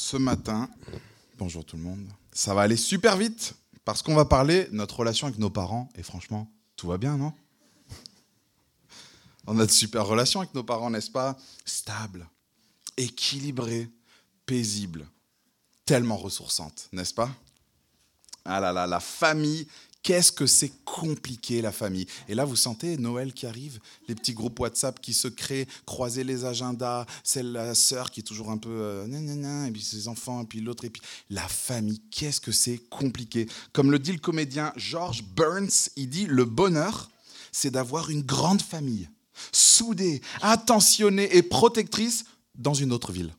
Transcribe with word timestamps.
Ce 0.00 0.16
matin, 0.16 0.70
bonjour 1.38 1.64
tout 1.64 1.76
le 1.76 1.82
monde, 1.82 2.08
ça 2.30 2.54
va 2.54 2.60
aller 2.60 2.76
super 2.76 3.16
vite 3.16 3.54
parce 3.84 4.00
qu'on 4.00 4.14
va 4.14 4.24
parler 4.24 4.66
de 4.66 4.76
notre 4.76 5.00
relation 5.00 5.26
avec 5.26 5.40
nos 5.40 5.50
parents. 5.50 5.88
Et 5.96 6.04
franchement, 6.04 6.48
tout 6.76 6.86
va 6.86 6.98
bien, 6.98 7.16
non? 7.16 7.32
On 9.48 9.58
a 9.58 9.66
de 9.66 9.72
super 9.72 10.06
relations 10.06 10.38
avec 10.38 10.54
nos 10.54 10.62
parents, 10.62 10.88
n'est-ce 10.88 11.10
pas? 11.10 11.36
Stable, 11.64 12.28
équilibrée, 12.96 13.90
paisible, 14.46 15.04
tellement 15.84 16.16
ressourçante, 16.16 16.88
n'est-ce 16.92 17.12
pas? 17.12 17.30
Ah 18.44 18.60
là 18.60 18.72
là, 18.72 18.86
la 18.86 19.00
famille 19.00 19.66
Qu'est-ce 20.02 20.32
que 20.32 20.46
c'est 20.46 20.72
compliqué 20.84 21.60
la 21.60 21.72
famille? 21.72 22.06
Et 22.28 22.34
là, 22.34 22.44
vous 22.44 22.56
sentez 22.56 22.96
Noël 22.96 23.32
qui 23.32 23.46
arrive, 23.46 23.78
les 24.06 24.14
petits 24.14 24.32
groupes 24.32 24.58
WhatsApp 24.60 25.00
qui 25.00 25.12
se 25.12 25.28
créent, 25.28 25.66
croiser 25.86 26.24
les 26.24 26.44
agendas, 26.44 27.04
celle 27.24 27.52
la 27.52 27.74
sœur 27.74 28.10
qui 28.10 28.20
est 28.20 28.22
toujours 28.22 28.50
un 28.50 28.58
peu 28.58 28.70
euh, 28.70 29.66
et 29.66 29.70
puis 29.70 29.82
ses 29.82 30.08
enfants, 30.08 30.42
et 30.42 30.46
puis 30.46 30.60
l'autre, 30.60 30.84
et 30.84 30.90
puis 30.90 31.02
la 31.30 31.46
famille. 31.46 32.00
Qu'est-ce 32.10 32.40
que 32.40 32.52
c'est 32.52 32.78
compliqué? 32.88 33.48
Comme 33.72 33.90
le 33.90 33.98
dit 33.98 34.12
le 34.12 34.18
comédien 34.18 34.72
George 34.76 35.24
Burns, 35.24 35.90
il 35.96 36.08
dit 36.08 36.26
le 36.26 36.44
bonheur, 36.44 37.10
c'est 37.52 37.70
d'avoir 37.70 38.10
une 38.10 38.22
grande 38.22 38.62
famille, 38.62 39.08
soudée, 39.52 40.22
attentionnée 40.40 41.36
et 41.36 41.42
protectrice 41.42 42.24
dans 42.54 42.74
une 42.74 42.92
autre 42.92 43.12
ville. 43.12 43.34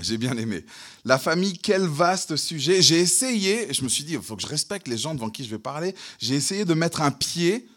J'ai 0.00 0.18
bien 0.18 0.36
aimé. 0.36 0.64
La 1.04 1.18
famille, 1.18 1.56
quel 1.58 1.82
vaste 1.82 2.36
sujet. 2.36 2.82
J'ai 2.82 2.98
essayé, 2.98 3.72
je 3.72 3.82
me 3.84 3.88
suis 3.88 4.04
dit, 4.04 4.14
il 4.14 4.22
faut 4.22 4.36
que 4.36 4.42
je 4.42 4.48
respecte 4.48 4.88
les 4.88 4.98
gens 4.98 5.14
devant 5.14 5.30
qui 5.30 5.44
je 5.44 5.50
vais 5.50 5.58
parler, 5.58 5.94
j'ai 6.18 6.34
essayé 6.34 6.64
de 6.64 6.74
mettre 6.74 7.00
un 7.00 7.12
pied 7.12 7.68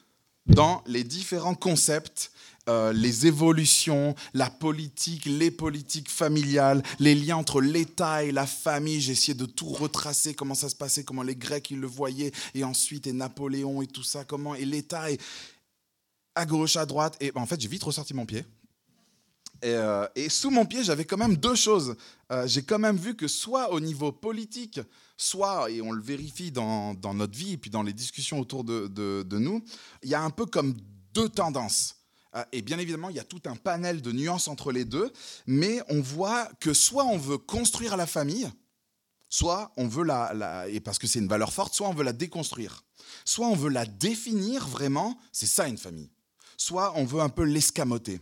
dans 0.48 0.84
les 0.88 1.04
différents 1.04 1.56
concepts, 1.56 2.32
euh, 2.70 2.92
les 2.92 3.28
évolutions, 3.28 4.16
la 4.34 4.50
politique, 4.50 5.26
les 5.26 5.52
politiques 5.52 6.10
familiales, 6.10 6.84
les 7.00 7.16
liens 7.16 7.38
entre 7.38 7.62
l'État 7.62 8.24
et 8.24 8.32
la 8.32 8.48
famille. 8.48 9.00
J'ai 9.00 9.14
essayé 9.14 9.34
de 9.34 9.46
tout 9.46 9.70
retracer, 9.70 10.34
comment 10.34 10.56
ça 10.56 10.70
se 10.70 10.76
passait, 10.76 11.04
comment 11.04 11.24
les 11.24 11.36
Grecs 11.36 11.70
ils 11.70 11.80
le 11.80 11.88
voyaient, 11.88 12.32
et 12.56 12.64
ensuite 12.64 13.08
et 13.08 13.14
Napoléon 13.14 13.82
et 13.82 13.88
tout 13.88 14.04
ça, 14.04 14.26
comment 14.26 14.56
et 14.56 14.66
l'État 14.66 15.12
est 15.12 15.22
à 16.36 16.46
gauche, 16.46 16.76
à 16.76 16.86
droite. 16.86 17.16
Et 17.20 17.32
ben, 17.32 17.42
en 17.42 17.46
fait, 17.46 17.60
j'ai 17.62 17.68
vite 17.68 17.84
ressorti 17.84 18.14
mon 18.14 18.26
pied. 18.26 18.44
Euh, 19.64 20.08
et, 20.16 20.30
sous 20.30 20.50
mon 20.50 20.66
pied, 20.66 20.84
j'avais 20.84 21.06
quand 21.06 21.18
même 21.18 21.36
deux 21.36 21.56
choses. 21.56 21.96
Euh, 22.32 22.48
j'ai 22.48 22.64
quand 22.64 22.80
même 22.80 22.98
vu 22.98 23.16
que 23.16 23.28
soit 23.28 23.72
au 23.72 23.80
niveau 23.80 24.12
politique, 24.12 24.80
soit, 25.16 25.70
et 25.72 25.82
on 25.82 25.92
le 25.92 26.02
vérifie 26.02 26.52
dans, 26.52 26.96
notre 27.14 27.38
vie 27.38 27.54
et 27.54 27.58
puis 27.58 27.70
dans 27.70 27.84
les 27.84 27.94
discussions 27.94 28.40
autour 28.40 28.64
de, 28.64 29.38
nous, 29.38 29.64
il 30.04 30.10
y 30.10 30.16
a 30.16 30.22
un 30.22 30.30
peu 30.30 30.46
comme 30.46 30.76
deux 31.14 31.30
tendances. 31.30 31.96
Euh, 32.36 32.44
et 32.52 32.62
bien 32.62 32.78
évidemment, 32.78 33.10
il 33.10 33.16
y 33.16 33.20
a 33.20 33.24
tout 33.24 33.42
un 33.46 33.56
panel 33.56 34.02
de 34.02 34.12
nuances 34.12 34.48
entre 34.48 34.72
les 34.72 34.86
deux, 34.86 35.12
mais 35.48 35.82
on 35.90 36.02
voit 36.02 36.50
que 36.60 36.74
soit 36.74 37.06
on 37.06 37.18
veut 37.18 37.38
construire 37.38 37.98
la 37.98 38.06
famille, 38.06 38.50
soit 39.30 39.72
on 39.78 39.88
veut 39.88 40.04
la, 40.04 40.68
et 40.68 40.80
parce 40.80 41.00
que 41.00 41.08
c'est 41.08 41.20
une 41.20 41.28
valeur 41.28 41.54
forte, 41.54 41.74
soit 41.74 41.88
on 41.88 41.94
veut 41.94 42.04
la 42.04 42.14
déconstruire. 42.14 42.84
Soit 43.26 43.48
on 43.48 43.56
veut 43.56 43.70
la 43.70 43.86
définir 43.86 44.68
vraiment, 44.68 45.18
c'est 45.32 45.46
ça 45.46 45.68
une 45.68 45.78
famille. 45.78 46.12
Soit 46.58 46.94
on 46.96 47.06
veut 47.06 47.22
un 47.22 47.30
peu 47.30 47.44
l'escamoter. 47.44 48.20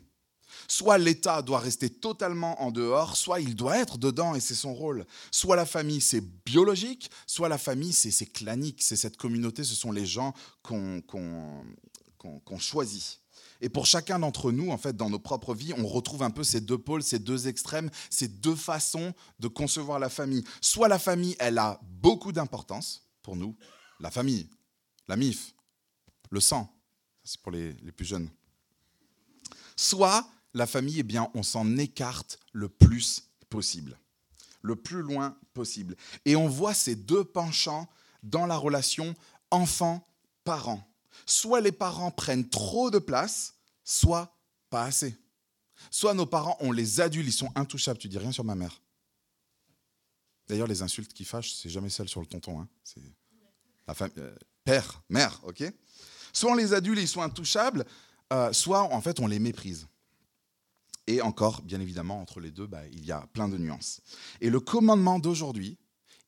Soit 0.68 0.98
l'État 0.98 1.42
doit 1.42 1.60
rester 1.60 1.90
totalement 1.90 2.62
en 2.62 2.72
dehors, 2.72 3.18
soit 3.18 3.40
il 3.40 3.56
doit 3.56 3.78
être 3.78 3.98
dedans 3.98 4.36
et 4.36 4.40
c'est 4.40 4.56
son 4.56 4.74
rôle. 4.74 5.06
Soit 5.32 5.56
la 5.56 5.66
famille, 5.66 6.02
c'est 6.02 6.22
biologique, 6.46 7.10
soit 7.28 7.50
la 7.50 7.58
famille, 7.58 7.94
c'est 7.94 8.26
clanique, 8.26 8.82
c'est 8.82 8.96
cette 8.96 9.18
communauté, 9.18 9.64
ce 9.64 9.76
sont 9.76 9.92
les 9.92 10.06
gens 10.06 10.34
qu'on 10.64 11.02
choisit. 12.60 13.20
Et 13.62 13.70
pour 13.70 13.86
chacun 13.86 14.20
d'entre 14.20 14.52
nous, 14.52 14.72
en 14.72 14.78
fait, 14.78 14.96
dans 14.96 15.10
nos 15.10 15.20
propres 15.20 15.56
vies, 15.56 15.74
on 15.78 15.88
retrouve 15.88 16.24
un 16.24 16.30
peu 16.30 16.44
ces 16.44 16.62
deux 16.62 16.78
pôles, 16.78 17.04
ces 17.04 17.20
deux 17.20 17.48
extrêmes, 17.48 17.90
ces 18.10 18.28
deux 18.28 18.56
façons 18.56 19.14
de 19.40 19.48
concevoir 19.48 20.00
la 20.00 20.10
famille. 20.10 20.44
Soit 20.62 20.88
la 20.88 21.00
famille, 21.00 21.36
elle 21.40 21.58
a 21.58 21.80
beaucoup 21.84 22.32
d'importance 22.32 23.08
pour 23.22 23.36
nous, 23.36 23.56
la 24.00 24.12
famille, 24.12 24.50
la 25.08 25.16
MIF, 25.16 25.56
le 26.30 26.40
sang, 26.40 26.72
c'est 27.24 27.40
pour 27.42 27.52
les, 27.52 27.74
les 27.74 27.92
plus 27.92 28.06
jeunes. 28.06 28.30
Soit 29.76 30.28
la 30.56 30.66
famille, 30.66 31.00
eh 31.00 31.04
bien, 31.04 31.30
on 31.36 31.44
s'en 31.44 31.78
écarte 31.78 32.40
le 32.54 32.70
plus 32.70 33.30
possible, 33.50 34.00
le 34.62 34.76
plus 34.76 35.02
loin 35.02 35.38
possible. 35.54 35.96
Et 36.24 36.36
on 36.36 36.48
voit 36.48 36.74
ces 36.74 36.96
deux 36.96 37.26
penchants 37.26 37.88
dans 38.24 38.46
la 38.46 38.56
relation 38.56 39.16
enfant-parent. 39.52 40.82
Soit 41.26 41.60
les 41.60 41.74
parents 41.74 42.10
prennent 42.10 42.48
trop 42.48 42.90
de 42.90 43.00
place, 43.00 43.56
soit 43.84 44.34
pas 44.70 44.84
assez. 44.84 45.16
Soit 45.92 46.14
nos 46.14 46.26
parents, 46.26 46.56
on 46.62 46.72
les 46.72 47.02
adultes, 47.02 47.28
ils 47.28 47.34
sont 47.34 47.52
intouchables. 47.56 48.00
Tu 48.00 48.08
dis 48.08 48.18
rien 48.18 48.32
sur 48.32 48.46
ma 48.46 48.56
mère. 48.56 48.82
D'ailleurs, 50.48 50.68
les 50.68 50.82
insultes 50.82 51.14
qui 51.14 51.26
fâchent, 51.26 51.54
c'est 51.54 51.70
jamais 51.70 51.90
celle 51.90 52.08
sur 52.08 52.22
le 52.22 52.28
tonton. 52.28 52.62
Hein. 52.62 52.70
Euh, 54.18 54.36
père, 54.64 55.04
mère, 55.10 55.42
ok 55.44 55.64
Soit 56.32 56.52
on 56.52 56.56
les 56.56 56.74
adultes, 56.74 57.02
ils 57.02 57.08
sont 57.08 57.22
intouchables, 57.22 57.86
euh, 58.32 58.54
soit 58.54 58.84
en 58.84 59.02
fait 59.02 59.20
on 59.20 59.28
les 59.28 59.40
méprise. 59.40 59.88
Et 61.08 61.22
encore, 61.22 61.62
bien 61.62 61.80
évidemment, 61.80 62.20
entre 62.20 62.40
les 62.40 62.52
deux, 62.52 62.68
bah, 62.68 62.82
il 62.92 63.06
y 63.06 63.12
a 63.12 63.28
plein 63.34 63.48
de 63.48 63.58
nuances. 63.58 64.02
Et 64.42 64.50
le 64.50 64.60
commandement 64.60 65.20
d'aujourd'hui, 65.20 65.78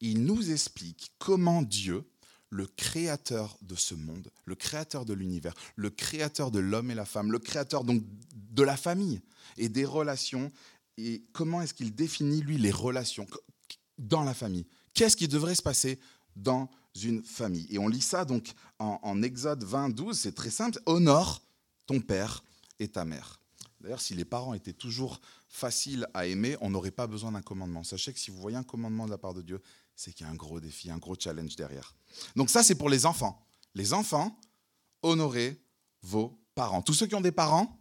il 0.02 0.24
nous 0.24 0.52
explique 0.52 1.12
comment 1.18 1.64
Dieu, 1.64 2.04
le 2.50 2.68
créateur 2.68 3.58
de 3.62 3.76
ce 3.76 3.96
monde, 3.96 4.30
le 4.46 4.56
créateur 4.56 5.04
de 5.04 5.14
l'univers, 5.14 5.54
le 5.76 5.90
créateur 5.90 6.52
de 6.52 6.60
l'homme 6.60 6.92
et 6.92 6.96
la 6.96 7.06
femme, 7.06 7.32
le 7.32 7.40
créateur 7.40 7.84
donc 7.84 8.04
de 8.34 8.64
la 8.64 8.78
famille 8.78 9.22
et 9.58 9.68
des 9.68 9.86
relations, 9.86 10.52
et 10.98 11.26
comment 11.34 11.62
est-ce 11.62 11.74
qu'il 11.74 11.94
définit, 11.94 12.42
lui, 12.42 12.58
les 12.58 12.72
relations 12.72 13.28
dans 13.98 14.24
la 14.24 14.34
famille? 14.34 14.66
Qu'est-ce 14.94 15.18
qui 15.18 15.28
devrait 15.28 15.56
se 15.56 15.62
passer 15.62 16.00
dans 16.36 16.70
une 17.02 17.24
famille? 17.24 17.68
Et 17.70 17.80
on 17.80 17.88
lit 17.88 18.02
ça 18.02 18.26
donc 18.26 18.54
en, 18.80 19.00
en 19.04 19.22
Exode 19.22 19.64
20, 19.64 19.90
12, 19.90 20.18
c'est 20.18 20.34
très 20.34 20.50
simple, 20.50 20.80
honore 20.86 21.42
ton 21.86 22.00
père 22.00 22.44
et 22.80 22.88
ta 22.88 23.06
mère. 23.06 23.40
D'ailleurs, 23.80 24.02
si 24.02 24.16
les 24.16 24.26
parents 24.26 24.54
étaient 24.54 24.74
toujours 24.74 25.22
faciles 25.50 26.08
à 26.14 26.26
aimer, 26.26 26.58
on 26.62 26.70
n'aurait 26.70 26.92
pas 26.92 27.08
besoin 27.08 27.32
d'un 27.32 27.42
commandement. 27.42 27.84
Sachez 27.84 28.12
que 28.12 28.20
si 28.20 28.32
vous 28.32 28.40
voyez 28.40 28.58
un 28.58 28.64
commandement 28.64 29.06
de 29.06 29.12
la 29.12 29.18
part 29.18 29.34
de 29.34 29.42
Dieu, 29.42 29.62
c'est 29.96 30.14
qu'il 30.14 30.26
y 30.26 30.30
a 30.30 30.32
un 30.32 30.36
gros 30.36 30.60
défi, 30.60 30.90
un 30.90 30.98
gros 30.98 31.16
challenge 31.18 31.56
derrière. 31.56 31.96
Donc 32.36 32.50
ça, 32.50 32.64
c'est 32.64 32.76
pour 32.76 32.90
les 32.90 33.06
enfants. 33.06 33.46
Les 33.76 33.94
enfants, 33.94 34.40
honorez 35.04 35.62
vos 36.02 36.40
parents. 36.56 36.82
Tous 36.82 36.94
ceux 36.94 37.08
qui 37.08 37.16
ont 37.16 37.22
des 37.22 37.32
parents, 37.32 37.80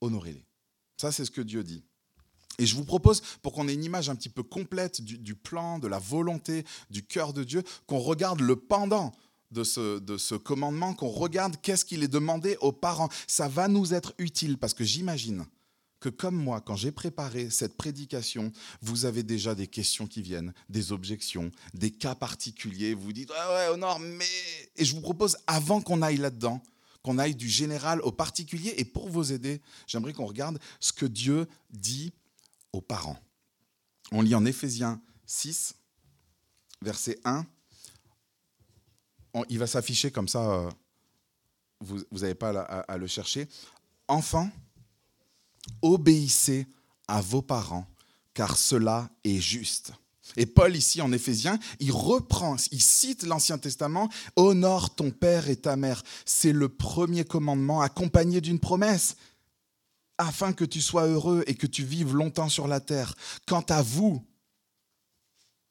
honorez-les. 0.00 0.46
Ça, 0.96 1.12
c'est 1.12 1.24
ce 1.24 1.30
que 1.30 1.40
Dieu 1.40 1.62
dit. 1.62 1.84
Et 2.58 2.66
je 2.66 2.76
vous 2.76 2.84
propose, 2.84 3.22
pour 3.42 3.52
qu'on 3.52 3.68
ait 3.68 3.74
une 3.74 3.84
image 3.84 4.10
un 4.10 4.16
petit 4.16 4.28
peu 4.28 4.42
complète 4.42 5.00
du, 5.00 5.34
plan, 5.34 5.78
de 5.78 5.88
la 5.88 5.98
volonté, 5.98 6.66
du 6.90 7.06
cœur 7.06 7.32
de 7.32 7.42
Dieu, 7.42 7.62
qu'on 7.86 8.00
regarde 8.00 8.40
le 8.40 8.54
pendant 8.54 9.12
de 9.50 9.64
ce, 9.64 9.98
de 9.98 10.16
ce 10.16 10.34
commandement, 10.34 10.94
qu'on 10.94 11.08
regarde 11.08 11.56
qu'est-ce 11.60 11.84
qu'il 11.84 12.02
est 12.02 12.08
demandé 12.08 12.56
aux 12.60 12.72
parents. 12.72 13.08
Ça 13.26 13.48
va 13.48 13.68
nous 13.68 13.94
être 13.94 14.14
utile 14.18 14.58
parce 14.58 14.74
que 14.74 14.84
j'imagine 14.84 15.44
que 16.00 16.08
comme 16.08 16.36
moi, 16.36 16.60
quand 16.60 16.76
j'ai 16.76 16.92
préparé 16.92 17.50
cette 17.50 17.76
prédication, 17.76 18.52
vous 18.80 19.04
avez 19.04 19.22
déjà 19.22 19.54
des 19.54 19.66
questions 19.66 20.06
qui 20.06 20.22
viennent, 20.22 20.54
des 20.70 20.92
objections, 20.92 21.50
des 21.74 21.90
cas 21.90 22.14
particuliers. 22.14 22.94
Vous 22.94 23.12
dites, 23.12 23.30
ah 23.36 23.54
ouais, 23.54 23.74
Honor, 23.74 24.00
mais... 24.00 24.24
Et 24.76 24.84
je 24.84 24.94
vous 24.94 25.02
propose, 25.02 25.36
avant 25.46 25.82
qu'on 25.82 26.00
aille 26.00 26.16
là-dedans, 26.16 26.62
qu'on 27.02 27.18
aille 27.18 27.34
du 27.34 27.48
général 27.48 28.00
au 28.00 28.12
particulier. 28.12 28.74
Et 28.78 28.84
pour 28.84 29.08
vous 29.08 29.32
aider, 29.32 29.60
j'aimerais 29.86 30.12
qu'on 30.12 30.26
regarde 30.26 30.58
ce 30.80 30.92
que 30.92 31.06
Dieu 31.06 31.46
dit 31.70 32.12
aux 32.72 32.80
parents. 32.80 33.18
On 34.12 34.22
lit 34.22 34.34
en 34.34 34.44
Éphésiens 34.44 35.00
6, 35.26 35.74
verset 36.82 37.18
1 37.24 37.44
il 39.48 39.58
va 39.58 39.66
s'afficher 39.66 40.10
comme 40.10 40.28
ça, 40.28 40.50
euh, 40.50 40.70
vous 41.80 42.04
n'avez 42.12 42.34
pas 42.34 42.50
à, 42.60 42.96
le 42.96 43.06
chercher. 43.06 43.48
Enfants, 44.08 44.50
obéissez 45.82 46.66
à 47.08 47.20
vos 47.20 47.42
parents, 47.42 47.86
car 48.34 48.56
cela 48.56 49.08
est 49.24 49.40
juste. 49.40 49.92
Et 50.36 50.46
Paul, 50.46 50.76
ici 50.76 51.00
en 51.00 51.12
Éphésiens, 51.12 51.58
il 51.80 51.90
reprend, 51.90 52.56
il 52.70 52.82
cite 52.82 53.24
l'Ancien 53.24 53.58
Testament, 53.58 54.08
Honore 54.36 54.94
ton 54.94 55.10
père 55.10 55.48
et 55.48 55.56
ta 55.56 55.76
mère. 55.76 56.02
C'est 56.24 56.52
le 56.52 56.68
premier 56.68 57.24
commandement 57.24 57.80
accompagné 57.80 58.40
d'une 58.40 58.60
promesse, 58.60 59.16
afin 60.18 60.52
que 60.52 60.66
tu 60.66 60.82
sois 60.82 61.06
heureux 61.06 61.42
et 61.46 61.54
que 61.54 61.66
tu 61.66 61.82
vives 61.82 62.14
longtemps 62.14 62.50
sur 62.50 62.68
la 62.68 62.78
terre. 62.78 63.14
Quant 63.46 63.64
à 63.70 63.80
vous, 63.80 64.22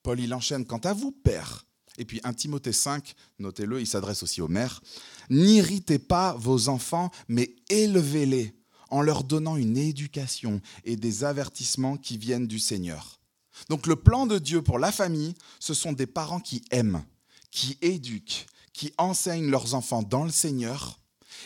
Paul, 0.01 0.19
il 0.19 0.33
enchaîne, 0.33 0.65
quant 0.65 0.79
à 0.79 0.93
vous, 0.93 1.11
père, 1.11 1.65
et 1.99 2.05
puis 2.05 2.21
1 2.23 2.33
Timothée 2.33 2.73
5, 2.73 3.13
notez-le, 3.39 3.81
il 3.81 3.87
s'adresse 3.87 4.23
aussi 4.23 4.41
aux 4.41 4.47
mères. 4.47 4.81
N'irritez 5.29 5.99
pas 5.99 6.33
vos 6.33 6.69
enfants, 6.69 7.11
mais 7.27 7.55
élevez-les 7.69 8.55
en 8.89 9.01
leur 9.01 9.23
donnant 9.23 9.57
une 9.57 9.77
éducation 9.77 10.61
et 10.85 10.95
des 10.95 11.23
avertissements 11.23 11.97
qui 11.97 12.17
viennent 12.17 12.47
du 12.47 12.59
Seigneur. 12.59 13.19
Donc 13.69 13.85
le 13.85 13.95
plan 13.95 14.25
de 14.25 14.39
Dieu 14.39 14.61
pour 14.61 14.79
la 14.79 14.91
famille, 14.91 15.35
ce 15.59 15.73
sont 15.73 15.91
des 15.91 16.07
parents 16.07 16.39
qui 16.39 16.63
aiment, 16.71 17.03
qui 17.51 17.77
éduquent, 17.81 18.47
qui 18.73 18.93
enseignent 18.97 19.49
leurs 19.49 19.73
enfants 19.75 20.01
dans 20.01 20.23
le 20.23 20.31
Seigneur, 20.31 20.99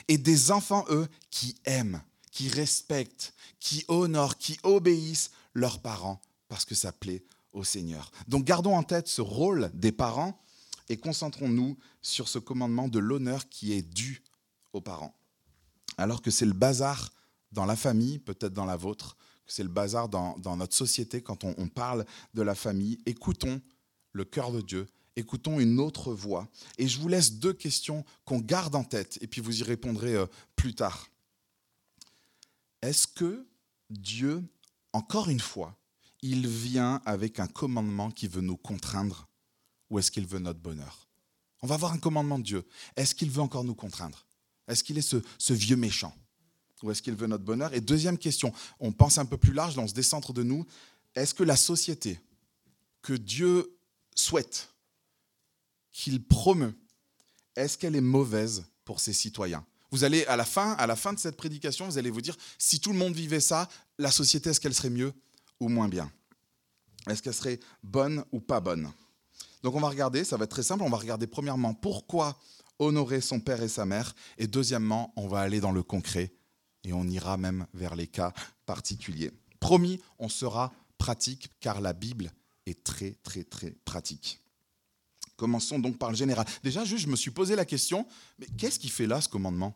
et 0.08 0.18
des 0.18 0.52
enfants, 0.52 0.86
eux, 0.90 1.08
qui 1.30 1.56
aiment, 1.66 2.02
qui 2.32 2.50
respectent, 2.50 3.34
qui 3.60 3.84
honorent, 3.88 4.38
qui 4.38 4.58
obéissent 4.64 5.32
leurs 5.54 5.80
parents 5.80 6.22
parce 6.48 6.66
que 6.66 6.76
ça 6.76 6.92
plaît 6.92 7.24
au 7.54 7.64
Seigneur. 7.64 8.12
Donc 8.28 8.46
gardons 8.46 8.76
en 8.76 8.84
tête 8.84 9.08
ce 9.08 9.22
rôle 9.22 9.72
des 9.74 9.92
parents 9.92 10.40
et 10.90 10.98
concentrons-nous 10.98 11.78
sur 12.02 12.28
ce 12.28 12.40
commandement 12.40 12.88
de 12.88 13.00
l'honneur 13.00 13.50
qui 13.50 13.74
est 13.74 13.82
dû 13.82 14.24
aux 14.74 14.82
parents. 14.82 15.16
Alors 15.98 16.22
que 16.22 16.32
c'est 16.32 16.46
le 16.46 16.54
bazar 16.54 17.12
dans 17.52 17.66
la 17.66 17.76
famille, 17.76 18.20
peut-être 18.20 18.54
dans 18.54 18.66
la 18.66 18.76
vôtre, 18.76 19.16
que 19.46 19.54
c'est 19.54 19.64
le 19.64 19.70
bazar 19.70 20.10
dans, 20.10 20.58
notre 20.58 20.76
société 20.76 21.22
quand 21.22 21.44
on, 21.44 21.68
parle 21.68 22.06
de 22.34 22.42
la 22.42 22.56
famille, 22.56 23.00
écoutons 23.06 23.62
le 24.12 24.26
cœur 24.26 24.52
de 24.52 24.62
Dieu, 24.62 24.88
écoutons 25.16 25.60
une 25.60 25.80
autre 25.80 26.14
voix. 26.14 26.48
Et 26.78 26.88
je 26.88 27.00
vous 27.00 27.08
laisse 27.08 27.34
deux 27.34 27.54
questions 27.54 28.04
qu'on 28.26 28.40
garde 28.40 28.76
en 28.76 28.84
tête, 28.84 29.18
et 29.22 29.28
puis 29.28 29.42
vous 29.42 29.60
y 29.60 29.64
répondrez 29.64 30.16
euh, 30.16 30.26
plus 30.56 30.74
tard. 30.74 31.08
Est-ce 32.82 33.08
que 33.08 33.46
Dieu, 33.90 34.44
encore 34.94 35.30
une 35.30 35.40
fois, 35.40 35.78
il 36.22 36.48
vient 36.48 37.02
avec 37.06 37.40
un 37.40 37.48
commandement 37.48 38.10
qui 38.10 38.28
veut 38.28 38.42
nous 38.42 38.58
contraindre 38.58 39.28
ou 39.94 40.00
est-ce 40.00 40.10
qu'il 40.10 40.26
veut 40.26 40.40
notre 40.40 40.60
bonheur? 40.60 41.08
On 41.62 41.68
va 41.68 41.78
voir 41.78 41.94
un 41.94 42.00
commandement 42.00 42.40
de 42.40 42.44
Dieu. 42.44 42.66
Est-ce 42.96 43.14
qu'il 43.14 43.30
veut 43.30 43.44
encore 43.44 43.64
nous 43.64 43.76
contraindre? 43.76 44.26
Est-ce 44.68 44.84
qu'il 44.84 44.98
est 44.98 45.08
ce, 45.08 45.54
vieux 45.54 45.76
méchant? 45.76 46.18
Ou 46.82 46.90
est-ce 46.90 47.04
qu'il 47.04 47.14
veut 47.14 47.28
notre 47.28 47.44
bonheur? 47.44 47.72
Et 47.76 47.80
deuxième 47.80 48.18
question, 48.18 48.52
on 48.80 48.92
pense 48.92 49.20
un 49.20 49.26
peu 49.26 49.38
plus 49.38 49.54
large, 49.54 49.76
dans 49.76 49.88
ce 49.88 49.94
décentre 49.94 50.34
de 50.34 50.42
nous. 50.42 50.66
Est-ce 51.14 51.36
que 51.36 51.44
la 51.44 51.56
société 51.56 52.20
que 53.04 53.14
Dieu 53.14 53.78
souhaite, 54.16 54.74
qu'il 55.92 56.24
promeut, 56.24 56.76
est-ce 57.56 57.78
qu'elle 57.78 57.96
est 57.96 58.02
mauvaise 58.02 58.66
pour 58.86 59.00
ses 59.00 59.14
citoyens? 59.14 59.64
Vous 59.92 60.04
allez 60.04 60.26
à 60.26 60.36
la 60.36 60.46
fin, 60.46 60.72
à 60.72 60.88
la 60.88 60.96
fin 60.96 61.14
de 61.14 61.20
cette 61.20 61.38
prédication, 61.38 61.86
vous 61.86 62.00
allez 62.00 62.10
vous 62.10 62.22
dire 62.22 62.36
si 62.58 62.80
tout 62.80 62.94
le 62.94 62.98
monde 62.98 63.14
vivait 63.14 63.40
ça, 63.40 63.70
la 64.00 64.10
société 64.10 64.50
est-ce 64.50 64.60
qu'elle 64.60 64.74
serait 64.74 64.90
mieux 64.90 65.14
ou 65.60 65.70
moins 65.70 65.88
bien? 65.88 66.12
Est-ce 67.08 67.22
qu'elle 67.22 67.36
serait 67.36 67.60
bonne 67.84 68.26
ou 68.32 68.40
pas 68.40 68.60
bonne? 68.60 68.92
Donc 69.64 69.76
on 69.76 69.80
va 69.80 69.90
regarder, 69.90 70.24
ça 70.24 70.38
va 70.38 70.44
être 70.44 70.52
très 70.52 70.64
simple, 70.64 70.84
on 70.84 70.90
va 70.90 70.98
regarder 70.98 71.26
premièrement 71.26 71.74
pourquoi 71.74 72.38
honorer 72.80 73.22
son 73.22 73.40
père 73.40 73.64
et 73.64 73.70
sa 73.70 73.86
mère, 73.86 74.14
et 74.38 74.48
deuxièmement, 74.48 75.14
on 75.16 75.28
va 75.28 75.40
aller 75.40 75.60
dans 75.60 75.72
le 75.72 75.84
concret, 75.84 76.34
et 76.84 76.92
on 76.92 77.08
ira 77.08 77.38
même 77.38 77.66
vers 77.74 77.96
les 77.96 78.08
cas 78.08 78.34
particuliers. 78.66 79.32
Promis, 79.60 80.02
on 80.20 80.28
sera 80.28 80.74
pratique, 80.98 81.50
car 81.62 81.80
la 81.80 81.94
Bible 81.94 82.32
est 82.66 82.84
très, 82.84 83.12
très, 83.24 83.44
très 83.44 83.72
pratique. 83.86 84.40
Commençons 85.38 85.80
donc 85.80 85.98
par 85.98 86.10
le 86.10 86.16
général. 86.16 86.46
Déjà, 86.64 86.84
juste, 86.84 87.06
je 87.06 87.10
me 87.10 87.16
suis 87.16 87.32
posé 87.32 87.56
la 87.56 87.66
question, 87.66 88.06
mais 88.40 88.48
qu'est-ce 88.58 88.80
qui 88.80 88.90
fait 88.90 89.08
là 89.08 89.22
ce 89.22 89.30
commandement? 89.30 89.74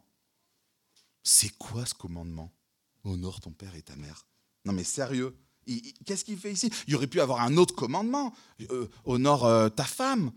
C'est 1.24 1.50
quoi 1.58 1.86
ce 1.86 1.94
commandement? 1.94 2.52
Honore 3.04 3.40
ton 3.40 3.52
père 3.52 3.76
et 3.76 3.82
ta 3.82 3.96
mère. 3.96 4.26
Non 4.66 4.74
mais 4.74 4.84
sérieux, 4.84 5.36
Qu'est-ce 6.06 6.24
qu'il 6.24 6.38
fait 6.38 6.52
ici? 6.52 6.72
Il 6.88 6.96
aurait 6.96 7.08
pu 7.08 7.20
avoir 7.20 7.42
un 7.42 7.58
autre 7.58 7.76
commandement. 7.76 8.34
Euh, 8.72 8.88
honore 9.06 9.46
euh, 9.46 9.70
ta 9.70 9.84
femme, 9.84 10.32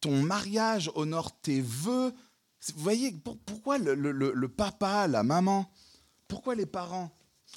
ton 0.00 0.22
mariage, 0.22 0.90
honore 0.94 1.40
tes 1.40 1.60
vœux. 1.60 2.12
Vous 2.74 2.82
voyez, 2.82 3.12
pourquoi 3.46 3.78
le, 3.78 4.46
papa, 4.48 5.06
la 5.06 5.22
maman 5.22 5.70
Pourquoi 6.28 6.54
les 6.54 6.66
parents? 6.66 7.10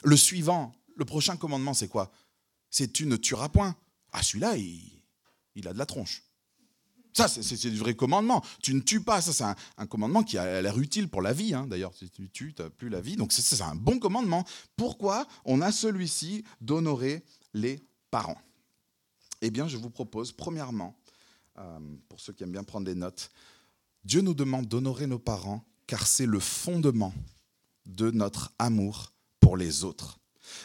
Le 0.04 0.18
suivant, 0.18 0.74
le 0.96 1.06
prochain 1.06 1.38
commandement, 1.38 1.74
c'est 1.74 1.88
quoi? 1.88 2.12
C'est 2.70 2.92
tu 2.92 3.06
ne 3.06 3.16
tueras 3.16 3.50
point. 3.50 3.76
Ah, 4.12 4.22
celui-là, 4.22 4.58
il, 4.58 5.68
a 5.68 5.74
de 5.74 5.78
la 5.78 5.86
tronche. 5.86 6.24
Ça, 7.18 7.28
c'est 7.28 7.70
du 7.72 7.78
vrai 7.78 7.96
commandement. 7.96 8.44
Tu 8.62 8.76
ne 8.76 8.80
tues 8.80 9.02
pas. 9.02 9.22
Ça, 9.22 9.34
c'est 9.34 9.44
un, 9.78 9.88
commandement 9.88 10.22
qui 10.22 10.38
a 10.38 10.62
l'air 10.62 10.78
utile 10.78 11.10
pour 11.10 11.24
la 11.24 11.34
vie. 11.34 11.56
Hein. 11.56 11.66
D'ailleurs, 11.68 11.94
si 11.96 12.10
tu 12.12 12.30
tues, 12.30 12.54
tu 12.54 12.62
n'as 12.62 12.70
plus 12.70 12.90
la 12.90 13.02
vie. 13.02 13.16
Donc, 13.16 13.34
c'est 13.34 13.62
un 13.62 13.76
bon 13.76 13.98
commandement. 13.98 14.46
Pourquoi 14.76 15.28
on 15.44 15.62
a 15.62 15.72
celui-ci 15.72 16.44
d'honorer 16.62 17.24
les 17.54 17.84
parents? 18.12 18.38
Eh 19.42 19.50
bien, 19.50 19.68
je 19.68 19.78
vous 19.78 19.90
propose, 19.90 20.32
premièrement, 20.32 20.96
euh, 21.58 21.80
pour 22.08 22.20
ceux 22.20 22.34
qui 22.34 22.44
aiment 22.44 22.52
bien 22.52 22.64
prendre 22.64 22.86
des 22.86 22.96
notes, 22.96 23.32
Dieu 24.04 24.22
nous 24.22 24.36
demande 24.36 24.68
d'honorer 24.68 25.08
nos 25.08 25.20
parents 25.20 25.66
car 25.88 26.06
c'est 26.06 26.26
le 26.26 26.40
fondement 26.40 27.14
de 27.86 28.12
notre 28.12 28.54
amour 28.60 29.12
pour 29.40 29.58
les 29.58 29.84
autres. 29.84 30.20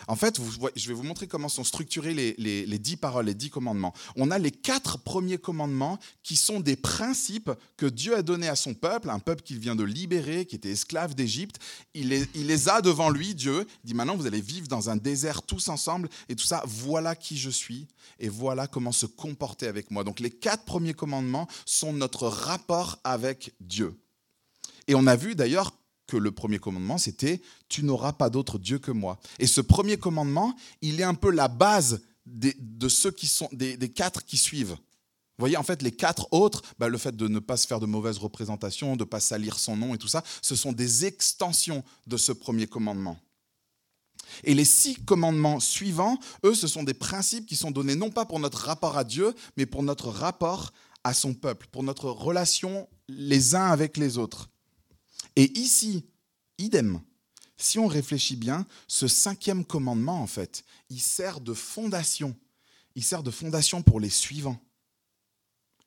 En 0.09 0.17
fait, 0.17 0.41
je 0.77 0.89
vais 0.89 0.95
vous 0.95 1.03
montrer 1.03 1.27
comment 1.27 1.49
sont 1.49 1.65
structurés 1.65 2.15
les, 2.15 2.79
dix 2.79 2.97
paroles, 2.97 3.27
les 3.27 3.35
dix 3.35 3.51
commandements. 3.51 3.93
On 4.17 4.31
a 4.31 4.39
les 4.39 4.51
quatre 4.51 4.99
premiers 4.99 5.39
commandements 5.39 5.99
qui 6.23 6.37
sont 6.37 6.61
des 6.61 6.77
principes 6.77 7.51
que 7.77 7.87
Dieu 7.87 8.17
a 8.17 8.23
donnés 8.23 8.49
à 8.49 8.57
son 8.57 8.75
peuple, 8.75 9.11
un 9.11 9.19
peuple 9.19 9.43
qu'il 9.43 9.59
vient 9.59 9.77
de 9.77 9.85
libérer, 9.85 10.47
qui 10.47 10.57
était 10.57 10.71
esclave 10.71 11.15
d'Égypte. 11.15 11.59
Il 11.95 12.09
les, 12.09 12.69
a 12.69 12.81
devant 12.81 13.11
lui, 13.11 13.35
Dieu. 13.35 13.67
Il 13.85 13.89
dit 13.89 13.95
maintenant, 13.95 14.17
vous 14.17 14.27
allez 14.27 14.41
vivre 14.41 14.69
dans 14.69 14.91
un 14.91 14.97
désert 14.97 15.43
tous 15.43 15.69
ensemble 15.69 16.09
et 16.29 16.37
tout 16.37 16.45
ça. 16.45 16.63
Voilà 16.67 17.15
qui 17.15 17.37
je 17.37 17.51
suis 17.51 17.87
et 18.19 18.29
voilà 18.29 18.67
comment 18.67 18.93
se 18.93 19.07
comporter 19.07 19.67
avec 19.67 19.91
moi. 19.91 20.05
Donc 20.05 20.21
les 20.21 20.31
quatre 20.31 20.65
premiers 20.65 20.95
commandements 20.95 21.49
sont 21.67 21.93
notre 21.93 22.29
rapport 22.29 22.99
avec 23.05 23.55
Dieu. 23.61 23.95
Et 24.89 24.95
on 24.95 25.07
a 25.07 25.17
vu 25.17 25.35
d'ailleurs 25.35 25.73
que 26.13 26.17
le 26.19 26.31
premier 26.31 26.59
commandement, 26.59 26.99
c'était 26.99 27.41
Tu 27.71 27.83
n'auras 27.83 28.13
pas 28.13 28.29
d'autre 28.29 28.59
Dieu 28.59 28.79
que 28.79 28.91
moi. 28.91 29.19
Et 29.39 29.47
ce 29.47 29.63
premier 29.63 29.97
commandement, 29.97 30.55
il 30.83 31.01
est 31.01 31.05
un 31.05 31.15
peu 31.15 31.31
la 31.31 31.49
base 31.49 32.03
des, 32.27 32.55
de 32.59 32.89
ceux 32.91 33.11
qui 33.11 33.27
sont 33.27 33.49
des, 33.53 33.79
quatre 33.89 34.23
qui 34.27 34.37
suivent. 34.37 34.73
Vous 34.73 35.39
voyez, 35.39 35.57
en 35.57 35.63
fait, 35.63 35.81
les 35.81 35.91
quatre 35.91 36.29
autres, 36.31 36.61
bah, 36.79 36.89
le 36.89 36.99
fait 36.99 37.17
de 37.17 37.29
ne 37.29 37.39
pas 37.39 37.57
se 37.57 37.67
faire 37.67 37.81
de 37.81 37.87
mauvaises 37.87 38.19
représentations, 38.19 38.95
de 38.95 39.05
ne 39.05 39.09
pas 39.09 39.21
salir 39.21 39.59
son 39.59 39.75
nom 39.75 39.95
et 39.95 39.99
tout 39.99 40.07
ça, 40.07 40.23
ce 40.43 40.55
sont 40.55 40.73
des 40.73 41.07
extensions 41.07 41.83
de 42.07 42.19
ce 42.19 42.33
premier 42.33 42.67
commandement. 42.67 43.19
Et 44.45 44.55
les 44.55 44.67
six 44.67 44.97
commandements 44.97 45.61
suivants, 45.61 46.19
eux, 46.45 46.55
ce 46.55 46.69
sont 46.69 46.83
des 46.83 46.95
principes 46.95 47.47
qui 47.47 47.57
sont 47.57 47.71
donnés 47.71 47.97
non 47.97 48.11
pas 48.11 48.27
pour 48.27 48.39
notre 48.39 48.59
rapport 48.59 48.99
à 48.99 49.05
Dieu, 49.05 49.35
mais 49.57 49.65
pour 49.65 49.83
notre 49.83 50.11
rapport 50.11 50.75
à 51.05 51.15
son 51.15 51.33
peuple, 51.33 51.69
pour 51.73 51.83
notre 51.83 52.11
relation 52.11 52.87
les 53.09 53.55
uns 53.55 53.71
avec 53.71 53.97
les 53.97 54.19
autres. 54.19 54.52
Et 55.37 55.59
ici, 55.59 56.07
idem. 56.59 57.01
Si 57.57 57.79
on 57.79 57.87
réfléchit 57.87 58.37
bien, 58.37 58.67
ce 58.89 59.07
cinquième 59.07 59.65
commandement, 59.65 60.21
en 60.21 60.27
fait, 60.27 60.65
il 60.91 61.01
sert 61.01 61.41
de 61.41 61.55
fondation. 61.55 62.37
Il 62.95 63.05
sert 63.05 63.23
de 63.23 63.31
fondation 63.31 63.83
pour 63.83 64.01
les 64.01 64.11
suivants, 64.11 64.61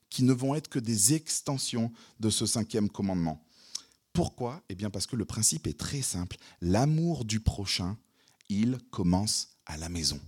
qui 0.10 0.24
ne 0.24 0.34
vont 0.34 0.56
être 0.56 0.70
que 0.70 0.80
des 0.80 1.14
extensions 1.14 1.92
de 2.20 2.30
ce 2.30 2.46
cinquième 2.46 2.90
commandement. 2.90 3.44
Pourquoi? 4.14 4.64
Eh 4.70 4.76
bien 4.76 4.90
parce 4.90 5.06
que 5.06 5.18
le 5.18 5.26
principe 5.26 5.68
est 5.68 5.78
très 5.78 6.02
simple. 6.02 6.38
L'amour 6.62 7.26
du 7.26 7.42
prochain, 7.42 7.98
il 8.48 8.78
commence 8.90 9.50
à 9.66 9.78
la 9.78 9.90
maison. 9.90 10.20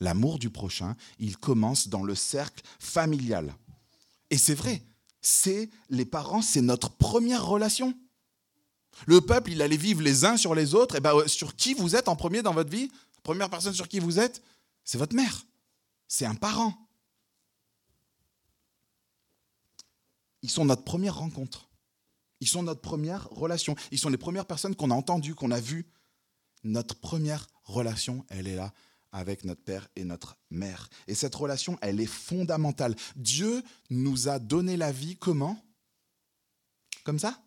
L'amour 0.00 0.38
du 0.38 0.50
prochain, 0.50 0.96
il 1.18 1.36
commence 1.36 1.88
dans 1.88 2.04
le 2.04 2.14
cercle 2.14 2.62
familial. 2.78 3.54
Et 4.30 4.38
c'est 4.38 4.54
vrai, 4.54 4.82
c'est 5.20 5.70
les 5.90 6.04
parents, 6.04 6.42
c'est 6.42 6.62
notre 6.62 6.90
première 6.90 7.44
relation. 7.44 7.98
Le 9.06 9.20
peuple, 9.20 9.52
il 9.52 9.60
allait 9.60 9.76
vivre 9.76 10.00
les 10.00 10.24
uns 10.24 10.36
sur 10.36 10.54
les 10.54 10.74
autres. 10.74 10.96
Et 10.96 11.00
ben, 11.00 11.28
sur 11.28 11.54
qui 11.54 11.74
vous 11.74 11.94
êtes 11.94 12.08
en 12.08 12.16
premier 12.16 12.42
dans 12.42 12.54
votre 12.54 12.70
vie? 12.70 12.90
Première 13.22 13.50
personne 13.50 13.74
sur 13.74 13.88
qui 13.88 13.98
vous 13.98 14.18
êtes, 14.18 14.42
c'est 14.84 14.98
votre 14.98 15.14
mère. 15.14 15.44
C'est 16.08 16.24
un 16.24 16.34
parent. 16.34 16.74
Ils 20.42 20.50
sont 20.50 20.64
notre 20.64 20.84
première 20.84 21.16
rencontre. 21.16 21.68
Ils 22.40 22.48
sont 22.48 22.62
notre 22.62 22.80
première 22.80 23.28
relation. 23.30 23.74
Ils 23.90 23.98
sont 23.98 24.10
les 24.10 24.16
premières 24.16 24.46
personnes 24.46 24.76
qu'on 24.76 24.90
a 24.90 24.94
entendues, 24.94 25.34
qu'on 25.34 25.50
a 25.50 25.60
vues. 25.60 25.86
Notre 26.62 26.94
première 26.94 27.48
relation, 27.64 28.24
elle 28.28 28.46
est 28.46 28.56
là 28.56 28.72
avec 29.12 29.44
notre 29.44 29.62
père 29.62 29.88
et 29.96 30.04
notre 30.04 30.36
mère. 30.50 30.88
Et 31.08 31.14
cette 31.14 31.34
relation, 31.34 31.78
elle 31.80 32.00
est 32.00 32.06
fondamentale. 32.06 32.94
Dieu 33.16 33.62
nous 33.90 34.28
a 34.28 34.38
donné 34.38 34.76
la 34.76 34.92
vie 34.92 35.16
comment? 35.16 35.60
Comme 37.02 37.18
ça? 37.18 37.42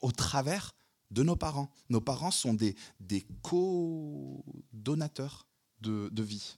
Au 0.00 0.12
travers 0.12 0.74
de 1.10 1.22
nos 1.22 1.36
parents. 1.36 1.70
Nos 1.88 2.00
parents 2.00 2.30
sont 2.30 2.54
des, 2.54 2.74
des 3.00 3.26
co-donateurs 3.42 5.46
de, 5.80 6.22
vie. 6.22 6.56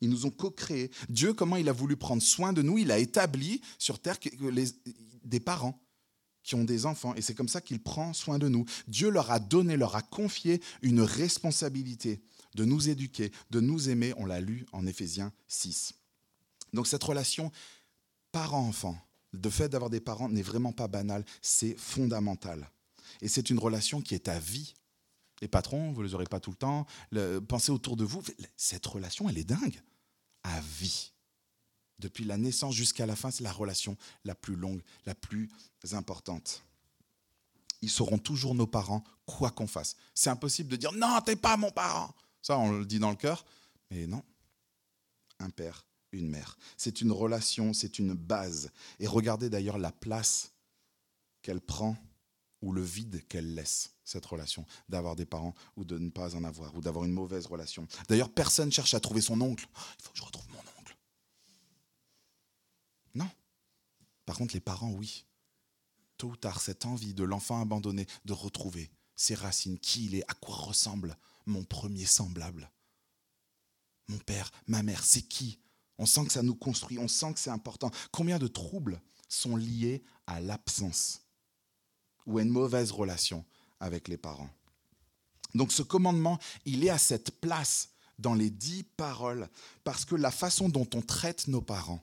Ils 0.00 0.10
nous 0.10 0.26
ont 0.26 0.30
co-créés. 0.30 0.90
Dieu, 1.08 1.32
comment 1.32 1.56
il 1.56 1.68
a 1.68 1.72
voulu 1.72 1.96
prendre 1.96 2.22
soin 2.22 2.52
de 2.52 2.62
nous 2.62 2.78
Il 2.78 2.90
a 2.90 2.98
établi 2.98 3.60
sur 3.78 3.98
terre 3.98 4.18
des 5.24 5.40
parents 5.40 5.80
qui 6.42 6.54
ont 6.54 6.64
des 6.64 6.86
enfants. 6.86 7.14
Et 7.14 7.22
c'est 7.22 7.34
comme 7.34 7.48
ça 7.48 7.60
qu'il 7.60 7.82
prend 7.82 8.12
soin 8.12 8.38
de 8.38 8.48
nous. 8.48 8.64
Dieu 8.88 9.10
leur 9.10 9.30
a 9.30 9.38
donné, 9.38 9.76
leur 9.76 9.96
a 9.96 10.02
confié 10.02 10.60
une 10.82 11.00
responsabilité 11.00 12.20
de 12.54 12.64
nous 12.64 12.88
éduquer, 12.88 13.32
de 13.50 13.60
nous 13.60 13.88
aimer. 13.88 14.12
On 14.16 14.26
l'a 14.26 14.40
lu 14.40 14.66
en 14.72 14.86
Éphésiens 14.86 15.32
6. 15.48 15.94
Donc 16.72 16.86
cette 16.86 17.04
relation 17.04 17.52
parent-enfant, 18.32 18.96
le 19.32 19.50
fait 19.50 19.68
d'avoir 19.68 19.90
des 19.90 20.00
parents 20.00 20.28
n'est 20.28 20.42
vraiment 20.42 20.72
pas 20.72 20.88
banal, 20.88 21.24
c'est 21.40 21.78
fondamental. 21.78 22.70
Et 23.20 23.28
c'est 23.28 23.50
une 23.50 23.58
relation 23.58 24.00
qui 24.00 24.14
est 24.14 24.28
à 24.28 24.38
vie. 24.38 24.74
Les 25.40 25.48
patrons, 25.48 25.92
vous 25.92 26.02
ne 26.02 26.06
les 26.06 26.14
aurez 26.14 26.26
pas 26.26 26.40
tout 26.40 26.50
le 26.50 26.56
temps. 26.56 26.86
pensez 27.48 27.72
autour 27.72 27.96
de 27.96 28.04
vous. 28.04 28.22
Cette 28.56 28.86
relation, 28.86 29.28
elle 29.28 29.38
est 29.38 29.44
dingue. 29.44 29.80
À 30.44 30.60
vie. 30.60 31.12
Depuis 31.98 32.24
la 32.24 32.36
naissance 32.36 32.74
jusqu'à 32.74 33.06
la 33.06 33.16
fin, 33.16 33.30
c'est 33.30 33.44
la 33.44 33.52
relation 33.52 33.96
la 34.24 34.34
plus 34.34 34.56
longue, 34.56 34.82
la 35.06 35.14
plus 35.14 35.50
importante. 35.92 36.64
Ils 37.80 37.90
seront 37.90 38.18
toujours 38.18 38.54
nos 38.54 38.66
parents, 38.66 39.04
quoi 39.26 39.50
qu'on 39.50 39.66
fasse. 39.66 39.96
C'est 40.14 40.30
impossible 40.30 40.68
de 40.68 40.76
dire 40.76 40.92
non, 40.92 41.20
t'es 41.24 41.36
pas 41.36 41.56
mon 41.56 41.70
parent. 41.70 42.14
Ça, 42.40 42.58
on 42.58 42.72
le 42.72 42.86
dit 42.86 42.98
dans 42.98 43.10
le 43.10 43.16
cœur. 43.16 43.44
Et 43.90 44.06
non, 44.06 44.22
un 45.38 45.50
père, 45.50 45.86
une 46.12 46.28
mère. 46.28 46.56
C'est 46.76 47.00
une 47.00 47.12
relation, 47.12 47.72
c'est 47.72 47.98
une 47.98 48.14
base. 48.14 48.70
Et 48.98 49.06
regardez 49.06 49.50
d'ailleurs 49.50 49.78
la 49.78 49.92
place 49.92 50.52
qu'elle 51.42 51.60
prend 51.60 51.96
ou 52.62 52.72
le 52.72 52.82
vide 52.82 53.26
qu'elle 53.28 53.54
laisse, 53.54 53.90
cette 54.04 54.24
relation, 54.24 54.64
d'avoir 54.88 55.16
des 55.16 55.26
parents 55.26 55.54
ou 55.76 55.84
de 55.84 55.98
ne 55.98 56.10
pas 56.10 56.34
en 56.34 56.44
avoir, 56.44 56.74
ou 56.76 56.80
d'avoir 56.80 57.04
une 57.04 57.12
mauvaise 57.12 57.46
relation. 57.46 57.86
D'ailleurs, 58.08 58.32
personne 58.32 58.72
cherche 58.72 58.94
à 58.94 59.00
trouver 59.00 59.20
son 59.20 59.40
oncle. 59.40 59.66
Il 59.98 60.02
faut 60.04 60.12
que 60.12 60.18
je 60.18 60.24
retrouve 60.24 60.48
mon 60.50 60.58
oncle. 60.80 60.96
Non. 63.14 63.30
Par 64.24 64.38
contre, 64.38 64.54
les 64.54 64.60
parents, 64.60 64.92
oui. 64.92 65.26
Tôt 66.16 66.28
ou 66.28 66.36
tard, 66.36 66.60
cette 66.60 66.86
envie 66.86 67.14
de 67.14 67.24
l'enfant 67.24 67.60
abandonné 67.60 68.06
de 68.24 68.32
retrouver 68.32 68.90
ses 69.16 69.34
racines, 69.34 69.78
qui 69.78 70.06
il 70.06 70.14
est, 70.14 70.30
à 70.30 70.34
quoi 70.34 70.54
ressemble 70.54 71.16
mon 71.46 71.64
premier 71.64 72.06
semblable. 72.06 72.70
Mon 74.08 74.18
père, 74.18 74.50
ma 74.66 74.82
mère, 74.82 75.04
c'est 75.04 75.22
qui? 75.22 75.58
On 75.98 76.06
sent 76.06 76.26
que 76.26 76.32
ça 76.32 76.42
nous 76.42 76.54
construit, 76.54 76.98
on 76.98 77.08
sent 77.08 77.34
que 77.34 77.40
c'est 77.40 77.50
important. 77.50 77.90
Combien 78.10 78.38
de 78.38 78.46
troubles 78.46 79.00
sont 79.28 79.56
liés 79.56 80.04
à 80.26 80.40
l'absence? 80.40 81.22
Ou 82.26 82.38
à 82.38 82.42
une 82.42 82.48
mauvaise 82.50 82.90
relation 82.90 83.44
avec 83.80 84.08
les 84.08 84.16
parents. 84.16 84.50
Donc 85.54 85.72
ce 85.72 85.82
commandement, 85.82 86.38
il 86.64 86.84
est 86.84 86.90
à 86.90 86.98
cette 86.98 87.30
place 87.40 87.90
dans 88.18 88.34
les 88.34 88.50
dix 88.50 88.84
paroles 88.84 89.48
parce 89.84 90.04
que 90.04 90.14
la 90.14 90.30
façon 90.30 90.68
dont 90.68 90.88
on 90.94 91.02
traite 91.02 91.48
nos 91.48 91.60
parents, 91.60 92.02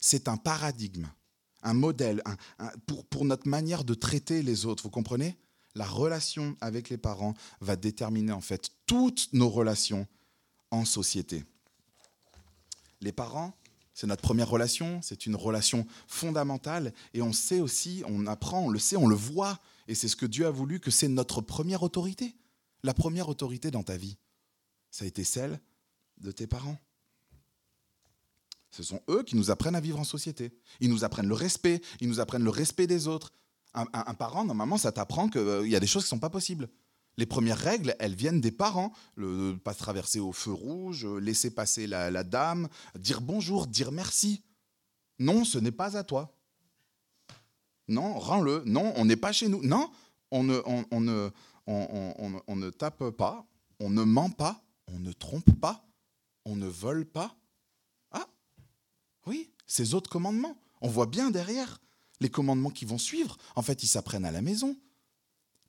c'est 0.00 0.28
un 0.28 0.36
paradigme, 0.36 1.08
un 1.62 1.74
modèle 1.74 2.22
pour, 2.86 3.06
pour 3.06 3.24
notre 3.24 3.48
manière 3.48 3.84
de 3.84 3.94
traiter 3.94 4.42
les 4.42 4.66
autres. 4.66 4.82
Vous 4.82 4.90
comprenez? 4.90 5.38
La 5.74 5.86
relation 5.86 6.56
avec 6.60 6.88
les 6.88 6.98
parents 6.98 7.34
va 7.60 7.76
déterminer 7.76 8.32
en 8.32 8.40
fait 8.40 8.70
toutes 8.86 9.28
nos 9.32 9.48
relations 9.48 10.06
en 10.70 10.84
société. 10.84 11.44
Les 13.00 13.12
parents, 13.12 13.54
c'est 14.00 14.06
notre 14.06 14.22
première 14.22 14.48
relation, 14.48 15.02
c'est 15.02 15.26
une 15.26 15.36
relation 15.36 15.86
fondamentale 16.06 16.94
et 17.12 17.20
on 17.20 17.34
sait 17.34 17.60
aussi, 17.60 18.02
on 18.06 18.26
apprend, 18.26 18.60
on 18.62 18.70
le 18.70 18.78
sait, 18.78 18.96
on 18.96 19.06
le 19.06 19.14
voit 19.14 19.58
et 19.88 19.94
c'est 19.94 20.08
ce 20.08 20.16
que 20.16 20.24
Dieu 20.24 20.46
a 20.46 20.50
voulu 20.50 20.80
que 20.80 20.90
c'est 20.90 21.06
notre 21.06 21.42
première 21.42 21.82
autorité. 21.82 22.34
La 22.82 22.94
première 22.94 23.28
autorité 23.28 23.70
dans 23.70 23.82
ta 23.82 23.98
vie, 23.98 24.16
ça 24.90 25.04
a 25.04 25.06
été 25.06 25.22
celle 25.22 25.60
de 26.16 26.32
tes 26.32 26.46
parents. 26.46 26.78
Ce 28.70 28.82
sont 28.82 29.02
eux 29.10 29.22
qui 29.22 29.36
nous 29.36 29.50
apprennent 29.50 29.76
à 29.76 29.80
vivre 29.80 30.00
en 30.00 30.04
société. 30.04 30.50
Ils 30.80 30.88
nous 30.88 31.04
apprennent 31.04 31.28
le 31.28 31.34
respect, 31.34 31.82
ils 32.00 32.08
nous 32.08 32.20
apprennent 32.20 32.44
le 32.44 32.48
respect 32.48 32.86
des 32.86 33.06
autres. 33.06 33.34
Un, 33.74 33.84
parent, 34.14 34.46
normalement, 34.46 34.78
ça 34.78 34.92
t'apprend 34.92 35.28
qu'il 35.28 35.42
euh, 35.42 35.68
y 35.68 35.76
a 35.76 35.80
des 35.80 35.86
choses 35.86 36.04
qui 36.04 36.06
ne 36.06 36.16
sont 36.16 36.20
pas 36.20 36.30
possibles. 36.30 36.70
Les 37.20 37.26
premières 37.26 37.58
règles, 37.58 37.94
elles 37.98 38.14
viennent 38.14 38.40
des 38.40 38.50
parents. 38.50 38.94
Le, 39.14 39.54
pas 39.54 39.74
traverser 39.74 40.20
au 40.20 40.32
feu 40.32 40.52
rouge, 40.52 41.04
laisser 41.04 41.50
passer 41.50 41.86
la, 41.86 42.24
dame, 42.24 42.66
dire 42.98 43.20
bonjour, 43.20 43.66
dire 43.66 43.92
merci. 43.92 44.42
Non, 45.18 45.44
ce 45.44 45.58
n'est 45.58 45.70
pas 45.70 45.98
à 45.98 46.02
toi. 46.02 46.34
Non, 47.88 48.18
rends-le. 48.18 48.62
Non, 48.64 48.94
on 48.96 49.04
n'est 49.04 49.18
pas 49.18 49.32
chez 49.32 49.48
nous. 49.48 49.62
Non, 49.62 49.90
on 50.30 50.44
ne, 50.44 50.62
on, 50.64 51.00
ne, 51.02 51.28
on 51.66 52.56
ne 52.56 52.70
tape 52.70 53.10
pas, 53.10 53.46
on 53.80 53.90
ne 53.90 54.02
ment 54.02 54.30
pas, 54.30 54.64
on 54.86 54.98
ne 54.98 55.12
trompe 55.12 55.60
pas, 55.60 55.86
on 56.46 56.56
ne 56.56 56.68
vole 56.68 57.04
pas. 57.04 57.36
Ah, 58.12 58.28
oui, 59.26 59.50
ces 59.66 59.92
autres 59.92 60.08
commandements. 60.08 60.56
On 60.80 60.88
voit 60.88 61.04
bien 61.04 61.30
derrière 61.30 61.82
les 62.20 62.30
commandements 62.30 62.70
qui 62.70 62.86
vont 62.86 62.96
suivre. 62.96 63.36
En 63.56 63.62
fait, 63.62 63.82
ils 63.82 63.88
s'apprennent 63.88 64.24
à 64.24 64.32
la 64.32 64.40
maison 64.40 64.78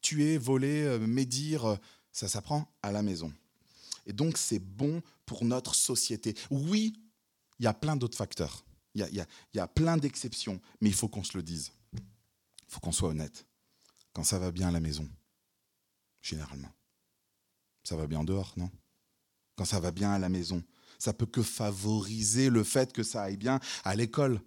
tuer, 0.02 0.38
voler, 0.38 0.84
euh, 0.84 1.00
médire, 1.00 1.66
euh, 1.66 1.76
ça 2.12 2.28
s'apprend 2.28 2.68
à 2.82 2.92
la 2.92 3.02
maison. 3.02 3.32
Et 4.06 4.14
donc 4.14 4.38
c'est 4.38 4.60
bon 4.60 5.02
pour 5.26 5.46
notre 5.46 5.76
société. 5.76 6.36
Oui, 6.50 7.00
il 7.60 7.64
y 7.64 7.68
a 7.68 7.74
plein 7.74 7.96
d'autres 7.96 8.18
facteurs, 8.18 8.66
il 8.96 9.06
y, 9.06 9.58
y 9.58 9.60
a, 9.60 9.68
plein 9.68 9.98
d'exceptions, 9.98 10.60
mais 10.82 10.90
il 10.90 10.96
faut 10.96 11.08
qu'on 11.08 11.24
se 11.24 11.38
le 11.38 11.44
dise. 11.44 11.72
Il 11.94 12.00
faut 12.68 12.80
qu'on 12.80 12.92
soit 12.92 13.10
honnête. 13.10 13.46
Quand 14.14 14.24
ça 14.24 14.40
va 14.40 14.52
bien 14.52 14.70
à 14.70 14.72
la 14.72 14.80
maison, 14.80 15.08
généralement, 16.22 16.72
ça 17.84 17.96
va 17.96 18.08
bien 18.08 18.24
dehors, 18.24 18.54
non? 18.58 18.70
Quand 19.56 19.66
ça 19.66 19.80
va 19.80 19.92
bien 19.92 20.12
à 20.12 20.20
la 20.20 20.30
maison, 20.30 20.64
ça 20.98 21.14
peut 21.14 21.26
que 21.26 21.44
favoriser 21.44 22.50
le 22.50 22.64
fait 22.64 22.92
que 22.94 23.04
ça 23.04 23.24
aille 23.24 23.38
bien 23.38 23.60
à 23.84 23.96
l'école 23.96 24.42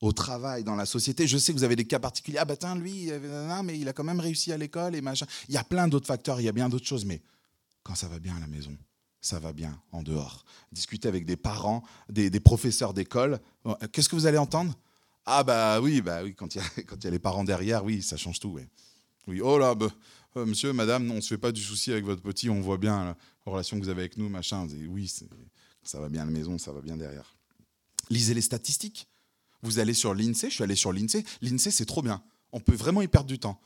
au 0.00 0.12
travail, 0.12 0.64
dans 0.64 0.76
la 0.76 0.86
société. 0.86 1.26
Je 1.26 1.36
sais 1.38 1.52
que 1.52 1.58
vous 1.58 1.64
avez 1.64 1.76
des 1.76 1.84
cas 1.84 1.98
particuliers. 1.98 2.38
Ah, 2.38 2.44
bah, 2.44 2.56
tiens, 2.56 2.74
lui, 2.74 3.10
mais 3.64 3.78
il 3.78 3.88
a 3.88 3.92
quand 3.92 4.04
même 4.04 4.20
réussi 4.20 4.52
à 4.52 4.56
l'école 4.56 4.94
et 4.94 5.00
machin. 5.00 5.26
Il 5.48 5.54
y 5.54 5.58
a 5.58 5.64
plein 5.64 5.88
d'autres 5.88 6.06
facteurs, 6.06 6.40
il 6.40 6.44
y 6.44 6.48
a 6.48 6.52
bien 6.52 6.68
d'autres 6.68 6.86
choses, 6.86 7.04
mais 7.04 7.22
quand 7.82 7.94
ça 7.94 8.08
va 8.08 8.18
bien 8.18 8.36
à 8.36 8.40
la 8.40 8.46
maison, 8.46 8.76
ça 9.20 9.38
va 9.38 9.52
bien 9.52 9.80
en 9.92 10.02
dehors. 10.02 10.44
Discuter 10.72 11.08
avec 11.08 11.26
des 11.26 11.36
parents, 11.36 11.82
des, 12.08 12.30
professeurs 12.40 12.94
d'école, 12.94 13.40
qu'est-ce 13.92 14.08
que 14.08 14.16
vous 14.16 14.26
allez 14.26 14.38
entendre? 14.38 14.74
Ah, 15.26 15.44
bah 15.44 15.80
oui, 15.80 16.00
bah 16.00 16.22
oui, 16.24 16.34
quand 16.34 16.54
il 16.54 16.62
y, 16.62 16.64
y 17.04 17.06
a 17.06 17.10
les 17.10 17.18
parents 17.18 17.44
derrière, 17.44 17.84
oui, 17.84 18.02
ça 18.02 18.16
change 18.16 18.40
tout. 18.40 18.48
Oui, 18.48 18.62
oui 19.26 19.40
oh 19.42 19.58
là, 19.58 19.74
bah, 19.74 19.88
euh, 20.36 20.46
monsieur, 20.46 20.72
madame, 20.72 21.10
on 21.10 21.16
ne 21.16 21.20
se 21.20 21.28
fait 21.28 21.38
pas 21.38 21.52
du 21.52 21.62
souci 21.62 21.92
avec 21.92 22.04
votre 22.04 22.22
petit, 22.22 22.48
on 22.48 22.60
voit 22.60 22.78
bien 22.78 23.04
la 23.04 23.16
relation 23.52 23.78
que 23.78 23.84
vous 23.84 23.90
avez 23.90 24.02
avec 24.02 24.16
nous, 24.16 24.28
machin. 24.28 24.66
Oui, 24.88 25.12
ça 25.82 26.00
va 26.00 26.08
bien 26.08 26.22
à 26.22 26.24
la 26.24 26.30
maison, 26.30 26.56
ça 26.58 26.72
va 26.72 26.80
bien 26.80 26.96
derrière. 26.96 27.34
Lisez 28.08 28.34
les 28.34 28.42
statistiques. 28.42 29.08
Vous 29.62 29.78
allez 29.78 29.94
sur 29.94 30.14
l'INSEE, 30.14 30.48
je 30.48 30.54
suis 30.54 30.64
allé 30.64 30.76
sur 30.76 30.92
l'INSEE. 30.92 31.24
L'INSEE, 31.42 31.70
c'est 31.70 31.86
trop 31.86 32.02
bien. 32.02 32.22
On 32.52 32.60
peut 32.60 32.74
vraiment 32.74 33.02
y 33.02 33.08
perdre 33.08 33.28
du 33.28 33.38
temps. 33.38 33.60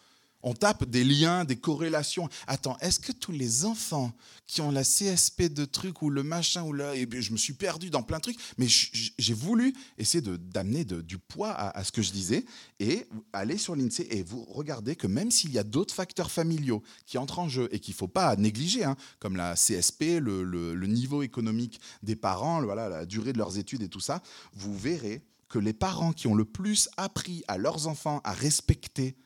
On 0.47 0.53
tape 0.53 0.85
des 0.85 1.05
liens, 1.05 1.47
des 1.47 1.57
corrélations. 1.57 2.29
Attends, 2.47 2.77
est-ce 2.81 3.01
que 3.01 3.13
tous 3.13 3.33
les 3.33 3.65
enfants 3.65 4.13
qui 4.47 4.61
ont 4.61 4.71
la 4.71 4.85
CSP 4.85 5.45
de 5.45 5.65
trucs 5.65 6.03
ou 6.03 6.11
le 6.11 6.23
machin 6.23 6.63
ou 6.65 6.75
là, 6.75 6.95
et 6.95 7.09
je 7.11 7.33
me 7.33 7.39
suis 7.39 7.55
perdu 7.55 7.89
dans 7.89 8.03
plein 8.03 8.19
de 8.19 8.25
trucs, 8.25 8.39
mais 8.59 8.67
j'ai 8.69 9.33
voulu 9.33 9.73
essayer 9.97 10.21
d'amener 10.21 10.85
du 10.85 11.17
poids 11.17 11.53
à, 11.53 11.83
ce 11.83 11.93
que 11.93 12.03
je 12.03 12.13
disais 12.13 12.45
et 12.79 13.07
aller 13.33 13.57
sur 13.57 13.75
l'INSEE 13.75 14.07
et 14.11 14.23
vous 14.23 14.45
regardez 14.45 14.97
que 14.97 15.07
même 15.07 15.31
s'il 15.31 15.51
y 15.51 15.59
a 15.59 15.65
d'autres 15.65 15.95
facteurs 15.95 16.31
familiaux 16.31 16.83
qui 17.07 17.17
entrent 17.17 17.39
en 17.39 17.49
jeu 17.49 17.71
et 17.73 17.81
qu'il 17.81 17.95
ne 17.95 17.99
faut 17.99 18.09
pas 18.09 18.37
négliger, 18.37 18.85
hein, 18.85 18.97
comme 19.21 19.37
la 19.37 19.55
CSP, 19.55 20.21
le, 20.21 20.75
niveau 20.87 21.23
économique 21.23 21.81
des 22.03 22.17
parents, 22.17 22.63
voilà, 22.63 22.91
la 22.91 23.07
durée 23.07 23.33
de 23.33 23.39
leurs 23.39 23.57
études 23.57 23.83
et 23.83 23.89
tout 23.89 24.01
ça, 24.01 24.23
vous 24.53 24.77
verrez 24.77 25.23
les 25.59 25.73
parents 25.73 26.13
qui 26.13 26.27
ont 26.27 26.35
le 26.35 26.45
plus 26.45 26.89
appris 26.97 27.45
à 27.49 27.59
leurs 27.59 27.87
enfants 27.87 28.21
à 28.25 28.33
respecter 28.33 29.17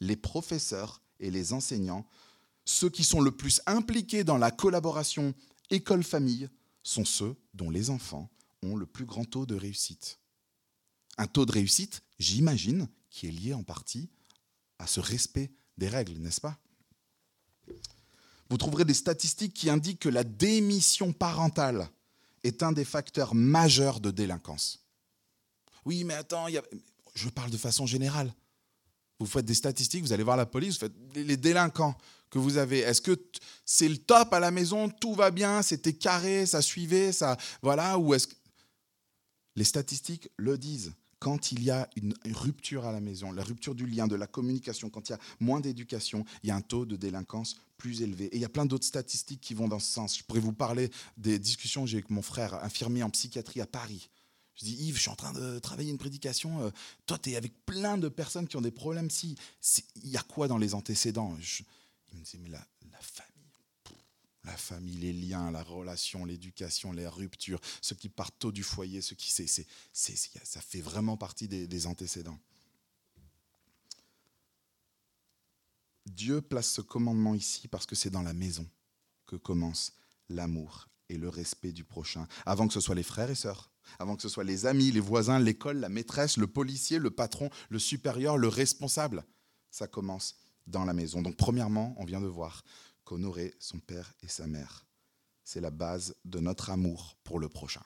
les 0.00 0.16
professeurs 0.16 1.02
et 1.20 1.30
les 1.30 1.52
enseignants, 1.52 2.06
ceux 2.64 2.90
qui 2.90 3.04
sont 3.04 3.20
le 3.20 3.32
plus 3.32 3.60
impliqués 3.66 4.24
dans 4.24 4.38
la 4.38 4.50
collaboration 4.50 5.34
école-famille, 5.70 6.48
sont 6.82 7.04
ceux 7.04 7.36
dont 7.54 7.70
les 7.70 7.90
enfants 7.90 8.30
ont 8.62 8.76
le 8.76 8.86
plus 8.86 9.04
grand 9.04 9.24
taux 9.24 9.46
de 9.46 9.54
réussite. 9.54 10.18
Un 11.16 11.26
taux 11.26 11.46
de 11.46 11.52
réussite, 11.52 12.02
j'imagine, 12.18 12.88
qui 13.10 13.26
est 13.26 13.32
lié 13.32 13.54
en 13.54 13.62
partie 13.62 14.08
à 14.78 14.86
ce 14.86 15.00
respect 15.00 15.50
des 15.76 15.88
règles, 15.88 16.18
n'est-ce 16.18 16.40
pas? 16.40 16.58
Vous 18.50 18.56
trouverez 18.56 18.84
des 18.84 18.94
statistiques 18.94 19.54
qui 19.54 19.68
indiquent 19.68 20.00
que 20.00 20.08
la 20.08 20.24
démission 20.24 21.12
parentale 21.12 21.90
est 22.44 22.62
un 22.62 22.72
des 22.72 22.84
facteurs 22.84 23.34
majeurs 23.34 24.00
de 24.00 24.10
délinquance. 24.10 24.87
Oui, 25.84 26.04
mais 26.04 26.14
attends, 26.14 26.46
je 27.14 27.28
parle 27.28 27.50
de 27.50 27.56
façon 27.56 27.86
générale. 27.86 28.32
Vous 29.18 29.26
faites 29.26 29.44
des 29.44 29.54
statistiques, 29.54 30.02
vous 30.02 30.12
allez 30.12 30.22
voir 30.22 30.36
la 30.36 30.46
police, 30.46 30.74
vous 30.74 30.80
faites 30.80 30.92
les 31.14 31.36
délinquants 31.36 31.96
que 32.30 32.38
vous 32.38 32.56
avez. 32.56 32.80
Est-ce 32.80 33.00
que 33.00 33.20
c'est 33.64 33.88
le 33.88 33.98
top 33.98 34.32
à 34.32 34.40
la 34.40 34.50
maison, 34.50 34.88
tout 34.88 35.14
va 35.14 35.30
bien, 35.30 35.62
c'était 35.62 35.94
carré, 35.94 36.46
ça 36.46 36.62
suivait, 36.62 37.12
ça 37.12 37.36
voilà 37.62 37.98
ou 37.98 38.14
est-ce 38.14 38.28
que 38.28 38.34
les 39.56 39.64
statistiques 39.64 40.28
le 40.36 40.56
disent 40.56 40.92
quand 41.18 41.50
il 41.50 41.64
y 41.64 41.70
a 41.70 41.88
une 41.96 42.14
rupture 42.32 42.86
à 42.86 42.92
la 42.92 43.00
maison, 43.00 43.32
la 43.32 43.42
rupture 43.42 43.74
du 43.74 43.86
lien, 43.86 44.06
de 44.06 44.14
la 44.14 44.26
communication, 44.26 44.88
quand 44.88 45.08
il 45.08 45.12
y 45.12 45.14
a 45.14 45.18
moins 45.40 45.60
d'éducation, 45.60 46.24
il 46.42 46.48
y 46.48 46.52
a 46.52 46.56
un 46.56 46.60
taux 46.60 46.86
de 46.86 46.96
délinquance 46.96 47.56
plus 47.76 48.02
élevé. 48.02 48.26
Et 48.26 48.36
il 48.36 48.40
y 48.40 48.44
a 48.44 48.48
plein 48.48 48.66
d'autres 48.66 48.86
statistiques 48.86 49.40
qui 49.40 49.54
vont 49.54 49.68
dans 49.68 49.80
ce 49.80 49.90
sens. 49.90 50.16
Je 50.16 50.22
pourrais 50.22 50.40
vous 50.40 50.52
parler 50.52 50.90
des 51.16 51.38
discussions 51.38 51.82
que 51.82 51.88
j'ai 51.88 51.96
avec 51.96 52.10
mon 52.10 52.22
frère, 52.22 52.62
infirmier 52.62 53.02
en 53.02 53.10
psychiatrie 53.10 53.60
à 53.60 53.66
Paris. 53.66 54.10
Je 54.58 54.64
dis, 54.64 54.74
Yves, 54.74 54.96
je 54.96 55.02
suis 55.02 55.10
en 55.10 55.16
train 55.16 55.32
de 55.32 55.58
travailler 55.60 55.90
une 55.90 55.98
prédication. 55.98 56.60
Euh, 56.62 56.70
toi, 57.06 57.16
tu 57.16 57.30
es 57.30 57.36
avec 57.36 57.64
plein 57.64 57.96
de 57.96 58.08
personnes 58.08 58.48
qui 58.48 58.56
ont 58.56 58.60
des 58.60 58.72
problèmes. 58.72 59.08
Si, 59.08 59.36
il 60.02 60.10
y 60.10 60.16
a 60.16 60.22
quoi 60.22 60.48
dans 60.48 60.58
les 60.58 60.74
antécédents? 60.74 61.36
Il 62.12 62.18
me 62.18 62.24
dit, 62.24 62.38
mais 62.38 62.48
la, 62.48 62.66
famille, 63.00 63.52
la 64.42 64.56
famille, 64.56 64.96
les 64.96 65.12
liens, 65.12 65.52
la 65.52 65.62
relation, 65.62 66.24
l'éducation, 66.24 66.92
les 66.92 67.06
ruptures, 67.06 67.60
ceux 67.80 67.94
qui 67.94 68.08
partent 68.08 68.38
tôt 68.40 68.50
du 68.50 68.64
foyer, 68.64 69.00
ceux 69.00 69.14
qui, 69.14 69.30
c'est, 69.30 69.66
ça 69.92 70.60
fait 70.60 70.80
vraiment 70.80 71.16
partie 71.16 71.46
des 71.46 71.86
antécédents. 71.86 72.38
Dieu 76.06 76.40
place 76.40 76.70
ce 76.70 76.80
commandement 76.80 77.34
ici 77.34 77.68
parce 77.68 77.86
que 77.86 77.94
c'est 77.94 78.10
dans 78.10 78.22
la 78.22 78.32
maison 78.32 78.68
que 79.26 79.36
commence 79.36 79.92
l'amour 80.28 80.88
et 81.08 81.16
le 81.16 81.28
respect 81.28 81.72
du 81.72 81.84
prochain, 81.84 82.26
avant 82.44 82.66
que 82.66 82.74
ce 82.74 82.80
soit 82.80 82.94
les 82.94 83.02
frères 83.02 83.30
et 83.30 83.34
sœurs, 83.34 83.70
avant 83.98 84.16
que 84.16 84.22
ce 84.22 84.28
soit 84.28 84.44
les 84.44 84.66
amis, 84.66 84.90
les 84.90 85.00
voisins, 85.00 85.38
l'école, 85.38 85.78
la 85.78 85.88
maîtresse, 85.88 86.36
le 86.36 86.46
policier, 86.46 86.98
le 86.98 87.10
patron, 87.10 87.50
le 87.68 87.78
supérieur, 87.78 88.36
le 88.36 88.48
responsable. 88.48 89.24
Ça 89.70 89.86
commence 89.86 90.36
dans 90.66 90.84
la 90.84 90.92
maison. 90.92 91.22
Donc 91.22 91.36
premièrement, 91.36 91.94
on 91.98 92.04
vient 92.04 92.20
de 92.20 92.26
voir 92.26 92.64
qu'honorer 93.04 93.54
son 93.58 93.78
père 93.78 94.12
et 94.22 94.28
sa 94.28 94.46
mère, 94.46 94.86
c'est 95.44 95.60
la 95.60 95.70
base 95.70 96.14
de 96.24 96.40
notre 96.40 96.70
amour 96.70 97.16
pour 97.24 97.38
le 97.38 97.48
prochain. 97.48 97.82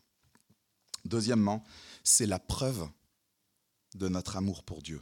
Deuxièmement, 1.04 1.64
c'est 2.04 2.26
la 2.26 2.38
preuve 2.38 2.88
de 3.94 4.09
notre 4.09 4.37
amour 4.37 4.64
pour 4.64 4.82
Dieu. 4.82 5.00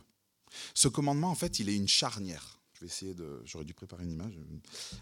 Ce 0.74 0.88
commandement, 0.88 1.30
en 1.30 1.34
fait, 1.34 1.58
il 1.58 1.68
est 1.68 1.76
une 1.76 1.88
charnière. 1.88 2.60
Je 2.74 2.80
vais 2.80 2.86
essayer 2.86 3.14
de. 3.14 3.42
J'aurais 3.44 3.64
dû 3.64 3.74
préparer 3.74 4.04
une 4.04 4.12
image. 4.12 4.38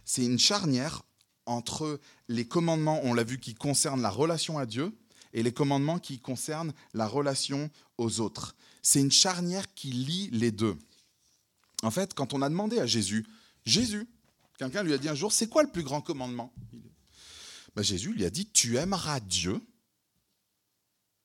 C'est 0.05 0.25
une 0.25 0.39
charnière 0.39 1.03
entre 1.47 2.01
les 2.29 2.47
commandements, 2.47 3.01
on 3.05 3.15
l'a 3.15 3.25
vu, 3.25 3.39
qui 3.41 3.55
concernent 3.55 4.03
la 4.03 4.11
relation 4.11 4.59
à 4.59 4.67
Dieu 4.67 4.93
et 5.33 5.43
les 5.43 5.53
commandements 5.53 5.99
qui 5.99 6.19
concernent 6.19 6.73
la 6.95 7.07
relation 7.07 7.71
aux 7.97 8.21
autres. 8.21 8.57
C'est 8.83 9.01
une 9.01 9.13
charnière 9.13 9.73
qui 9.75 9.91
lie 9.91 10.31
les 10.33 10.51
deux. 10.51 10.77
En 11.83 11.91
fait, 11.91 12.15
quand 12.15 12.35
on 12.35 12.43
a 12.43 12.49
demandé 12.49 12.79
à 12.79 12.87
Jésus, 12.87 13.27
Jésus, 13.65 14.09
quelqu'un 14.59 14.83
lui 14.83 14.93
a 14.93 14.99
dit 14.99 15.09
un 15.09 15.15
jour, 15.15 15.33
c'est 15.33 15.49
quoi 15.49 15.63
le 15.63 15.71
plus 15.71 15.83
grand 15.83 16.01
commandement? 16.01 16.53
Ben, 17.77 17.83
Jésus 17.83 18.13
lui 18.13 18.25
a 18.25 18.31
dit, 18.31 18.51
tu 18.51 18.77
aimeras 18.77 19.21
Dieu 19.21 19.61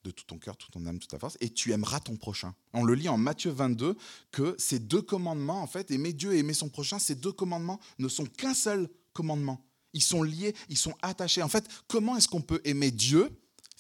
de 0.04 0.12
tout 0.12 0.26
ton 0.26 0.38
cœur, 0.38 0.58
toute 0.58 0.72
ton 0.72 0.86
âme, 0.86 1.00
toute 1.00 1.10
ta 1.10 1.20
force, 1.20 1.38
et 1.40 1.50
tu 1.50 1.72
aimeras 1.72 2.00
ton 2.02 2.18
prochain. 2.18 2.54
On 2.74 2.84
le 2.84 2.94
lit 2.94 3.10
en 3.10 3.18
Matthieu 3.18 3.52
22 3.52 3.96
que 4.32 4.56
ces 4.58 4.80
deux 4.80 5.02
commandements, 5.02 5.62
en 5.62 5.68
fait, 5.68 5.92
aimer 5.92 6.14
Dieu 6.14 6.34
et 6.34 6.40
aimer 6.40 6.54
son 6.54 6.70
prochain, 6.70 7.00
ces 7.00 7.16
deux 7.16 7.32
commandements 7.32 7.80
ne 8.00 8.08
sont 8.08 8.26
qu'un 8.26 8.54
seul 8.54 8.90
commandement. 9.14 9.66
Ils 9.94 10.04
sont 10.04 10.24
liés, 10.24 10.56
ils 10.70 10.78
sont 10.78 10.96
attachés. 11.02 11.42
En 11.42 11.48
fait, 11.48 11.68
comment 11.88 12.18
est-ce 12.18 12.28
qu'on 12.28 12.42
peut 12.42 12.62
aimer 12.66 12.92
Dieu 12.92 13.30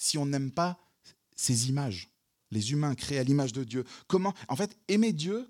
si 0.03 0.17
on 0.17 0.25
n'aime 0.25 0.51
pas 0.51 0.77
ses 1.35 1.69
images, 1.69 2.09
les 2.51 2.73
humains 2.73 2.93
créés 2.93 3.19
à 3.19 3.23
l'image 3.23 3.53
de 3.53 3.63
Dieu 3.63 3.85
Comment 4.07 4.33
En 4.49 4.55
fait, 4.55 4.77
aimer 4.89 5.13
Dieu, 5.13 5.49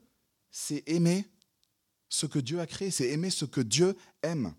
c'est 0.52 0.84
aimer 0.88 1.28
ce 2.08 2.28
que 2.28 2.38
Dieu 2.40 2.60
a 2.60 2.68
créé, 2.68 2.92
c'est 2.92 3.10
aimer 3.10 3.32
ce 3.32 3.46
que 3.46 3.62
Dieu 3.62 3.98
aime. 4.22 4.54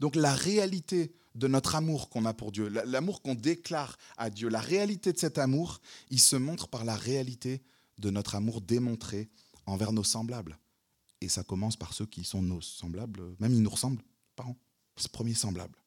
Donc 0.00 0.16
la 0.16 0.34
réalité 0.34 1.14
de 1.36 1.46
notre 1.46 1.76
amour 1.76 2.10
qu'on 2.10 2.24
a 2.24 2.34
pour 2.34 2.50
Dieu, 2.50 2.68
l'amour 2.68 3.22
qu'on 3.22 3.36
déclare 3.36 3.96
à 4.16 4.28
Dieu, 4.28 4.48
la 4.48 4.60
réalité 4.60 5.12
de 5.12 5.18
cet 5.18 5.38
amour, 5.38 5.80
il 6.10 6.20
se 6.20 6.36
montre 6.36 6.66
par 6.66 6.84
la 6.84 6.96
réalité 6.96 7.62
de 7.98 8.10
notre 8.10 8.34
amour 8.34 8.60
démontré 8.60 9.30
envers 9.66 9.92
nos 9.92 10.04
semblables. 10.04 10.58
Et 11.20 11.28
ça 11.28 11.44
commence 11.44 11.76
par 11.76 11.94
ceux 11.94 12.06
qui 12.06 12.24
sont 12.24 12.42
nos 12.42 12.60
semblables, 12.60 13.22
même 13.38 13.54
ils 13.54 13.62
nous 13.62 13.70
ressemblent, 13.70 14.02
parents, 14.34 14.56
c'est 14.96 15.08
le 15.08 15.12
premier 15.12 15.34
semblable. 15.34 15.78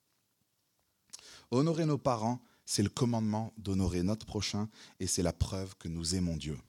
Honorer 1.52 1.86
nos 1.86 1.98
parents, 1.98 2.42
c'est 2.68 2.84
le 2.84 2.90
commandement 2.90 3.54
d'honorer 3.58 4.04
notre 4.04 4.26
prochain 4.26 4.70
et 5.00 5.08
c'est 5.08 5.24
la 5.24 5.32
preuve 5.32 5.76
que 5.78 5.88
nous 5.88 6.16
aimons 6.16 6.36
Dieu. 6.36 6.60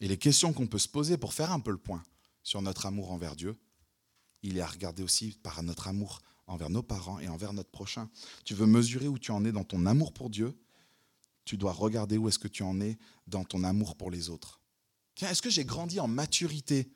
Et 0.00 0.06
les 0.06 0.16
questions 0.16 0.52
qu'on 0.52 0.68
peut 0.68 0.78
se 0.78 0.88
poser 0.88 1.18
pour 1.18 1.34
faire 1.34 1.50
un 1.50 1.58
peu 1.58 1.72
le 1.72 1.76
point 1.76 2.04
sur 2.44 2.62
notre 2.62 2.86
amour 2.86 3.10
envers 3.10 3.34
Dieu, 3.34 3.56
il 4.44 4.56
est 4.56 4.60
à 4.60 4.66
regarder 4.66 5.02
aussi 5.02 5.36
par 5.42 5.60
notre 5.64 5.88
amour 5.88 6.22
envers 6.46 6.70
nos 6.70 6.84
parents 6.84 7.18
et 7.18 7.28
envers 7.28 7.52
notre 7.52 7.70
prochain. 7.70 8.08
Tu 8.44 8.54
veux 8.54 8.66
mesurer 8.66 9.08
où 9.08 9.18
tu 9.18 9.32
en 9.32 9.44
es 9.44 9.50
dans 9.50 9.64
ton 9.64 9.86
amour 9.86 10.12
pour 10.12 10.30
Dieu, 10.30 10.56
tu 11.44 11.56
dois 11.56 11.72
regarder 11.72 12.16
où 12.16 12.28
est-ce 12.28 12.38
que 12.38 12.48
tu 12.48 12.62
en 12.62 12.80
es 12.80 12.96
dans 13.26 13.44
ton 13.44 13.64
amour 13.64 13.96
pour 13.96 14.10
les 14.10 14.30
autres. 14.30 14.60
Tiens, 15.16 15.30
est-ce 15.30 15.42
que 15.42 15.50
j'ai 15.50 15.64
grandi 15.64 15.98
en 15.98 16.06
maturité 16.06 16.92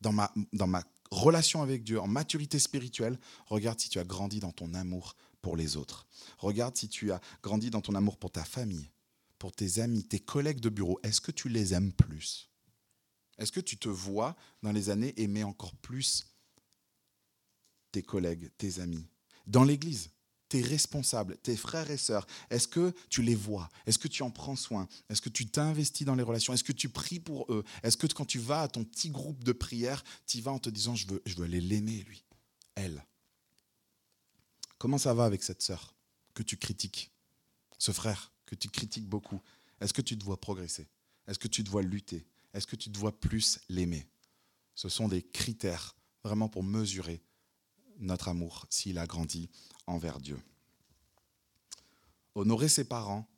dans 0.00 0.12
ma, 0.12 0.32
dans 0.52 0.66
ma 0.66 0.82
relation 1.12 1.62
avec 1.62 1.84
Dieu, 1.84 2.00
en 2.00 2.08
maturité 2.08 2.58
spirituelle? 2.58 3.20
Regarde 3.46 3.78
si 3.78 3.88
tu 3.88 4.00
as 4.00 4.04
grandi 4.04 4.40
dans 4.40 4.52
ton 4.52 4.74
amour 4.74 5.14
pour 5.42 5.56
les 5.56 5.76
autres. 5.76 6.06
Regarde 6.38 6.76
si 6.76 6.88
tu 6.88 7.12
as 7.12 7.20
grandi 7.42 7.70
dans 7.70 7.80
ton 7.80 7.94
amour 7.94 8.18
pour 8.18 8.30
ta 8.30 8.44
famille, 8.44 8.90
pour 9.38 9.52
tes 9.52 9.80
amis, 9.80 10.04
tes 10.04 10.20
collègues 10.20 10.60
de 10.60 10.68
bureau. 10.68 11.00
Est-ce 11.02 11.20
que 11.20 11.32
tu 11.32 11.48
les 11.48 11.74
aimes 11.74 11.92
plus? 11.92 12.50
Est-ce 13.38 13.52
que 13.52 13.60
tu 13.60 13.78
te 13.78 13.88
vois 13.88 14.36
dans 14.62 14.72
les 14.72 14.90
années 14.90 15.14
aimer 15.16 15.44
encore 15.44 15.74
plus 15.76 16.26
tes 17.90 18.02
collègues, 18.02 18.50
tes 18.58 18.80
amis? 18.80 19.06
Dans 19.46 19.64
l'Église, 19.64 20.10
tes 20.50 20.60
responsables, 20.60 21.38
tes 21.38 21.56
frères 21.56 21.90
et 21.90 21.96
sœurs, 21.96 22.26
est-ce 22.50 22.68
que 22.68 22.92
tu 23.08 23.22
les 23.22 23.34
vois? 23.34 23.70
Est-ce 23.86 23.98
que 23.98 24.08
tu 24.08 24.22
en 24.22 24.30
prends 24.30 24.56
soin? 24.56 24.88
Est-ce 25.08 25.22
que 25.22 25.30
tu 25.30 25.46
t'investis 25.46 26.04
dans 26.04 26.16
les 26.16 26.22
relations? 26.22 26.52
Est-ce 26.52 26.64
que 26.64 26.72
tu 26.72 26.90
pries 26.90 27.20
pour 27.20 27.50
eux? 27.50 27.64
Est-ce 27.82 27.96
que 27.96 28.06
quand 28.08 28.26
tu 28.26 28.38
vas 28.38 28.62
à 28.62 28.68
ton 28.68 28.84
petit 28.84 29.10
groupe 29.10 29.42
de 29.42 29.52
prière, 29.52 30.04
tu 30.26 30.38
y 30.38 30.40
vas 30.42 30.52
en 30.52 30.58
te 30.58 30.68
disant 30.68 30.94
je 30.94 31.06
veux, 31.06 31.22
je 31.24 31.36
veux 31.36 31.44
aller 31.44 31.60
l'aimer, 31.60 32.04
lui, 32.06 32.24
elle 32.74 33.06
Comment 34.80 34.96
ça 34.96 35.12
va 35.12 35.26
avec 35.26 35.42
cette 35.42 35.60
sœur 35.60 35.94
que 36.32 36.42
tu 36.42 36.56
critiques 36.56 37.12
Ce 37.76 37.92
frère 37.92 38.32
que 38.46 38.54
tu 38.54 38.70
critiques 38.70 39.06
beaucoup? 39.06 39.38
Est-ce 39.78 39.92
que 39.92 40.00
tu 40.00 40.18
te 40.18 40.24
vois 40.24 40.40
progresser? 40.40 40.88
Est-ce 41.26 41.38
que 41.38 41.48
tu 41.48 41.62
te 41.62 41.68
vois 41.68 41.82
lutter? 41.82 42.26
Est-ce 42.54 42.66
que 42.66 42.76
tu 42.76 42.90
te 42.90 42.98
vois 42.98 43.12
plus 43.12 43.60
l'aimer? 43.68 44.08
Ce 44.74 44.88
sont 44.88 45.06
des 45.06 45.20
critères 45.20 45.94
vraiment 46.24 46.48
pour 46.48 46.64
mesurer 46.64 47.22
notre 47.98 48.28
amour 48.28 48.64
s'il 48.70 48.98
a 48.98 49.06
grandi 49.06 49.50
envers 49.86 50.18
Dieu. 50.18 50.40
Honorer 52.34 52.70
ses 52.70 52.84
parents, 52.84 53.28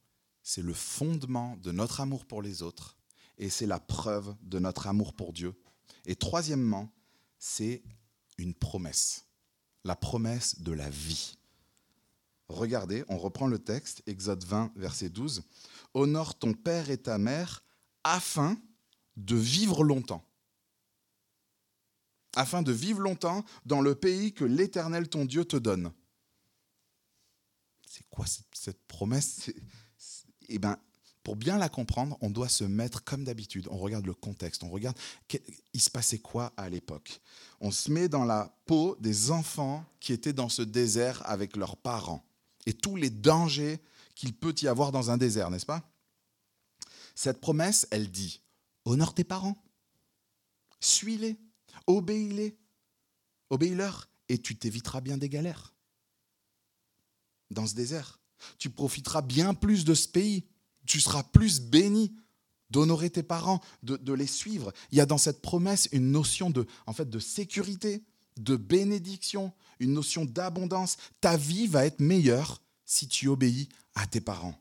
c'est 0.44 0.62
le 0.62 0.74
fondement 0.74 1.57
de 1.57 1.72
notre 1.72 2.00
amour 2.00 2.24
pour 2.24 2.40
les 2.40 2.62
autres 2.62 2.96
et 3.37 3.50
c'est 3.50 3.66
la 3.66 3.81
preuve 3.81 4.37
de 4.42 4.61
notre 4.61 4.87
amour 4.87 5.12
pour 5.12 5.33
Dieu. 5.33 5.61
Et 6.07 6.14
troisièmement, 6.14 6.94
c'est 7.40 7.83
une 8.38 8.55
promesse, 8.55 9.24
la 9.85 9.97
promesse 9.97 10.61
de 10.61 10.73
la 10.73 10.90
vie. 10.90 11.38
Regardez, 12.49 13.05
on 13.09 13.18
reprend 13.18 13.47
le 13.47 13.59
texte, 13.59 14.03
Exode 14.07 14.45
20, 14.45 14.73
verset 14.77 15.09
12. 15.09 15.42
Honore 15.95 16.38
ton 16.38 16.53
père 16.53 16.90
et 16.90 16.99
ta 16.99 17.18
mère 17.18 17.64
afin 18.05 18.57
de 19.16 19.37
vivre 19.37 19.85
longtemps 19.85 20.25
afin 22.35 22.62
de 22.62 22.73
vivre 22.73 23.01
longtemps 23.01 23.45
dans 23.66 23.81
le 23.81 23.95
pays 23.95 24.33
que 24.33 24.45
l'Éternel 24.45 25.09
ton 25.09 25.25
Dieu 25.25 25.45
te 25.45 25.57
donne. 25.57 25.92
C'est 27.87 28.09
quoi 28.09 28.25
cette, 28.53 28.83
promesse? 28.87 29.51
Eh 30.49 30.59
bien, 30.59 30.79
pour 31.22 31.37
bien 31.37 31.56
la 31.58 31.68
comprendre, 31.68 32.18
on 32.20 32.30
doit 32.30 32.48
se 32.48 32.64
mettre 32.64 33.04
comme 33.04 33.24
d'habitude. 33.24 33.68
On 33.70 33.78
regarde 33.78 34.06
le 34.06 34.14
contexte, 34.14 34.64
on 34.64 34.70
regarde 34.70 34.96
il 35.72 35.80
se 35.80 35.90
passait 35.90 36.18
quoi 36.18 36.52
à 36.56 36.68
l'époque. 36.68 37.20
On 37.61 37.70
se 37.70 37.90
met 37.90 38.08
dans 38.08 38.24
la 38.24 38.56
peau 38.66 38.96
des 39.00 39.30
enfants 39.30 39.85
qui 40.00 40.12
étaient 40.12 40.32
dans 40.32 40.48
ce 40.48 40.62
désert 40.62 41.22
avec 41.24 41.56
leurs 41.56 41.76
parents 41.76 42.24
et 42.66 42.72
tous 42.72 42.96
les 42.96 43.11
dangers 43.11 43.80
qu'il 44.14 44.35
peut 44.35 44.54
y 44.61 44.68
avoir 44.68 44.92
dans 44.92 45.11
un 45.11 45.16
désert, 45.16 45.50
n'est-ce 45.50 45.66
pas? 45.66 45.88
Cette 47.14 47.40
promesse, 47.40 47.87
elle 47.90 48.11
dit 48.11 48.40
honore 48.85 49.14
tes 49.14 49.24
parents, 49.24 49.62
suis-les, 50.80 51.38
Obéis-les, 51.87 52.56
obéis-leur, 53.50 54.08
et 54.28 54.38
tu 54.38 54.56
t'éviteras 54.56 55.00
bien 55.00 55.18
des 55.18 55.28
galères 55.28 55.74
dans 57.50 57.66
ce 57.66 57.74
désert. 57.74 58.20
Tu 58.58 58.70
profiteras 58.70 59.22
bien 59.22 59.54
plus 59.54 59.85
de 59.85 59.94
ce 59.94 60.08
pays. 60.08 60.46
Tu 60.87 61.01
seras 61.01 61.23
plus 61.23 61.61
béni 61.61 62.14
d'honorer 62.71 63.11
tes 63.11 63.23
parents, 63.23 63.61
de, 63.83 64.12
les 64.12 64.27
suivre. 64.27 64.73
Il 64.90 64.99
y 64.99 65.01
a 65.01 65.07
dans 65.07 65.18
cette 65.18 65.42
promesse 65.42 65.88
une 65.92 66.11
notion 66.11 66.51
de, 66.51 66.66
en 66.87 66.92
fait, 66.92 67.09
de 67.09 67.18
sécurité, 67.18 68.03
de 68.38 68.57
bénédiction, 68.57 69.53
une 69.79 69.92
notion 69.92 70.25
d'abondance. 70.25 70.97
Ta 71.21 71.37
vie 71.37 71.66
va 71.66 71.85
être 71.85 72.01
meilleure 72.01 72.62
si 72.85 73.09
tu 73.09 73.29
obéis 73.29 73.68
à 73.95 74.07
tes 74.07 74.21
parents. 74.21 74.59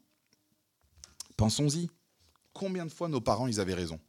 Pensons-y. 1.37 1.89
Combien 2.53 2.85
de 2.85 2.91
fois 2.91 3.07
nos 3.07 3.21
parents, 3.21 3.47
avaient 3.57 3.73
raison? 3.73 3.99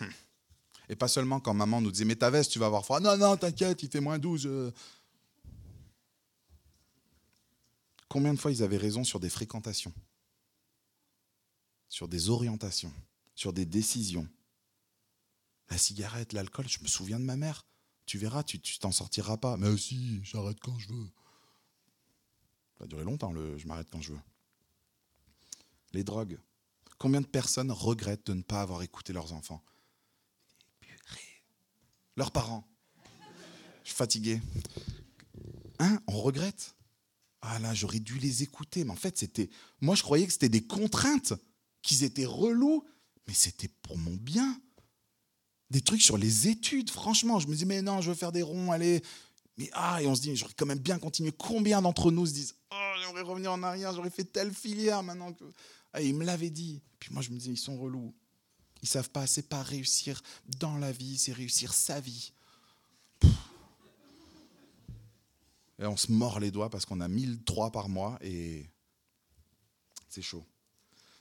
Hum. 0.00 0.08
Et 0.88 0.96
pas 0.96 1.08
seulement 1.08 1.40
quand 1.40 1.54
maman 1.54 1.80
nous 1.80 1.90
disait 1.90 2.04
Mais 2.04 2.16
ta 2.16 2.30
veste, 2.30 2.52
tu 2.52 2.58
vas 2.58 2.66
avoir 2.66 2.84
froid. 2.84 3.00
Non, 3.00 3.16
non, 3.16 3.36
t'inquiète, 3.36 3.82
il 3.82 3.90
fait 3.90 4.00
moins 4.00 4.18
12. 4.18 4.46
Euh. 4.46 4.72
Combien 8.08 8.32
de 8.34 8.38
fois 8.38 8.52
ils 8.52 8.62
avaient 8.62 8.76
raison 8.76 9.02
sur 9.02 9.18
des 9.18 9.28
fréquentations, 9.28 9.92
sur 11.88 12.08
des 12.08 12.30
orientations, 12.30 12.92
sur 13.34 13.52
des 13.52 13.66
décisions 13.66 14.28
La 15.70 15.78
cigarette, 15.78 16.32
l'alcool, 16.32 16.68
je 16.68 16.80
me 16.80 16.86
souviens 16.86 17.18
de 17.18 17.24
ma 17.24 17.36
mère. 17.36 17.66
Tu 18.06 18.18
verras, 18.18 18.44
tu 18.44 18.60
t'en 18.78 18.92
sortiras 18.92 19.36
pas. 19.36 19.56
Mais 19.56 19.68
aussi, 19.68 20.20
j'arrête 20.22 20.60
quand 20.60 20.78
je 20.78 20.88
veux. 20.88 21.06
Ça 22.72 22.84
va 22.84 22.86
durer 22.86 23.04
longtemps, 23.04 23.32
le 23.32 23.58
je 23.58 23.66
m'arrête 23.66 23.88
quand 23.90 24.00
je 24.00 24.12
veux. 24.12 24.20
Les 25.92 26.04
drogues. 26.04 26.38
Combien 26.98 27.20
de 27.20 27.26
personnes 27.26 27.72
regrettent 27.72 28.26
de 28.26 28.34
ne 28.34 28.42
pas 28.42 28.62
avoir 28.62 28.82
écouté 28.82 29.12
leurs 29.12 29.32
enfants? 29.32 29.62
Leurs 32.16 32.30
parents. 32.30 32.66
Je 33.82 33.88
suis 33.88 33.96
fatigué. 33.96 34.40
Hein 35.78 36.00
On 36.06 36.20
regrette? 36.20 36.74
Ah 37.42 37.58
là, 37.58 37.74
j'aurais 37.74 38.00
dû 38.00 38.18
les 38.18 38.42
écouter. 38.42 38.84
Mais 38.84 38.92
en 38.92 38.96
fait, 38.96 39.18
c'était. 39.18 39.50
Moi, 39.80 39.94
je 39.94 40.02
croyais 40.02 40.26
que 40.26 40.32
c'était 40.32 40.48
des 40.48 40.66
contraintes, 40.66 41.34
qu'ils 41.86 42.04
étaient 42.04 42.26
relous, 42.26 42.84
mais 43.26 43.34
c'était 43.34 43.70
pour 43.82 43.96
mon 43.96 44.14
bien. 44.14 44.60
Des 45.70 45.80
trucs 45.80 46.02
sur 46.02 46.18
les 46.18 46.48
études, 46.48 46.90
franchement. 46.90 47.38
Je 47.38 47.48
me 47.48 47.54
dis, 47.54 47.64
mais 47.64 47.82
non, 47.82 48.00
je 48.00 48.10
veux 48.10 48.16
faire 48.16 48.32
des 48.32 48.42
ronds, 48.42 48.72
allez. 48.72 49.02
Mais 49.56 49.70
ah, 49.72 50.02
et 50.02 50.06
on 50.06 50.14
se 50.14 50.20
dit, 50.20 50.36
j'aurais 50.36 50.52
quand 50.54 50.66
même 50.66 50.78
bien 50.78 50.98
continué. 50.98 51.32
Combien 51.32 51.80
d'entre 51.80 52.10
nous 52.10 52.26
se 52.26 52.32
disent, 52.32 52.54
oh, 52.70 52.92
j'aimerais 53.00 53.22
revenir 53.22 53.52
en 53.52 53.62
arrière, 53.62 53.94
j'aurais 53.94 54.10
fait 54.10 54.24
telle 54.24 54.52
filière 54.52 55.02
maintenant 55.02 55.32
que. 55.32 55.44
Ah, 55.92 56.02
ils 56.02 56.14
me 56.14 56.24
l'avaient 56.24 56.50
dit. 56.50 56.82
Puis 56.98 57.12
moi, 57.12 57.22
je 57.22 57.30
me 57.30 57.38
disais, 57.38 57.52
ils 57.52 57.56
sont 57.56 57.78
relous. 57.78 58.14
Ils 58.82 58.88
savent 58.88 59.10
pas, 59.10 59.26
c'est 59.26 59.48
pas 59.48 59.62
réussir 59.62 60.22
dans 60.58 60.76
la 60.76 60.92
vie, 60.92 61.16
c'est 61.16 61.32
réussir 61.32 61.72
sa 61.72 62.00
vie. 62.00 62.32
et 65.78 65.86
on 65.86 65.96
se 65.96 66.10
mord 66.10 66.40
les 66.40 66.50
doigts 66.50 66.70
parce 66.70 66.84
qu'on 66.84 67.00
a 67.00 67.08
1003 67.08 67.70
par 67.70 67.88
mois 67.88 68.18
et 68.20 68.68
c'est 70.08 70.22
chaud. 70.22 70.44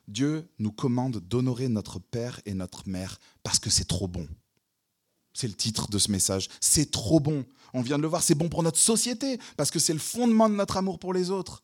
Dieu 0.08 0.48
nous 0.60 0.72
commande 0.72 1.18
d'honorer 1.18 1.68
notre 1.68 2.00
père 2.00 2.40
et 2.46 2.54
notre 2.54 2.88
mère 2.88 3.20
parce 3.44 3.60
que 3.60 3.70
c'est 3.70 3.86
trop 3.86 4.08
bon. 4.08 4.28
C'est 5.34 5.48
le 5.48 5.54
titre 5.54 5.90
de 5.90 6.00
ce 6.00 6.12
message. 6.12 6.48
C'est 6.62 6.92
trop 6.92 7.20
bon. 7.20 7.46
On 7.74 7.82
vient 7.82 7.98
de 7.98 8.04
le 8.04 8.08
voir, 8.08 8.24
c'est 8.24 8.36
bon 8.36 8.48
pour 8.48 8.64
notre 8.64 8.80
société 8.80 9.40
parce 9.58 9.72
que 9.72 9.80
c'est 9.80 9.94
le 9.94 10.00
fondement 10.00 10.50
de 10.50 10.56
notre 10.56 10.78
amour 10.78 11.00
pour 11.00 11.14
les 11.14 11.30
autres. 11.30 11.64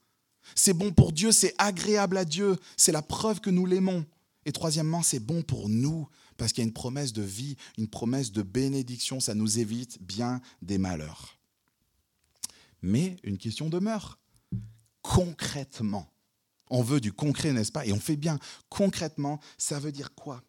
C'est 0.56 0.74
bon 0.74 0.92
pour 0.92 1.12
Dieu, 1.12 1.32
c'est 1.32 1.56
agréable 1.58 2.18
à 2.18 2.26
Dieu, 2.26 2.58
c'est 2.76 2.92
la 2.92 3.02
preuve 3.02 3.40
que 3.40 3.50
nous 3.50 3.66
l'aimons. 3.66 4.06
Et 4.46 4.52
troisièmement, 4.52 5.04
c'est 5.04 5.20
bon 5.20 5.44
pour 5.44 5.70
nous 5.70 6.08
parce 6.36 6.52
qu'il 6.52 6.64
y 6.64 6.66
a 6.66 6.68
une 6.68 6.74
promesse 6.74 7.14
de 7.14 7.22
vie, 7.22 7.56
une 7.78 7.88
promesse 7.88 8.32
de 8.32 8.42
bénédiction, 8.42 9.20
ça 9.20 9.36
nous 9.36 9.60
évite 9.60 10.02
bien 10.02 10.42
des 10.62 10.80
malheurs. 10.80 11.38
Mais 12.82 13.18
une 13.24 13.38
question 13.38 13.70
demeure. 13.70 14.18
Concrètement, 15.04 16.11
on 16.72 16.82
veut 16.82 17.00
du 17.00 17.14
concret, 17.14 17.54
n'est-ce 17.54 17.72
pas? 17.72 17.86
Et 17.86 17.94
on 17.94 18.00
fait 18.00 18.16
bien. 18.16 18.40
Concrètement, 18.70 19.40
ça 19.58 19.80
veut 19.80 19.92
dire 19.92 20.16
quoi? 20.16 20.42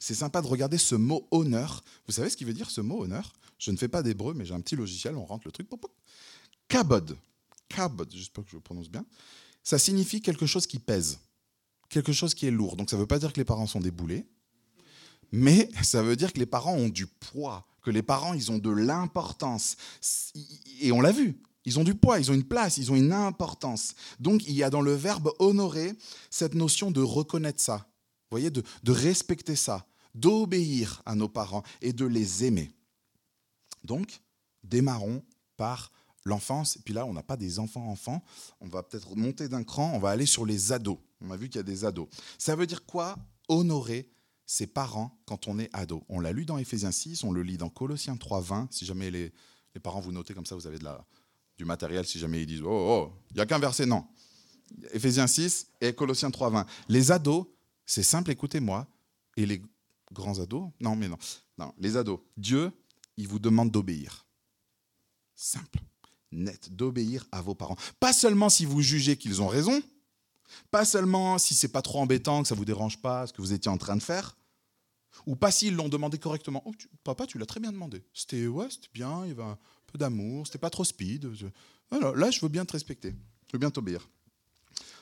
C'est 0.00 0.14
sympa 0.14 0.42
de 0.42 0.48
regarder 0.48 0.78
ce 0.78 0.96
mot 0.96 1.28
honneur. 1.30 1.84
Vous 2.06 2.12
savez 2.12 2.28
ce 2.28 2.36
qui 2.36 2.44
veut 2.44 2.54
dire 2.54 2.70
ce 2.70 2.80
mot 2.80 3.04
honneur? 3.04 3.32
Je 3.58 3.70
ne 3.70 3.76
fais 3.76 3.86
pas 3.86 4.02
d'hébreu, 4.02 4.34
mais 4.34 4.44
j'ai 4.44 4.54
un 4.54 4.60
petit 4.60 4.74
logiciel, 4.74 5.16
on 5.16 5.24
rentre 5.24 5.46
le 5.46 5.52
truc. 5.52 5.68
Kabod. 6.66 7.16
Kabod, 7.68 8.10
j'espère 8.12 8.44
que 8.44 8.50
je 8.50 8.56
le 8.56 8.62
prononce 8.62 8.88
bien. 8.88 9.04
Ça 9.62 9.78
signifie 9.78 10.20
quelque 10.20 10.46
chose 10.46 10.66
qui 10.66 10.80
pèse, 10.80 11.20
quelque 11.88 12.12
chose 12.12 12.34
qui 12.34 12.46
est 12.46 12.50
lourd. 12.50 12.76
Donc 12.76 12.90
ça 12.90 12.96
ne 12.96 13.02
veut 13.02 13.06
pas 13.06 13.20
dire 13.20 13.32
que 13.32 13.38
les 13.38 13.44
parents 13.44 13.68
sont 13.68 13.80
des 13.80 13.92
boulets, 13.92 14.26
mais 15.30 15.68
ça 15.82 16.02
veut 16.02 16.16
dire 16.16 16.32
que 16.32 16.38
les 16.38 16.46
parents 16.46 16.74
ont 16.74 16.88
du 16.88 17.06
poids, 17.06 17.66
que 17.82 17.90
les 17.90 18.02
parents, 18.02 18.34
ils 18.34 18.50
ont 18.50 18.58
de 18.58 18.70
l'importance. 18.70 19.76
Et 20.80 20.90
on 20.90 21.00
l'a 21.00 21.12
vu, 21.12 21.40
ils 21.64 21.78
ont 21.78 21.84
du 21.84 21.94
poids, 21.94 22.18
ils 22.18 22.30
ont 22.30 22.34
une 22.34 22.44
place, 22.44 22.76
ils 22.76 22.90
ont 22.90 22.96
une 22.96 23.12
importance. 23.12 23.94
Donc 24.18 24.46
il 24.46 24.54
y 24.54 24.62
a 24.62 24.70
dans 24.70 24.80
le 24.80 24.94
verbe 24.94 25.32
honorer 25.38 25.92
cette 26.30 26.54
notion 26.54 26.90
de 26.90 27.00
reconnaître 27.00 27.60
ça, 27.60 27.86
voyez, 28.32 28.50
de, 28.50 28.62
respecter 28.86 29.56
ça, 29.56 29.86
d'obéir 30.14 31.02
à 31.06 31.14
nos 31.14 31.28
parents 31.28 31.62
et 31.80 31.92
de 31.92 32.04
les 32.04 32.44
aimer. 32.44 32.70
Donc, 33.84 34.20
démarrons 34.62 35.22
par 35.56 35.92
l'enfance. 36.24 36.76
Et 36.76 36.80
puis 36.80 36.94
là, 36.94 37.04
on 37.06 37.12
n'a 37.12 37.22
pas 37.22 37.36
des 37.36 37.58
enfants-enfants. 37.58 38.22
On 38.60 38.68
va 38.68 38.82
peut-être 38.82 39.14
monter 39.16 39.48
d'un 39.48 39.64
cran, 39.64 39.92
on 39.94 39.98
va 39.98 40.10
aller 40.10 40.26
sur 40.26 40.46
les 40.46 40.72
ados. 40.72 40.98
On 41.20 41.30
a 41.30 41.36
vu 41.36 41.48
qu'il 41.48 41.56
y 41.56 41.60
a 41.60 41.64
des 41.64 41.84
ados. 41.84 42.08
Ça 42.38 42.56
veut 42.56 42.66
dire 42.66 42.84
quoi 42.84 43.16
Honorer 43.48 44.08
ses 44.46 44.66
parents 44.66 45.18
quand 45.24 45.48
on 45.48 45.58
est 45.58 45.70
ado? 45.72 46.04
On 46.08 46.20
l'a 46.20 46.32
lu 46.32 46.44
dans 46.44 46.58
Éphésiens 46.58 46.92
6, 46.92 47.24
on 47.24 47.32
le 47.32 47.42
lit 47.42 47.58
dans 47.58 47.70
Colossiens 47.70 48.16
3, 48.16 48.40
20. 48.40 48.72
Si 48.72 48.86
jamais 48.86 49.10
les, 49.10 49.32
les 49.74 49.80
parents 49.80 50.00
vous 50.00 50.12
notez 50.12 50.34
comme 50.34 50.46
ça, 50.46 50.54
vous 50.54 50.66
avez 50.66 50.78
de 50.78 50.84
la, 50.84 51.04
du 51.62 51.66
matériel 51.66 52.04
si 52.04 52.18
jamais 52.18 52.42
ils 52.42 52.46
disent 52.46 52.62
Oh, 52.62 52.68
oh, 52.70 53.12
il 53.30 53.36
n'y 53.36 53.40
a 53.40 53.46
qu'un 53.46 53.60
verset, 53.60 53.86
non. 53.86 54.04
Éphésiens 54.92 55.28
6 55.28 55.68
et 55.80 55.92
Colossiens 55.92 56.30
3, 56.30 56.50
20. 56.50 56.66
Les 56.88 57.12
ados, 57.12 57.46
c'est 57.86 58.02
simple, 58.02 58.32
écoutez-moi. 58.32 58.86
Et 59.36 59.46
les 59.46 59.62
grands 60.12 60.40
ados 60.40 60.70
Non, 60.80 60.96
mais 60.96 61.08
non. 61.08 61.18
Non, 61.58 61.72
les 61.78 61.96
ados. 61.96 62.18
Dieu, 62.36 62.72
il 63.16 63.28
vous 63.28 63.38
demande 63.38 63.70
d'obéir. 63.70 64.26
Simple, 65.34 65.78
net, 66.32 66.74
d'obéir 66.74 67.26
à 67.30 67.42
vos 67.42 67.54
parents. 67.54 67.76
Pas 68.00 68.12
seulement 68.12 68.48
si 68.48 68.64
vous 68.64 68.82
jugez 68.82 69.16
qu'ils 69.16 69.40
ont 69.40 69.48
raison, 69.48 69.80
pas 70.70 70.84
seulement 70.84 71.38
si 71.38 71.54
c'est 71.54 71.68
pas 71.68 71.82
trop 71.82 72.00
embêtant, 72.00 72.42
que 72.42 72.48
ça 72.48 72.54
vous 72.54 72.64
dérange 72.64 73.00
pas 73.00 73.26
ce 73.26 73.32
que 73.32 73.40
vous 73.40 73.52
étiez 73.52 73.70
en 73.70 73.78
train 73.78 73.96
de 73.96 74.02
faire, 74.02 74.36
ou 75.26 75.36
pas 75.36 75.50
s'ils 75.50 75.76
l'ont 75.76 75.88
demandé 75.88 76.18
correctement. 76.18 76.62
Oh, 76.66 76.72
papa, 77.04 77.26
tu 77.26 77.38
l'as 77.38 77.46
très 77.46 77.60
bien 77.60 77.72
demandé. 77.72 78.02
C'était 78.12 78.46
ouais, 78.46 78.68
c'était 78.68 78.90
bien, 78.92 79.24
il 79.24 79.28
y 79.28 79.32
avait 79.32 79.42
un 79.42 79.58
d'amour, 79.98 80.46
c'était 80.46 80.58
pas 80.58 80.70
trop 80.70 80.84
speed. 80.84 81.30
Là, 81.90 82.30
je 82.30 82.40
veux 82.40 82.48
bien 82.48 82.64
te 82.64 82.72
respecter, 82.72 83.14
je 83.46 83.52
veux 83.52 83.58
bien 83.58 83.70
t'obéir. 83.70 84.08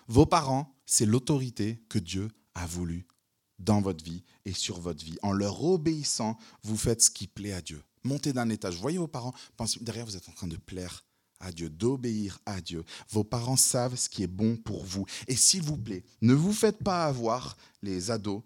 Vos 0.09 0.27
parents, 0.27 0.75
c'est 0.87 1.07
l'autorité 1.07 1.83
que 1.89 1.99
Dieu 1.99 2.29
a 2.55 2.67
voulu 2.67 3.07
dans 3.59 3.81
votre 3.81 4.05
vie 4.05 4.25
et 4.45 4.53
sur 4.53 4.81
votre 4.81 5.05
vie. 5.05 5.19
En 5.23 5.33
leur 5.33 5.63
obéissant, 5.63 6.37
vous 6.63 6.77
faites 6.77 7.03
ce 7.03 7.11
qui 7.11 7.27
plaît 7.27 7.53
à 7.53 7.61
Dieu. 7.61 7.83
Montez 8.03 8.33
d'un 8.33 8.49
étage. 8.49 8.77
Voyez 8.77 8.99
vos 8.99 9.07
parents, 9.07 9.35
pensez, 9.57 9.79
derrière, 9.81 10.07
vous 10.07 10.17
êtes 10.17 10.29
en 10.29 10.33
train 10.33 10.49
de 10.49 10.57
plaire 10.57 11.05
à 11.39 11.53
Dieu, 11.53 11.71
d'obéir 11.71 12.39
à 12.47 12.61
Dieu. 12.61 12.85
Vos 13.11 13.25
parents 13.25 13.57
savent 13.57 13.97
ce 13.97 14.09
qui 14.09 14.23
est 14.23 14.27
bon 14.27 14.57
pour 14.57 14.85
vous. 14.85 15.07
Et 15.29 15.37
s'il 15.37 15.63
vous 15.63 15.77
plaît, 15.77 16.05
ne 16.23 16.35
vous 16.35 16.53
faites 16.53 16.83
pas 16.83 17.05
avoir 17.05 17.57
les 17.83 18.11
ados 18.11 18.43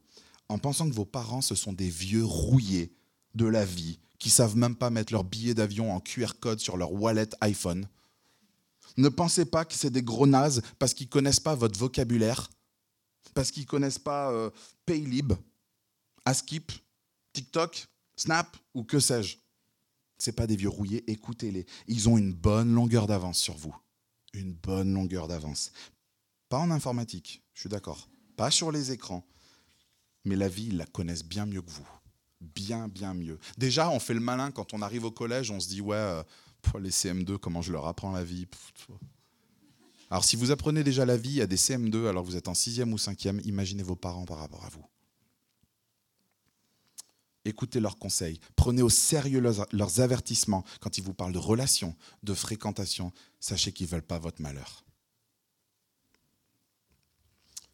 en 0.48 0.58
pensant 0.58 0.88
que 0.88 0.94
vos 0.94 1.06
parents, 1.06 1.40
ce 1.40 1.54
sont 1.54 1.72
des 1.72 1.88
vieux 1.88 2.24
rouillés 2.24 2.92
de 3.34 3.46
la 3.46 3.64
vie, 3.64 3.98
qui 4.24 4.30
savent 4.30 4.56
même 4.56 4.74
pas 4.74 4.88
mettre 4.88 5.12
leur 5.12 5.22
billet 5.22 5.52
d'avion 5.52 5.94
en 5.94 6.00
QR 6.00 6.32
code 6.40 6.58
sur 6.58 6.78
leur 6.78 6.94
wallet 6.94 7.28
iPhone. 7.42 7.86
Ne 8.96 9.10
pensez 9.10 9.44
pas 9.44 9.66
que 9.66 9.74
c'est 9.74 9.90
des 9.90 10.02
gros 10.02 10.26
nazes 10.26 10.62
parce 10.78 10.94
qu'ils 10.94 11.10
connaissent 11.10 11.40
pas 11.40 11.54
votre 11.54 11.78
vocabulaire, 11.78 12.48
parce 13.34 13.50
qu'ils 13.50 13.66
connaissent 13.66 13.98
pas 13.98 14.32
euh, 14.32 14.48
Paylib, 14.86 15.34
Askip, 16.24 16.72
TikTok, 17.34 17.86
Snap 18.16 18.56
ou 18.72 18.82
que 18.82 18.98
sais-je. 18.98 19.36
C'est 20.16 20.32
pas 20.32 20.46
des 20.46 20.56
vieux 20.56 20.70
rouillés, 20.70 21.04
écoutez-les. 21.10 21.66
Ils 21.86 22.08
ont 22.08 22.16
une 22.16 22.32
bonne 22.32 22.72
longueur 22.72 23.06
d'avance 23.06 23.38
sur 23.38 23.58
vous. 23.58 23.76
Une 24.32 24.54
bonne 24.54 24.94
longueur 24.94 25.28
d'avance. 25.28 25.70
Pas 26.48 26.60
en 26.60 26.70
informatique, 26.70 27.44
je 27.52 27.60
suis 27.60 27.68
d'accord. 27.68 28.08
Pas 28.38 28.50
sur 28.50 28.72
les 28.72 28.90
écrans, 28.90 29.28
mais 30.24 30.34
la 30.34 30.48
vie, 30.48 30.68
ils 30.68 30.78
la 30.78 30.86
connaissent 30.86 31.26
bien 31.26 31.44
mieux 31.44 31.60
que 31.60 31.70
vous. 31.70 31.88
Bien, 32.54 32.88
bien 32.88 33.14
mieux. 33.14 33.38
Déjà, 33.56 33.90
on 33.90 33.98
fait 33.98 34.14
le 34.14 34.20
malin 34.20 34.50
quand 34.50 34.74
on 34.74 34.82
arrive 34.82 35.04
au 35.04 35.10
collège, 35.10 35.50
on 35.50 35.60
se 35.60 35.68
dit, 35.68 35.80
ouais, 35.80 35.96
euh, 35.96 36.22
les 36.80 36.90
CM2, 36.90 37.38
comment 37.38 37.62
je 37.62 37.72
leur 37.72 37.86
apprends 37.86 38.12
la 38.12 38.24
vie 38.24 38.46
Alors, 40.10 40.24
si 40.24 40.36
vous 40.36 40.50
apprenez 40.50 40.84
déjà 40.84 41.04
la 41.04 41.16
vie 41.16 41.40
à 41.40 41.46
des 41.46 41.56
CM2 41.56 42.08
alors 42.08 42.24
vous 42.24 42.36
êtes 42.36 42.48
en 42.48 42.54
sixième 42.54 42.92
ou 42.92 42.98
cinquième, 42.98 43.40
imaginez 43.44 43.82
vos 43.82 43.96
parents 43.96 44.24
par 44.24 44.38
rapport 44.38 44.64
à 44.64 44.68
vous. 44.68 44.84
Écoutez 47.46 47.78
leurs 47.78 47.98
conseils, 47.98 48.40
prenez 48.56 48.80
au 48.80 48.88
sérieux 48.88 49.40
leurs, 49.40 49.66
leurs 49.72 50.00
avertissements 50.00 50.64
quand 50.80 50.96
ils 50.96 51.04
vous 51.04 51.12
parlent 51.12 51.34
de 51.34 51.38
relations, 51.38 51.94
de 52.22 52.32
fréquentation. 52.32 53.12
Sachez 53.38 53.72
qu'ils 53.72 53.86
ne 53.86 53.90
veulent 53.92 54.02
pas 54.02 54.18
votre 54.18 54.40
malheur. 54.40 54.84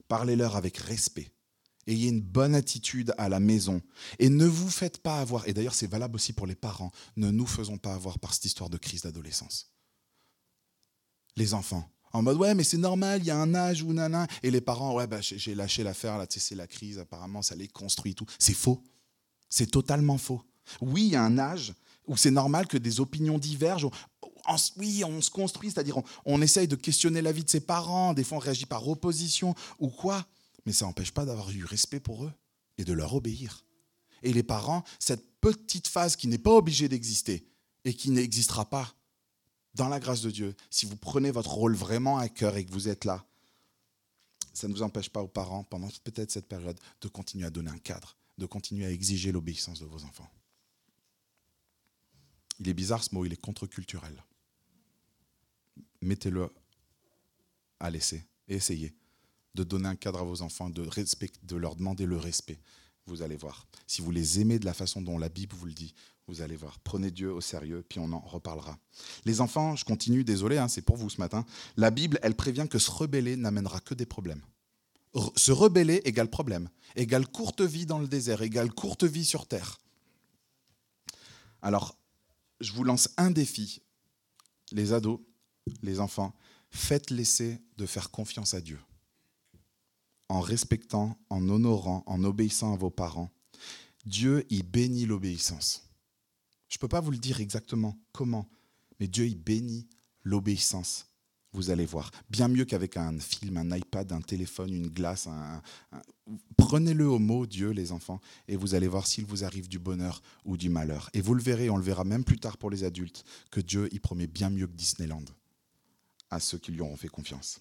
Parlez-leur 0.08 0.56
avec 0.56 0.76
respect 0.78 1.30
Ayez 1.86 2.08
une 2.08 2.20
bonne 2.20 2.54
attitude 2.54 3.14
à 3.18 3.28
la 3.28 3.40
maison. 3.40 3.80
Et 4.18 4.28
ne 4.28 4.46
vous 4.46 4.68
faites 4.68 4.98
pas 4.98 5.18
avoir, 5.18 5.48
et 5.48 5.52
d'ailleurs 5.52 5.74
c'est 5.74 5.86
valable 5.86 6.16
aussi 6.16 6.32
pour 6.32 6.46
les 6.46 6.54
parents, 6.54 6.92
ne 7.16 7.30
nous 7.30 7.46
faisons 7.46 7.78
pas 7.78 7.94
avoir 7.94 8.18
par 8.18 8.34
cette 8.34 8.44
histoire 8.44 8.70
de 8.70 8.76
crise 8.76 9.02
d'adolescence. 9.02 9.72
Les 11.36 11.54
enfants, 11.54 11.88
en 12.12 12.22
mode 12.22 12.36
ouais 12.36 12.54
mais 12.54 12.64
c'est 12.64 12.76
normal, 12.76 13.20
il 13.22 13.26
y 13.26 13.30
a 13.30 13.36
un 13.36 13.54
âge 13.54 13.82
ou 13.82 13.92
nana, 13.92 14.26
et 14.42 14.50
les 14.50 14.60
parents 14.60 14.94
ouais 14.94 15.06
bah, 15.06 15.20
j'ai 15.20 15.54
lâché 15.54 15.82
l'affaire, 15.82 16.18
là 16.18 16.26
c'est 16.28 16.54
la 16.54 16.66
crise, 16.66 16.98
apparemment 16.98 17.42
ça 17.42 17.54
les 17.54 17.68
construit 17.68 18.14
tout. 18.14 18.26
C'est 18.38 18.54
faux. 18.54 18.82
C'est 19.48 19.70
totalement 19.70 20.18
faux. 20.18 20.42
Oui, 20.80 21.06
il 21.06 21.10
y 21.10 21.16
a 21.16 21.24
un 21.24 21.38
âge 21.38 21.74
où 22.06 22.16
c'est 22.16 22.30
normal 22.30 22.66
que 22.66 22.76
des 22.76 23.00
opinions 23.00 23.38
divergent. 23.38 23.90
oui, 24.76 25.02
on 25.04 25.20
se 25.20 25.30
construit, 25.30 25.70
c'est-à-dire 25.70 25.96
on, 25.96 26.04
on 26.24 26.42
essaye 26.42 26.68
de 26.68 26.76
questionner 26.76 27.22
la 27.22 27.32
vie 27.32 27.44
de 27.44 27.50
ses 27.50 27.60
parents, 27.60 28.14
des 28.14 28.22
fois 28.22 28.38
on 28.38 28.40
réagit 28.40 28.66
par 28.66 28.86
opposition 28.86 29.54
ou 29.78 29.88
quoi 29.88 30.26
mais 30.66 30.72
ça 30.72 30.86
n'empêche 30.86 31.12
pas 31.12 31.24
d'avoir 31.24 31.50
eu 31.50 31.64
respect 31.64 32.00
pour 32.00 32.24
eux 32.24 32.32
et 32.78 32.84
de 32.84 32.92
leur 32.92 33.14
obéir. 33.14 33.64
Et 34.22 34.32
les 34.32 34.42
parents, 34.42 34.84
cette 34.98 35.24
petite 35.40 35.88
phase 35.88 36.16
qui 36.16 36.28
n'est 36.28 36.38
pas 36.38 36.52
obligée 36.52 36.88
d'exister 36.88 37.46
et 37.84 37.94
qui 37.94 38.10
n'existera 38.10 38.68
pas 38.68 38.94
dans 39.74 39.88
la 39.88 40.00
grâce 40.00 40.22
de 40.22 40.30
Dieu, 40.30 40.54
si 40.68 40.86
vous 40.86 40.96
prenez 40.96 41.30
votre 41.30 41.50
rôle 41.50 41.74
vraiment 41.74 42.18
à 42.18 42.28
cœur 42.28 42.56
et 42.56 42.64
que 42.64 42.72
vous 42.72 42.88
êtes 42.88 43.04
là, 43.04 43.24
ça 44.52 44.68
ne 44.68 44.72
vous 44.72 44.82
empêche 44.82 45.08
pas 45.08 45.22
aux 45.22 45.28
parents, 45.28 45.64
pendant 45.64 45.88
peut-être 46.04 46.30
cette 46.30 46.48
période, 46.48 46.78
de 47.00 47.08
continuer 47.08 47.46
à 47.46 47.50
donner 47.50 47.70
un 47.70 47.78
cadre, 47.78 48.16
de 48.36 48.46
continuer 48.46 48.84
à 48.84 48.90
exiger 48.90 49.32
l'obéissance 49.32 49.80
de 49.80 49.86
vos 49.86 50.04
enfants. 50.04 50.30
Il 52.58 52.68
est 52.68 52.74
bizarre 52.74 53.02
ce 53.02 53.14
mot, 53.14 53.24
il 53.24 53.32
est 53.32 53.40
contre-culturel. 53.40 54.22
Mettez-le 56.02 56.52
à 57.78 57.90
laisser 57.90 58.26
et 58.48 58.56
essayez 58.56 58.94
de 59.54 59.64
donner 59.64 59.88
un 59.88 59.96
cadre 59.96 60.20
à 60.20 60.24
vos 60.24 60.42
enfants, 60.42 60.70
de, 60.70 61.56
leur 61.56 61.76
demander 61.76 62.06
le 62.06 62.16
respect. 62.16 62.60
Vous 63.06 63.22
allez 63.22 63.36
voir. 63.36 63.66
Si 63.86 64.02
vous 64.02 64.10
les 64.10 64.40
aimez 64.40 64.58
de 64.58 64.64
la 64.64 64.74
façon 64.74 65.02
dont 65.02 65.18
la 65.18 65.28
Bible 65.28 65.56
vous 65.56 65.66
le 65.66 65.72
dit, 65.72 65.94
vous 66.26 66.42
allez 66.42 66.56
voir. 66.56 66.78
Prenez 66.80 67.10
Dieu 67.10 67.32
au 67.32 67.40
sérieux, 67.40 67.84
puis 67.88 67.98
on 67.98 68.12
en 68.12 68.20
reparlera. 68.20 68.78
Les 69.24 69.40
enfants, 69.40 69.74
je 69.74 69.84
continue, 69.84 70.22
désolé, 70.22 70.58
hein, 70.58 70.68
c'est 70.68 70.82
pour 70.82 70.96
vous 70.96 71.10
ce 71.10 71.18
matin. 71.18 71.44
La 71.76 71.90
Bible, 71.90 72.18
elle 72.22 72.36
prévient 72.36 72.66
que 72.70 72.78
se 72.78 72.90
rebeller 72.90 73.36
n'amènera 73.36 73.80
que 73.80 73.94
des 73.94 74.06
problèmes. 74.06 74.42
Se 75.34 75.50
rebeller 75.50 76.02
égale 76.04 76.30
problème, 76.30 76.68
égale 76.94 77.26
courte 77.26 77.62
vie 77.62 77.86
dans 77.86 77.98
le 77.98 78.06
désert, 78.06 78.42
égale 78.42 78.70
courte 78.70 79.02
vie 79.02 79.24
sur 79.24 79.48
terre. 79.48 79.80
Alors, 81.62 81.96
je 82.60 82.72
vous 82.72 82.84
lance 82.84 83.08
un 83.16 83.32
défi. 83.32 83.82
Les 84.70 84.92
ados, 84.92 85.18
les 85.82 85.98
enfants, 85.98 86.32
faites 86.70 87.10
l'essai 87.10 87.60
de 87.76 87.86
faire 87.86 88.12
confiance 88.12 88.54
à 88.54 88.60
Dieu 88.60 88.78
en 90.30 90.40
respectant, 90.40 91.18
en 91.28 91.48
honorant, 91.48 92.04
en 92.06 92.22
obéissant 92.22 92.72
à 92.72 92.76
vos 92.76 92.88
parents, 92.88 93.30
Dieu 94.06 94.46
y 94.48 94.62
bénit 94.62 95.04
l'obéissance. 95.04 95.90
Je 96.68 96.76
ne 96.76 96.80
peux 96.80 96.88
pas 96.88 97.00
vous 97.00 97.10
le 97.10 97.18
dire 97.18 97.40
exactement 97.40 97.98
comment, 98.12 98.48
mais 99.00 99.08
Dieu 99.08 99.26
y 99.26 99.34
bénit 99.34 99.88
l'obéissance. 100.22 101.08
Vous 101.52 101.70
allez 101.70 101.84
voir. 101.84 102.12
Bien 102.28 102.46
mieux 102.46 102.64
qu'avec 102.64 102.96
un 102.96 103.18
film, 103.18 103.56
un 103.56 103.76
iPad, 103.76 104.12
un 104.12 104.20
téléphone, 104.20 104.72
une 104.72 104.86
glace. 104.86 105.28
Prenez-le 106.56 107.08
au 107.08 107.18
mot, 107.18 107.44
Dieu, 107.44 107.70
les 107.70 107.90
enfants, 107.90 108.20
et 108.46 108.54
vous 108.54 108.76
allez 108.76 108.86
voir 108.86 109.08
s'il 109.08 109.24
vous 109.24 109.42
arrive 109.42 109.68
du 109.68 109.80
bonheur 109.80 110.22
ou 110.44 110.56
du 110.56 110.68
malheur. 110.68 111.10
Et 111.12 111.20
vous 111.20 111.34
le 111.34 111.42
verrez, 111.42 111.70
on 111.70 111.76
le 111.76 111.82
verra 111.82 112.04
même 112.04 112.22
plus 112.22 112.38
tard 112.38 112.56
pour 112.56 112.70
les 112.70 112.84
adultes, 112.84 113.24
que 113.50 113.60
Dieu 113.60 113.92
y 113.92 113.98
promet 113.98 114.28
bien 114.28 114.48
mieux 114.48 114.68
que 114.68 114.76
Disneyland 114.76 115.24
à 116.30 116.38
ceux 116.38 116.58
qui 116.58 116.70
lui 116.70 116.82
auront 116.82 116.96
fait 116.96 117.08
confiance. 117.08 117.60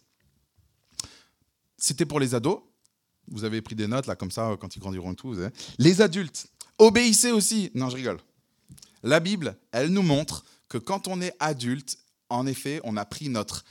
C'était 1.80 2.06
pour 2.06 2.20
les 2.20 2.36
ados. 2.36 2.60
Vous 3.28 3.44
avez 3.44 3.62
pris 3.62 3.76
des 3.76 3.88
notes, 3.88 4.08
là, 4.08 4.16
comme 4.16 4.32
ça, 4.32 4.56
quand 4.60 4.76
ils 4.76 4.80
grandiront 4.80 5.14
et 5.14 5.16
tout. 5.16 5.36
Les 5.78 6.02
adultes, 6.02 6.48
obéissez 6.78 7.32
aussi. 7.32 7.72
Non, 7.76 7.90
je 7.90 7.96
rigole. 7.96 8.20
La 9.04 9.20
Bible, 9.20 9.58
elle 9.72 9.90
nous 9.90 10.02
montre 10.02 10.44
que 10.68 10.78
quand 10.78 11.08
on 11.08 11.22
est 11.22 11.34
adulte, 11.40 11.98
en 12.30 12.46
effet, 12.48 12.82
on 12.84 12.98
a 12.98 13.06
pris 13.06 13.30
notre 13.30 13.64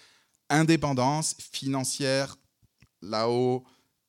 indépendance 0.49 1.37
financière, 1.39 2.37
là-haut, 3.03 3.65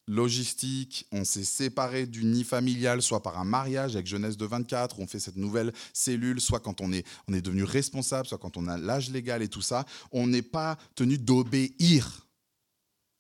logistique, 0.08 1.06
on 1.12 1.24
s'est 1.24 1.44
séparé 1.44 2.08
du 2.08 2.26
nid 2.26 2.44
familial, 2.44 3.02
soit 3.02 3.22
par 3.22 3.38
un 3.38 3.44
mariage 3.44 3.96
avec 3.96 4.08
Jeunesse 4.08 4.38
de 4.38 4.46
24, 4.46 5.00
on 5.00 5.08
fait 5.08 5.20
cette 5.20 5.36
nouvelle 5.36 5.72
cellule, 5.94 6.42
soit 6.42 6.60
quand 6.60 6.82
on 6.82 6.92
est, 6.92 7.06
on 7.28 7.34
est 7.34 7.42
devenu 7.42 7.64
responsable, 7.64 8.28
soit 8.28 8.40
quand 8.40 8.58
on 8.58 8.68
a 8.68 8.78
l'âge 8.78 9.12
légal 9.12 9.44
et 9.44 9.50
tout 9.50 9.62
ça, 9.62 9.86
on 10.12 10.26
n'est 10.26 10.42
pas 10.42 10.78
tenu 10.96 11.20
d'obéir. 11.20 12.28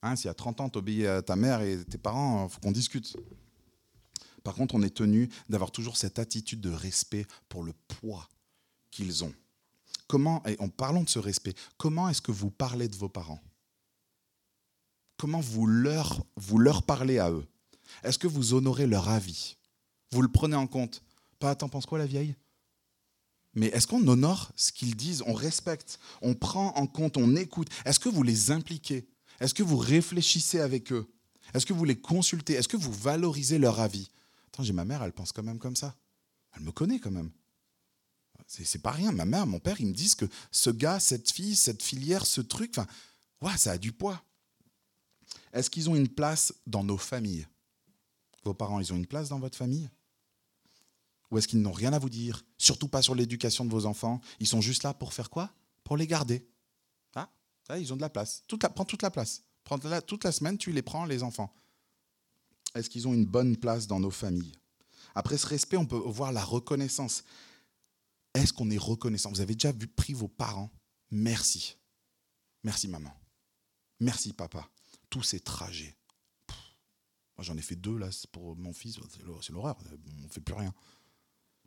Hein, 0.01 0.15
si 0.15 0.29
à 0.29 0.33
30 0.33 0.62
ans, 0.62 0.69
tu 0.69 0.77
obéis 0.77 1.07
à 1.07 1.21
ta 1.21 1.35
mère 1.35 1.62
et 1.62 1.83
tes 1.83 1.97
parents, 1.97 2.47
il 2.47 2.49
faut 2.49 2.59
qu'on 2.59 2.71
discute. 2.71 3.17
Par 4.43 4.55
contre, 4.55 4.75
on 4.75 4.81
est 4.81 4.95
tenu 4.95 5.29
d'avoir 5.49 5.71
toujours 5.71 5.97
cette 5.97 6.19
attitude 6.19 6.62
de 6.62 6.71
respect 6.71 7.25
pour 7.49 7.63
le 7.63 7.73
poids 7.88 8.27
qu'ils 8.91 9.23
ont. 9.23 9.33
Comment, 10.07 10.41
en 10.59 10.69
parlant 10.69 11.03
de 11.03 11.09
ce 11.09 11.19
respect, 11.19 11.53
comment 11.77 12.09
est-ce 12.09 12.21
que 12.21 12.31
vous 12.31 12.49
parlez 12.49 12.88
de 12.88 12.95
vos 12.95 13.09
parents? 13.09 13.41
Comment 15.17 15.41
vous 15.41 15.67
leur, 15.67 16.25
vous 16.38 16.57
leur 16.57 16.83
parlez 16.83 17.19
à 17.19 17.29
eux? 17.29 17.45
Est-ce 18.03 18.17
que 18.17 18.27
vous 18.27 18.53
honorez 18.53 18.88
leur 18.88 19.09
avis? 19.09 19.57
Vous 20.12 20.21
le 20.21 20.29
prenez 20.29 20.55
en 20.55 20.65
compte? 20.65 21.03
Pas, 21.39 21.55
t'en 21.55 21.69
penses 21.69 21.85
quoi 21.85 21.99
la 21.99 22.05
vieille? 22.05 22.35
Mais 23.53 23.67
est-ce 23.67 23.88
qu'on 23.88 24.07
honore 24.07 24.51
ce 24.55 24.71
qu'ils 24.71 24.95
disent? 24.95 25.23
On 25.25 25.33
respecte, 25.33 25.99
on 26.21 26.33
prend 26.33 26.73
en 26.75 26.88
compte, 26.88 27.17
on 27.17 27.35
écoute. 27.35 27.67
Est-ce 27.85 27.99
que 27.99 28.09
vous 28.09 28.23
les 28.23 28.51
impliquez? 28.51 29.09
Est-ce 29.39 29.54
que 29.54 29.63
vous 29.63 29.78
réfléchissez 29.78 30.60
avec 30.60 30.91
eux? 30.91 31.12
Est-ce 31.54 31.65
que 31.65 31.73
vous 31.73 31.86
les 31.86 31.99
consultez? 31.99 32.54
Est-ce 32.54 32.67
que 32.67 32.78
vous 32.78 32.91
valorisez 32.91 33.58
leur 33.58 33.80
avis? 33.80 34.10
Attends, 34.47 34.63
j'ai 34.63 34.73
ma 34.73 34.86
mère, 34.86 35.04
elle 35.04 35.13
pense 35.13 35.32
quand 35.32 35.43
même 35.43 35.60
comme 35.60 35.75
ça. 35.75 35.95
Elle 36.56 36.63
me 36.63 36.71
connaît 36.71 36.99
quand 36.99 37.12
même. 37.12 37.32
C'est 38.47 38.82
pas 38.82 38.91
rien. 38.91 39.12
Ma 39.12 39.25
mère, 39.25 39.45
mon 39.45 39.60
père, 39.60 39.80
ils 39.80 39.88
me 39.88 39.93
disent 39.93 40.15
que 40.15 40.25
ce 40.52 40.69
gars, 40.69 40.99
cette 40.99 41.30
fille, 41.30 41.56
cette 41.56 41.84
filière, 41.84 42.25
ce 42.25 42.41
truc, 42.41 42.75
enfin, 42.78 43.58
ça 43.58 43.71
a 43.71 43.78
du 43.78 43.91
poids. 43.91 44.23
Est-ce 45.54 45.69
qu'ils 45.69 45.89
ont 45.89 45.95
une 45.95 46.08
place 46.08 46.54
dans 46.65 46.84
nos 46.84 46.97
familles? 46.97 47.47
Vos 48.43 48.54
parents, 48.54 48.80
ils 48.80 48.91
ont 48.91 48.95
une 48.95 49.06
place 49.06 49.30
dans 49.30 49.39
votre 49.39 49.58
famille? 49.58 49.89
Ou 51.30 51.38
est-ce 51.38 51.47
qu'ils 51.47 51.62
n'ont 51.62 51.71
rien 51.71 51.93
à 51.93 51.99
vous 51.99 52.10
dire? 52.10 52.43
Surtout 52.58 52.88
pas 52.88 53.04
sur 53.04 53.13
l'éducation 53.13 53.65
de 53.65 53.71
vos 53.71 53.86
enfants? 53.86 54.19
Ils 54.39 54.47
sont 54.47 54.62
juste 54.62 54.84
là 54.84 54.93
pour 54.93 55.13
faire 55.13 55.30
quoi? 55.30 55.54
Pour 55.84 55.95
les 55.97 56.08
garder. 56.08 56.47
Ils 57.77 57.93
ont 57.93 57.95
de 57.95 58.01
la 58.01 58.10
place. 58.10 58.43
Prends 58.75 58.86
toute 58.86 59.01
la 59.01 59.12
place. 59.12 59.43
Prends 59.63 59.77
toute 59.77 60.23
la 60.23 60.32
semaine, 60.32 60.58
tu 60.58 60.71
les 60.71 60.82
prends, 60.82 61.05
les 61.05 61.21
enfants. 61.23 61.53
Est-ce 62.75 62.89
qu'ils 62.89 63.08
ont 63.08 63.13
une 63.13 63.25
bonne 63.25 63.58
place 63.58 63.88
dans 63.88 63.99
nos 63.99 64.12
familles? 64.12 64.58
Après 65.15 65.38
ce 65.38 65.47
respect, 65.47 65.77
on 65.77 65.86
peut 65.86 65.97
voir 65.97 66.32
la 66.32 66.43
reconnaissance. 66.43 67.23
Est-ce 68.34 68.53
qu'on 68.53 68.69
est 68.71 68.77
reconnaissant? 68.77 69.32
Vous 69.32 69.41
avez 69.41 69.53
déjà 69.53 69.71
vu, 69.71 69.88
pris 69.88 70.13
vos 70.13 70.27
parents? 70.27 70.71
Merci. 71.12 71.77
Merci 72.63 72.88
maman. 72.88 73.12
Merci 73.99 74.34
papa. 74.34 74.69
Tous 75.10 75.23
ces 75.23 75.39
trajets. 75.39 75.95
Moi 77.38 77.43
j'en 77.45 77.58
ai 77.58 77.62
fait 77.62 77.75
deux 77.75 77.97
là 77.97 78.10
pour 78.32 78.55
mon 78.58 78.73
fils, 78.73 78.99
c'est 79.41 79.53
l'horreur, 79.53 79.77
on 79.79 80.21
ne 80.23 80.27
fait 80.27 80.41
plus 80.41 80.55
rien. 80.55 80.73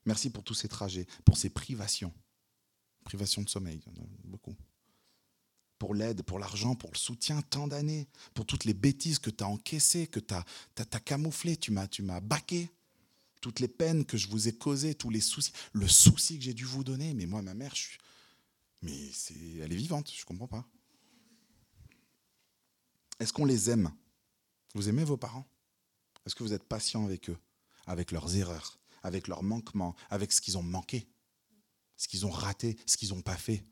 Merci 0.05 0.29
pour 0.31 0.45
tous 0.45 0.55
ces 0.55 0.69
trajets, 0.69 1.07
pour 1.25 1.37
ces 1.37 1.49
privations. 1.49 2.13
Privations 3.05 3.43
de 3.43 3.49
sommeil, 3.49 3.83
beaucoup. 4.25 4.55
Pour 5.83 5.97
l'aide, 5.97 6.23
pour 6.23 6.39
l'argent, 6.39 6.77
pour 6.77 6.93
le 6.93 6.97
soutien, 6.97 7.43
tant 7.43 7.67
d'années. 7.67 8.07
Pour 8.35 8.47
toutes 8.47 8.67
les 8.67 8.73
bêtises 8.73 9.19
que 9.19 9.31
tu 9.31 9.43
as 9.43 9.49
encaissées, 9.49 10.07
que 10.07 10.21
tu 10.21 10.33
as, 10.33 10.45
as, 10.79 11.01
camouflées, 11.01 11.57
tu 11.57 11.73
m'as 11.73 12.21
baqué 12.21 12.71
toutes 13.41 13.59
les 13.59 13.67
peines 13.67 14.05
que 14.05 14.17
je 14.17 14.29
vous 14.29 14.47
ai 14.47 14.53
causées, 14.53 14.95
tous 14.95 15.11
les 15.11 15.21
soucis, 15.21 15.51
le 15.73 15.89
souci 15.89 16.39
que 16.39 16.45
j'ai 16.45 16.55
dû 16.55 16.65
vous 16.65 16.85
donner. 16.85 17.15
Mais 17.15 17.27
moi, 17.27 17.43
ma 17.43 17.55
mère, 17.55 17.75
je 17.75 17.81
suis... 17.81 17.99
mais 18.81 19.11
c'est, 19.13 19.35
elle 19.35 19.73
est 19.73 19.77
vivante, 19.77 20.09
je 20.15 20.21
ne 20.21 20.25
comprends 20.25 20.47
pas. 20.47 20.65
Est-ce 23.19 23.33
qu'on 23.33 23.45
les 23.45 23.69
aime? 23.69 23.91
Vous 24.77 24.89
aimez 24.89 25.03
vos 25.03 25.17
parents? 25.17 25.49
Est-ce 26.25 26.37
que 26.37 26.45
vous 26.45 26.53
êtes 26.53 26.63
patient 26.63 27.05
avec 27.05 27.29
eux, 27.29 27.39
avec 27.89 28.13
leurs 28.13 28.37
erreurs, 28.37 28.79
avec 29.03 29.27
leurs 29.27 29.43
manquements, 29.43 29.97
avec 30.11 30.31
ce 30.31 30.41
qu'ils 30.41 30.57
ont 30.57 30.63
manqué, 30.63 31.09
ce 31.97 32.07
qu'ils 32.07 32.25
ont 32.25 32.31
raté, 32.31 32.77
ce 32.87 32.97
qu'ils 32.97 33.09
n'ont 33.09 33.23
pas 33.23 33.37
fait? 33.37 33.65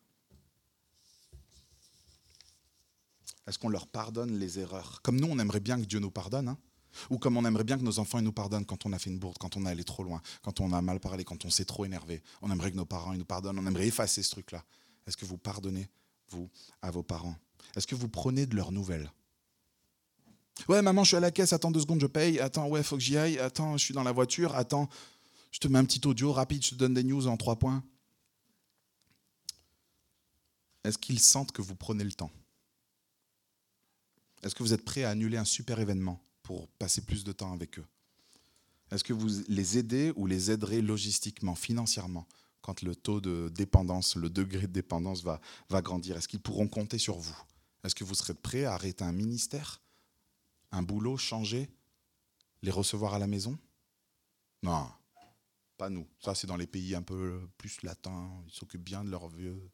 Est-ce 3.47 3.59
qu'on 3.59 3.69
leur 3.69 3.87
pardonne 3.87 4.39
les 4.39 4.59
erreurs? 4.59 5.01
Comme 5.03 5.21
nous, 5.21 5.29
on 5.29 5.39
aimerait 5.39 5.61
bien 5.61 5.81
que 5.81 5.87
Dieu 5.87 5.99
nous 5.99 6.11
pardonne. 6.11 6.49
Hein 6.49 6.59
ou 7.09 7.19
comme 7.19 7.37
on 7.37 7.45
aimerait 7.45 7.65
bien 7.65 7.79
que 7.79 7.83
nos 7.83 7.99
enfants 7.99 8.21
nous 8.21 8.33
pardonnent 8.33 8.65
quand 8.65 8.87
on 8.87 8.93
a 8.93 8.99
fait 8.99 9.11
une 9.11 9.19
bourde, 9.19 9.39
quand 9.39 9.57
on 9.57 9.67
est 9.67 9.71
allé 9.71 9.85
trop 9.85 10.03
loin, 10.03 10.21
quand 10.43 10.61
on 10.61 10.73
a 10.73 10.83
mal 10.83 11.01
parlé, 11.01 11.25
quand 11.25 11.45
on 11.45 11.51
s'est 11.51 11.65
trop 11.65 11.85
énervé. 11.85 12.23
On 12.43 12.51
aimerait 12.51 12.73
que 12.73 12.77
nos 12.77 12.87
parents 12.87 13.15
nous 13.15 13.25
pardonnent, 13.25 13.59
on 13.59 13.67
aimerait 13.67 13.87
effacer 13.87 14.23
ce 14.23 14.31
truc-là. 14.31 14.65
Est-ce 15.07 15.17
que 15.17 15.25
vous 15.25 15.39
pardonnez, 15.39 15.89
vous, 16.31 16.51
à 16.83 16.91
vos 16.91 17.03
parents? 17.03 17.37
Est-ce 17.77 17.87
que 17.87 17.95
vous 17.95 18.09
prenez 18.09 18.47
de 18.47 18.57
leurs 18.57 18.73
nouvelles? 18.73 19.11
Ouais, 20.69 20.83
maman, 20.83 21.05
je 21.05 21.09
suis 21.09 21.17
à 21.17 21.21
la 21.21 21.31
caisse, 21.31 21.53
attends 21.53 21.71
deux 21.71 21.81
secondes, 21.81 22.01
je 22.01 22.07
paye. 22.07 22.39
Attends, 22.39 22.69
ouais, 22.69 22.83
faut 22.83 22.97
que 22.97 23.03
j'y 23.03 23.17
aille. 23.17 23.39
Attends, 23.39 23.77
je 23.77 23.85
suis 23.85 23.95
dans 23.95 24.03
la 24.03 24.13
voiture. 24.13 24.55
Attends, 24.55 24.89
je 25.53 25.59
te 25.59 25.69
mets 25.69 25.79
un 25.79 25.85
petit 25.85 26.07
audio 26.07 26.33
rapide, 26.33 26.65
je 26.65 26.71
te 26.71 26.75
donne 26.75 26.95
des 26.95 27.05
news 27.05 27.27
en 27.29 27.37
trois 27.37 27.57
points. 27.57 27.83
Est-ce 30.85 30.99
qu'ils 30.99 31.21
sentent 31.21 31.53
que 31.53 31.63
vous 31.63 31.75
prenez 31.75 32.05
le 32.05 32.13
temps? 32.13 32.31
Est-ce 34.43 34.55
que 34.55 34.63
vous 34.63 34.73
êtes 34.73 34.85
prêt 34.85 35.05
à 35.05 35.11
annuler 35.11 35.37
un 35.37 35.45
super 35.45 35.81
événement 35.81 36.23
pour 36.43 36.69
passer 36.69 37.03
plus 37.03 37.25
de 37.25 37.33
temps 37.33 37.53
avec 37.53 37.79
eux? 37.79 37.87
Est-ce 38.91 39.05
que 39.05 39.13
vous 39.13 39.29
les 39.49 39.79
aidez 39.79 40.13
ou 40.17 40.27
les 40.27 40.51
aiderez 40.51 40.83
logistiquement, 40.83 41.55
financièrement, 41.55 42.27
quand 42.61 42.83
le 42.83 42.97
taux 42.97 43.21
de 43.21 43.51
dépendance, 43.55 44.17
le 44.17 44.31
degré 44.31 44.67
de 44.67 44.73
dépendance 44.73 45.23
va, 45.23 45.41
va 45.69 45.81
grandir? 45.81 46.17
Est-ce 46.17 46.29
qu'ils 46.29 46.41
pourront 46.41 46.69
compter 46.69 46.99
sur 46.99 47.19
vous? 47.19 47.37
Est-ce 47.85 47.95
que 47.95 48.05
vous 48.05 48.15
serez 48.15 48.35
prêt 48.35 48.65
à 48.65 48.75
arrêter 48.75 49.05
un 49.05 49.13
ministère, 49.13 49.81
un 50.73 50.83
boulot, 50.83 51.17
changer, 51.17 51.71
les 52.63 52.71
recevoir 52.71 53.15
à 53.15 53.19
la 53.19 53.27
maison? 53.27 53.59
Non, 54.63 54.89
pas 55.79 55.89
nous. 55.89 56.07
Ça, 56.19 56.35
c'est 56.35 56.47
dans 56.47 56.57
les 56.57 56.67
pays 56.67 56.95
un 56.95 57.03
peu 57.03 57.49
plus 57.57 57.83
latins, 57.83 58.31
ils 58.47 58.53
s'occupent 58.53 58.85
bien 58.85 59.05
de 59.05 59.11
leurs 59.11 59.29
vieux. 59.29 59.71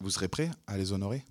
Vous 0.00 0.10
serez 0.10 0.28
prêt 0.28 0.50
à 0.66 0.78
les 0.78 0.92
honorer? 0.92 1.24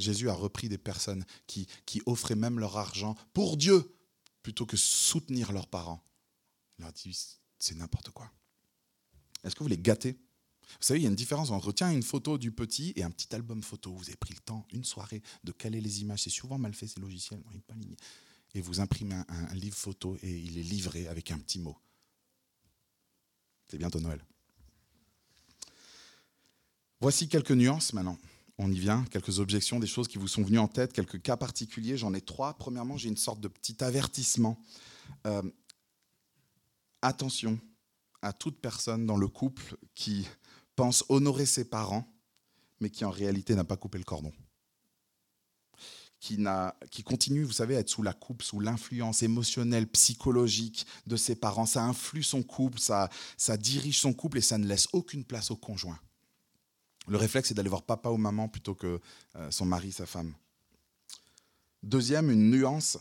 Jésus 0.00 0.28
a 0.28 0.34
repris 0.34 0.68
des 0.68 0.78
personnes 0.78 1.24
qui, 1.46 1.66
offraient 2.06 2.34
même 2.34 2.58
leur 2.58 2.76
argent 2.76 3.16
pour 3.32 3.56
Dieu 3.56 3.94
plutôt 4.42 4.66
que 4.66 4.76
soutenir 4.76 5.52
leurs 5.52 5.66
parents. 5.66 6.02
Il 6.78 6.82
leur 6.82 6.92
dit, 6.92 7.16
c'est 7.58 7.76
n'importe 7.76 8.10
quoi. 8.10 8.30
Est-ce 9.44 9.54
que 9.54 9.62
vous 9.62 9.68
les 9.68 9.78
gâtez? 9.78 10.12
Vous 10.12 10.86
savez, 10.86 11.00
il 11.00 11.02
y 11.02 11.06
a 11.06 11.10
une 11.10 11.16
différence 11.16 11.50
entre 11.50 11.72
tiens 11.72 11.90
une 11.90 12.02
photo 12.02 12.38
du 12.38 12.52
petit 12.52 12.92
et 12.96 13.02
un 13.02 13.10
petit 13.10 13.34
album 13.34 13.62
photo. 13.62 13.92
Vous 13.92 14.08
avez 14.08 14.16
pris 14.16 14.34
le 14.34 14.40
temps, 14.40 14.66
une 14.72 14.84
soirée, 14.84 15.22
de 15.44 15.52
caler 15.52 15.80
les 15.80 16.00
images. 16.00 16.22
C'est 16.22 16.30
souvent 16.30 16.58
mal 16.58 16.74
fait 16.74 16.86
ces 16.86 17.00
logiciels. 17.00 17.42
Et 18.54 18.60
vous 18.60 18.80
imprimez 18.80 19.16
un 19.28 19.54
livre 19.54 19.76
photo 19.76 20.16
et 20.22 20.30
il 20.30 20.58
est 20.58 20.62
livré 20.62 21.08
avec 21.08 21.30
un 21.30 21.38
petit 21.38 21.58
mot. 21.58 21.76
C'est 23.68 23.78
bientôt 23.78 24.00
Noël. 24.00 24.24
Voici 27.00 27.28
quelques 27.28 27.52
nuances 27.52 27.92
maintenant 27.92 28.18
on 28.62 28.70
y 28.70 28.78
vient, 28.78 29.04
quelques 29.10 29.38
objections, 29.38 29.80
des 29.80 29.86
choses 29.86 30.06
qui 30.06 30.18
vous 30.18 30.28
sont 30.28 30.42
venues 30.42 30.58
en 30.58 30.68
tête, 30.68 30.92
quelques 30.92 31.22
cas 31.22 31.38
particuliers. 31.38 31.96
J'en 31.96 32.12
ai 32.12 32.20
trois. 32.20 32.54
Premièrement, 32.58 32.98
j'ai 32.98 33.08
une 33.08 33.16
sorte 33.16 33.40
de 33.40 33.48
petit 33.48 33.82
avertissement. 33.82 34.60
Euh, 35.26 35.42
attention 37.00 37.58
à 38.20 38.34
toute 38.34 38.60
personne 38.60 39.06
dans 39.06 39.16
le 39.16 39.28
couple 39.28 39.76
qui 39.94 40.28
pense 40.76 41.04
honorer 41.08 41.46
ses 41.46 41.64
parents, 41.64 42.06
mais 42.80 42.90
qui 42.90 43.06
en 43.06 43.10
réalité 43.10 43.54
n'a 43.54 43.64
pas 43.64 43.78
coupé 43.78 43.96
le 43.96 44.04
cordon. 44.04 44.32
Qui, 46.20 46.36
continue, 47.02 47.44
vous 47.44 47.52
savez, 47.52 47.76
à 47.76 47.80
être 47.80 47.88
sous 47.88 48.02
la 48.02 48.12
coupe, 48.12 48.42
sous 48.42 48.60
l'influence 48.60 49.22
émotionnelle, 49.22 49.86
psychologique 49.86 50.86
de 51.06 51.16
ses 51.16 51.34
parents. 51.34 51.64
Ça 51.64 51.82
influe 51.82 52.22
son 52.22 52.42
couple, 52.42 52.78
ça 52.78 53.08
dirige 53.56 54.00
son 54.00 54.12
couple 54.12 54.36
et 54.36 54.42
ça 54.42 54.58
ne 54.58 54.66
laisse 54.66 54.86
aucune 54.92 55.24
place 55.24 55.50
au 55.50 55.56
conjoint. 55.56 55.98
Le 57.08 57.16
réflexe, 57.16 57.48
c'est 57.48 57.54
d'aller 57.54 57.68
voir 57.68 57.82
papa 57.82 58.10
ou 58.10 58.16
maman 58.16 58.48
plutôt 58.48 58.74
que 58.74 59.00
euh, 59.36 59.50
son 59.50 59.64
mari, 59.64 59.92
sa 59.92 60.06
femme. 60.06 60.34
Deuxième, 61.82 62.30
une 62.30 62.50
nuance. 62.50 62.98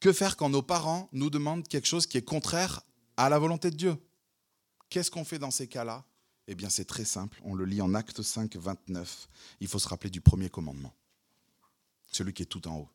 Que 0.00 0.12
faire 0.12 0.36
quand 0.36 0.48
nos 0.48 0.62
parents 0.62 1.08
nous 1.12 1.30
demandent 1.30 1.66
quelque 1.66 1.86
chose 1.86 2.06
qui 2.06 2.18
est 2.18 2.22
contraire 2.22 2.82
à 3.16 3.28
la 3.28 3.38
volonté 3.38 3.70
de 3.70 3.76
Dieu? 3.76 3.96
Qu'est-ce 4.90 5.10
qu'on 5.10 5.24
fait 5.24 5.38
dans 5.38 5.50
ces 5.50 5.66
cas-là? 5.66 6.04
Eh 6.46 6.54
bien, 6.54 6.70
c'est 6.70 6.84
très 6.84 7.04
simple. 7.04 7.40
On 7.44 7.54
le 7.54 7.64
lit 7.64 7.82
en 7.82 7.94
Acte 7.94 8.22
5, 8.22 8.56
29. 8.56 9.28
Il 9.60 9.68
faut 9.68 9.78
se 9.78 9.88
rappeler 9.88 10.10
du 10.10 10.20
premier 10.20 10.48
commandement. 10.48 10.94
Celui 12.10 12.32
qui 12.32 12.42
est 12.42 12.46
tout 12.46 12.66
en 12.68 12.76
haut. 12.76 12.88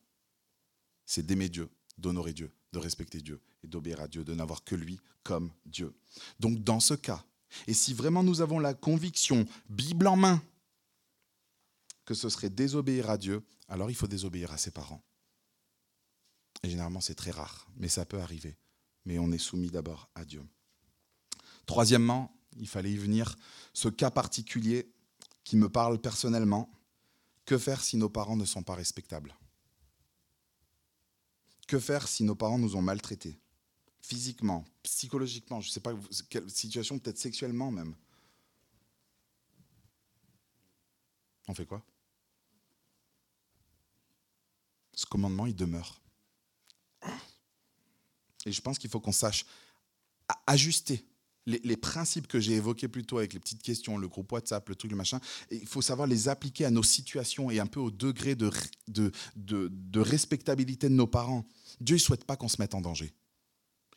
C'est 1.06 1.26
d'aimer 1.26 1.50
Dieu, 1.50 1.70
d'honorer 1.98 2.34
Dieu, 2.34 2.52
de 2.72 2.80
respecter 2.80 3.20
Dieu 3.22 3.40
et 3.64 3.68
d'obéir 3.68 4.00
à 4.00 4.08
Dieu, 4.08 4.24
de 4.24 4.34
n'avoir 4.34 4.64
que 4.64 4.76
lui 4.76 5.00
comme 5.24 5.52
Dieu. 5.66 5.94
Donc, 6.40 6.64
dans 6.64 6.80
ce 6.80 6.94
cas, 6.94 7.24
et 7.68 7.74
si 7.74 7.94
vraiment 7.94 8.24
nous 8.24 8.42
avons 8.42 8.60
la 8.60 8.74
conviction, 8.74 9.46
Bible 9.70 10.08
en 10.08 10.16
main, 10.16 10.42
que 12.06 12.14
ce 12.14 12.30
serait 12.30 12.50
désobéir 12.50 13.10
à 13.10 13.18
Dieu, 13.18 13.44
alors 13.68 13.90
il 13.90 13.96
faut 13.96 14.08
désobéir 14.08 14.52
à 14.52 14.58
ses 14.58 14.72
parents. 14.72 15.04
Et 16.64 16.70
généralement, 16.70 17.02
c'est 17.02 17.16
très 17.16 17.32
rare, 17.32 17.68
mais 17.78 17.90
ça 17.90 18.06
peut 18.06 18.20
arriver. 18.20 18.58
Mais 19.06 19.20
on 19.20 19.32
est 19.32 19.38
soumis 19.38 19.70
d'abord 19.70 20.10
à 20.16 20.24
Dieu. 20.24 20.44
Troisièmement, 21.66 22.36
il 22.58 22.68
fallait 22.68 22.92
y 22.92 22.98
venir, 22.98 23.36
ce 23.74 23.90
cas 23.90 24.12
particulier 24.12 24.92
qui 25.44 25.58
me 25.58 25.70
parle 25.70 26.00
personnellement. 26.00 26.70
Que 27.46 27.58
faire 27.58 27.84
si 27.84 27.98
nos 27.98 28.10
parents 28.10 28.38
ne 28.38 28.46
sont 28.46 28.64
pas 28.64 28.76
respectables? 28.76 29.36
Que 31.68 31.80
faire 31.80 32.08
si 32.08 32.24
nos 32.24 32.36
parents 32.36 32.58
nous 32.58 32.78
ont 32.78 32.82
maltraités? 32.82 33.38
Physiquement, 34.04 34.66
psychologiquement, 34.84 35.62
je 35.62 35.70
ne 35.70 35.72
sais 35.72 35.80
pas 35.80 35.94
quelle 36.30 36.50
situation, 36.50 37.00
peut-être 37.00 37.18
sexuellement 37.18 37.72
même. 37.72 37.96
On 41.48 41.54
fait 41.54 41.66
quoi? 41.66 41.84
Ce 44.94 45.06
commandement, 45.06 45.46
il 45.46 45.56
demeure. 45.56 46.00
Et 48.46 48.52
je 48.52 48.62
pense 48.62 48.78
qu'il 48.78 48.90
faut 48.90 49.00
qu'on 49.00 49.12
sache 49.14 49.46
ajuster 50.48 51.06
les, 51.46 51.78
principes 51.78 52.28
que 52.28 52.40
j'ai 52.40 52.54
évoqués 52.54 52.88
plus 52.88 53.06
tôt 53.06 53.18
avec 53.18 53.34
les 53.34 53.40
petites 53.40 53.62
questions, 53.62 53.98
le 53.98 54.08
groupe 54.08 54.32
WhatsApp, 54.32 54.68
le 54.70 54.76
truc, 54.76 54.92
le 54.92 54.98
machin, 54.98 55.20
il 55.52 55.68
faut 55.68 55.82
savoir 55.82 56.08
les 56.08 56.30
appliquer 56.30 56.66
à 56.66 56.72
nos 56.72 56.84
situations 56.84 57.52
et 57.52 57.60
un 57.60 57.66
peu 57.66 57.80
au 57.80 57.92
degré 57.92 58.36
de, 58.36 58.52
de, 58.88 60.00
respectabilité 60.00 60.88
de 60.90 60.94
nos 60.94 61.08
parents. 61.08 61.46
Dieu 61.82 61.96
ne 61.96 62.02
souhaite 62.02 62.26
pas 62.26 62.38
qu'on 62.38 62.48
se 62.48 62.62
mette 62.62 62.76
en 62.76 62.82
danger. 62.82 63.14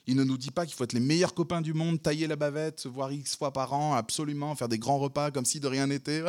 Il 0.06 0.16
ne 0.16 0.24
nous 0.24 0.38
dit 0.38 0.50
pas 0.52 0.66
qu'il 0.66 0.74
faut 0.74 0.84
être 0.84 0.92
les 0.92 1.00
meilleurs 1.00 1.34
copains 1.34 1.60
du 1.60 1.74
monde, 1.74 2.00
tailler 2.00 2.26
la 2.26 2.36
bavette, 2.36 2.80
se 2.80 2.88
voir 2.88 3.10
X 3.12 3.36
fois 3.36 3.52
par 3.52 3.72
an, 3.72 3.94
absolument, 3.94 4.54
faire 4.54 4.68
des 4.68 4.78
grands 4.78 4.98
repas 4.98 5.30
comme 5.30 5.44
si 5.44 5.58
de 5.58 5.66
rien 5.66 5.88
n'était. 5.88 6.22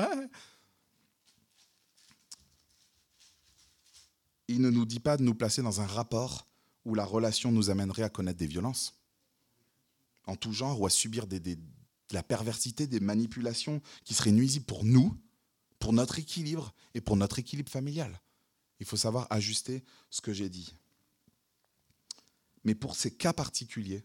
Il 4.47 4.61
ne 4.61 4.69
nous 4.69 4.85
dit 4.85 4.99
pas 4.99 5.17
de 5.17 5.23
nous 5.23 5.35
placer 5.35 5.61
dans 5.61 5.81
un 5.81 5.85
rapport 5.85 6.47
où 6.85 6.95
la 6.95 7.05
relation 7.05 7.51
nous 7.51 7.69
amènerait 7.69 8.03
à 8.03 8.09
connaître 8.09 8.39
des 8.39 8.47
violences 8.47 8.97
en 10.27 10.35
tout 10.35 10.53
genre 10.53 10.79
ou 10.79 10.85
à 10.85 10.89
subir 10.89 11.25
de 11.25 11.39
la 12.11 12.21
perversité, 12.21 12.85
des 12.85 12.99
manipulations 12.99 13.81
qui 14.03 14.13
seraient 14.13 14.31
nuisibles 14.31 14.65
pour 14.65 14.83
nous, 14.83 15.17
pour 15.79 15.93
notre 15.93 16.19
équilibre 16.19 16.73
et 16.93 17.01
pour 17.01 17.15
notre 17.15 17.39
équilibre 17.39 17.71
familial. 17.71 18.21
Il 18.79 18.85
faut 18.85 18.97
savoir 18.97 19.25
ajuster 19.29 19.83
ce 20.09 20.21
que 20.21 20.33
j'ai 20.33 20.49
dit. 20.49 20.73
Mais 22.67 22.75
pour 22.75 22.97
ces 22.97 23.11
cas 23.11 23.31
particuliers, 23.31 24.03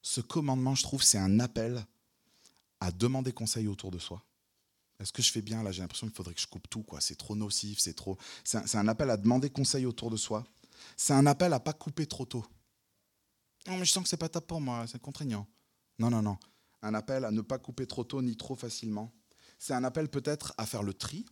ce 0.00 0.22
commandement, 0.22 0.74
je 0.74 0.82
trouve, 0.82 1.02
c'est 1.02 1.18
un 1.18 1.38
appel 1.38 1.84
à 2.80 2.92
demander 2.92 3.30
conseil 3.30 3.68
autour 3.68 3.90
de 3.90 3.98
soi. 3.98 4.24
Est-ce 4.98 5.12
que 5.12 5.20
je 5.20 5.30
fais 5.30 5.42
bien? 5.42 5.62
Là, 5.62 5.70
j'ai 5.70 5.82
l'impression 5.82 6.06
qu'il 6.06 6.16
faudrait 6.16 6.32
que 6.32 6.40
je 6.40 6.46
coupe 6.46 6.66
tout. 6.70 6.82
quoi. 6.82 7.02
C'est 7.02 7.16
trop 7.16 7.36
nocif, 7.36 7.78
c'est 7.78 7.92
trop. 7.92 8.16
C'est 8.42 8.74
un, 8.74 8.88
appel 8.88 9.10
à 9.10 9.18
demander 9.18 9.50
conseil 9.50 9.84
autour 9.84 10.08
de 10.10 10.16
soi. 10.16 10.46
C'est 10.96 11.12
un 11.12 11.26
appel 11.26 11.52
à 11.52 11.60
pas 11.60 11.74
couper 11.74 12.06
trop 12.06 12.24
tôt. 12.24 12.42
Non, 13.66 13.76
mais 13.76 13.84
je 13.84 13.92
sens 13.92 14.02
que 14.02 14.08
c'est 14.08 14.16
pas 14.16 14.30
top 14.30 14.46
pour 14.46 14.62
moi, 14.62 14.86
c'est 14.86 14.98
contraignant. 14.98 15.46
Non, 15.98 16.08
non, 16.08 16.22
non. 16.22 16.38
Un 16.80 16.94
appel 16.94 17.26
à 17.26 17.30
ne 17.30 17.42
pas 17.42 17.58
couper 17.58 17.86
trop 17.86 18.04
tôt 18.04 18.22
ni 18.22 18.34
trop 18.34 18.56
facilement. 18.56 19.12
C'est 19.58 19.74
un 19.74 19.84
appel 19.84 20.08
peut-être 20.08 20.54
à 20.56 20.64
faire 20.64 20.82
le 20.82 20.94
tri, 20.94 21.26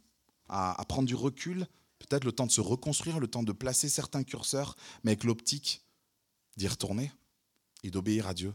à, 0.51 0.85
prendre 0.87 1.09
du 1.09 1.15
recul, 1.15 1.67
peut-être 1.99 2.25
le 2.25 2.33
temps 2.33 2.45
de 2.45 2.53
se 2.53 2.61
reconstruire, 2.61 3.21
le 3.21 3.27
temps 3.27 3.43
de 3.43 3.53
placer 3.53 3.89
certains 3.89 4.23
curseurs, 4.23 4.77
mais 5.03 5.13
avec 5.13 5.25
l'optique 5.25 5.88
d'y 6.59 6.67
retourner 6.67 7.11
et 7.85 7.91
d'obéir 7.91 8.27
à 8.27 8.35
Dieu 8.35 8.53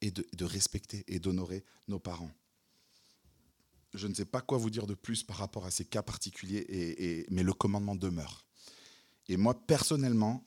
et 0.00 0.12
de, 0.12 0.44
respecter 0.44 1.02
et 1.08 1.18
d'honorer 1.18 1.64
nos 1.88 1.98
parents. 1.98 2.30
Je 3.94 4.06
ne 4.06 4.14
sais 4.14 4.26
pas 4.26 4.42
quoi 4.42 4.58
vous 4.58 4.70
dire 4.70 4.86
de 4.86 4.94
plus 4.94 5.24
par 5.24 5.38
rapport 5.38 5.64
à 5.64 5.70
ces 5.70 5.86
cas 5.86 6.02
particuliers, 6.02 6.64
et, 6.68 7.26
mais 7.30 7.42
le 7.42 7.52
commandement 7.54 7.96
demeure. 7.96 8.46
Et 9.26 9.36
moi, 9.36 9.66
personnellement, 9.66 10.44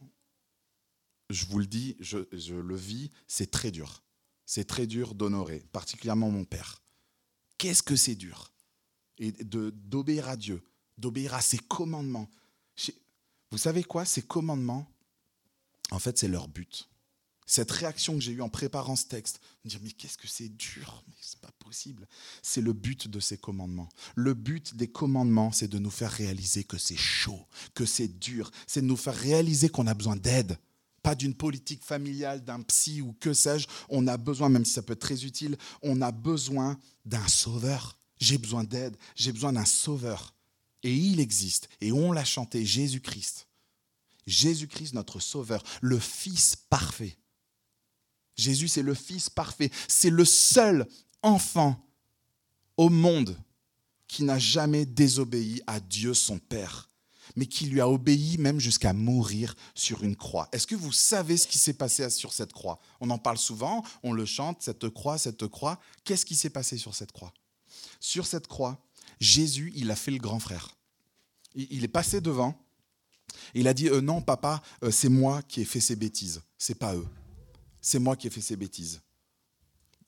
je 1.30 1.46
vous 1.48 1.60
le 1.60 1.66
dis, 1.66 1.98
je, 2.00 2.54
le 2.54 2.76
vis, 2.76 3.10
c'est 3.28 3.50
très 3.50 3.72
dur. 3.72 4.04
C'est 4.46 4.66
très 4.66 4.86
dur 4.86 5.16
d'honorer, 5.16 5.64
particulièrement 5.72 6.30
mon 6.30 6.46
père. 6.46 6.82
Qu'est-ce 7.58 7.84
que 7.84 7.96
c'est 7.96 8.16
dur? 8.16 8.54
Et 9.18 9.32
d'obéir 9.32 10.30
à 10.30 10.38
Dieu, 10.38 10.64
d'obéir 10.98 11.34
à 11.34 11.42
ses 11.42 11.58
commandements. 11.58 12.30
Vous 13.50 13.58
savez 13.58 13.84
quoi? 13.84 14.06
Ces 14.06 14.22
commandements, 14.22 14.91
en 15.90 16.00
fait, 16.00 16.18
c'est 16.18 16.28
leur 16.28 16.48
but. 16.48 16.88
Cette 17.46 17.72
réaction 17.72 18.14
que 18.16 18.22
j'ai 18.22 18.32
eue 18.32 18.42
en 18.42 18.50
préparant 18.50 18.96
ce 18.96 19.06
texte, 19.06 19.42
me 19.66 19.70
dire 19.70 19.80
mais 19.84 19.92
qu'est-ce 19.92 20.18
que 20.18 20.28
c'est 20.28 20.48
dur, 20.48 21.04
mais 21.08 21.16
c'est 21.20 21.42
pas 21.42 21.52
possible. 21.60 22.08
C'est 22.42 22.62
le 22.62 22.72
but 22.72 23.10
de 23.10 23.20
ces 23.20 23.38
commandements. 23.38 23.90
Le 24.16 24.34
but 24.34 24.76
des 24.78 24.88
commandements, 24.88 25.52
c'est 25.52 25.68
de 25.68 25.78
nous 25.78 25.90
faire 25.90 26.12
réaliser 26.12 26.64
que 26.64 26.78
c'est 26.78 26.96
chaud, 26.96 27.46
que 27.74 27.86
c'est 27.86 28.20
dur, 28.20 28.52
c'est 28.68 28.82
de 28.82 28.86
nous 28.86 28.96
faire 28.96 29.16
réaliser 29.16 29.68
qu'on 29.68 29.88
a 29.88 29.94
besoin 29.94 30.16
d'aide, 30.16 30.58
pas 31.04 31.16
d'une 31.16 31.34
politique 31.34 31.84
familiale, 31.84 32.44
d'un 32.44 32.62
psy 32.62 33.02
ou 33.02 33.14
que 33.20 33.34
sais-je. 33.34 33.68
On 33.90 34.08
a 34.08 34.18
besoin, 34.18 34.50
même 34.50 34.64
si 34.64 34.74
ça 34.74 34.82
peut 34.82 34.94
être 34.94 35.00
très 35.00 35.26
utile, 35.26 35.58
on 35.82 36.02
a 36.02 36.12
besoin 36.12 36.80
d'un 37.06 37.28
sauveur. 37.28 37.98
J'ai 38.20 38.38
besoin 38.38 38.64
d'aide, 38.64 38.96
j'ai 39.16 39.32
besoin 39.32 39.52
d'un 39.52 39.66
sauveur. 39.66 40.36
Et 40.84 40.96
il 40.96 41.20
existe, 41.20 41.70
et 41.82 41.92
on 41.92 42.12
l'a 42.12 42.24
chanté, 42.24 42.66
Jésus-Christ. 42.66 43.48
Jésus-Christ, 44.32 44.94
notre 44.94 45.20
sauveur, 45.20 45.64
le 45.82 46.00
Fils 46.00 46.56
parfait. 46.56 47.18
Jésus, 48.36 48.68
c'est 48.68 48.82
le 48.82 48.94
Fils 48.94 49.30
parfait. 49.30 49.70
C'est 49.88 50.10
le 50.10 50.26
seul 50.26 50.88
enfant 51.22 51.88
au 52.78 52.90
monde 52.90 53.38
qui 54.08 54.24
n'a 54.24 54.40
jamais 54.40 54.86
désobéi 54.86 55.62
à 55.68 55.80
Dieu 55.80 56.14
son 56.14 56.40
Père 56.40 56.92
mais 57.36 57.46
qui 57.46 57.66
lui 57.66 57.82
a 57.82 57.90
obéi 57.90 58.38
même 58.38 58.60
jusqu'à 58.60 58.94
mourir 58.94 59.56
sur 59.76 60.04
une 60.04 60.16
croix. 60.16 60.50
Est-ce 60.52 60.68
que 60.68 60.76
vous 60.76 60.92
savez 60.92 61.38
ce 61.38 61.48
qui 61.48 61.60
s'est 61.60 61.74
passé 61.74 62.10
sur 62.10 62.34
cette 62.34 62.54
croix? 62.54 62.80
On 63.00 63.10
en 63.10 63.18
parle 63.18 63.38
souvent, 63.38 63.84
on 64.04 64.14
le 64.14 64.26
chante, 64.26 64.62
cette 64.62 64.90
croix, 64.90 65.18
cette 65.18 65.48
croix. 65.48 65.80
Qu'est-ce 66.04 66.26
qui 66.26 66.36
s'est 66.36 66.50
passé 66.50 66.78
sur 66.78 66.96
cette 66.96 67.12
croix? 67.12 67.34
Sur 68.00 68.26
cette 68.26 68.48
croix, 68.48 68.84
Jésus, 69.20 69.72
il 69.76 69.92
a 69.92 69.96
fait 69.96 70.12
le 70.12 70.18
grand 70.18 70.40
frère. 70.40 70.76
Il 71.56 71.84
est 71.84 71.90
passé 71.90 72.22
devant, 72.22 72.58
il 73.54 73.68
a 73.68 73.74
dit 73.74 73.90
euh, 73.90 74.02
Non, 74.02 74.22
papa, 74.22 74.62
euh, 74.84 74.92
c'est 74.92 75.10
moi 75.10 75.42
qui 75.44 75.62
ai 75.62 75.66
fait 75.66 75.80
ces 75.80 75.96
bêtises, 75.96 76.42
c'est 76.58 76.78
pas 76.78 76.96
eux. 76.96 77.08
C'est 77.82 78.00
moi 78.00 78.16
qui 78.16 78.28
ai 78.28 78.30
fait 78.30 78.42
ces 78.42 78.56
bêtises. 78.56 79.02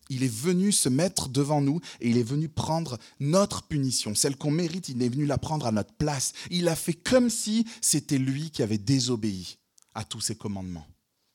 Il 0.09 0.23
est 0.23 0.33
venu 0.33 0.71
se 0.71 0.89
mettre 0.89 1.29
devant 1.29 1.61
nous 1.61 1.79
et 2.01 2.09
il 2.09 2.17
est 2.17 2.23
venu 2.23 2.49
prendre 2.49 2.97
notre 3.19 3.63
punition, 3.63 4.15
celle 4.15 4.37
qu'on 4.37 4.51
mérite, 4.51 4.89
il 4.89 5.01
est 5.01 5.09
venu 5.09 5.25
la 5.25 5.37
prendre 5.37 5.65
à 5.65 5.71
notre 5.71 5.93
place. 5.93 6.33
Il 6.51 6.67
a 6.67 6.75
fait 6.75 6.93
comme 6.93 7.29
si 7.29 7.65
c'était 7.81 8.17
lui 8.17 8.51
qui 8.51 8.63
avait 8.63 8.77
désobéi 8.77 9.57
à 9.95 10.03
tous 10.03 10.21
ses 10.21 10.35
commandements, 10.35 10.85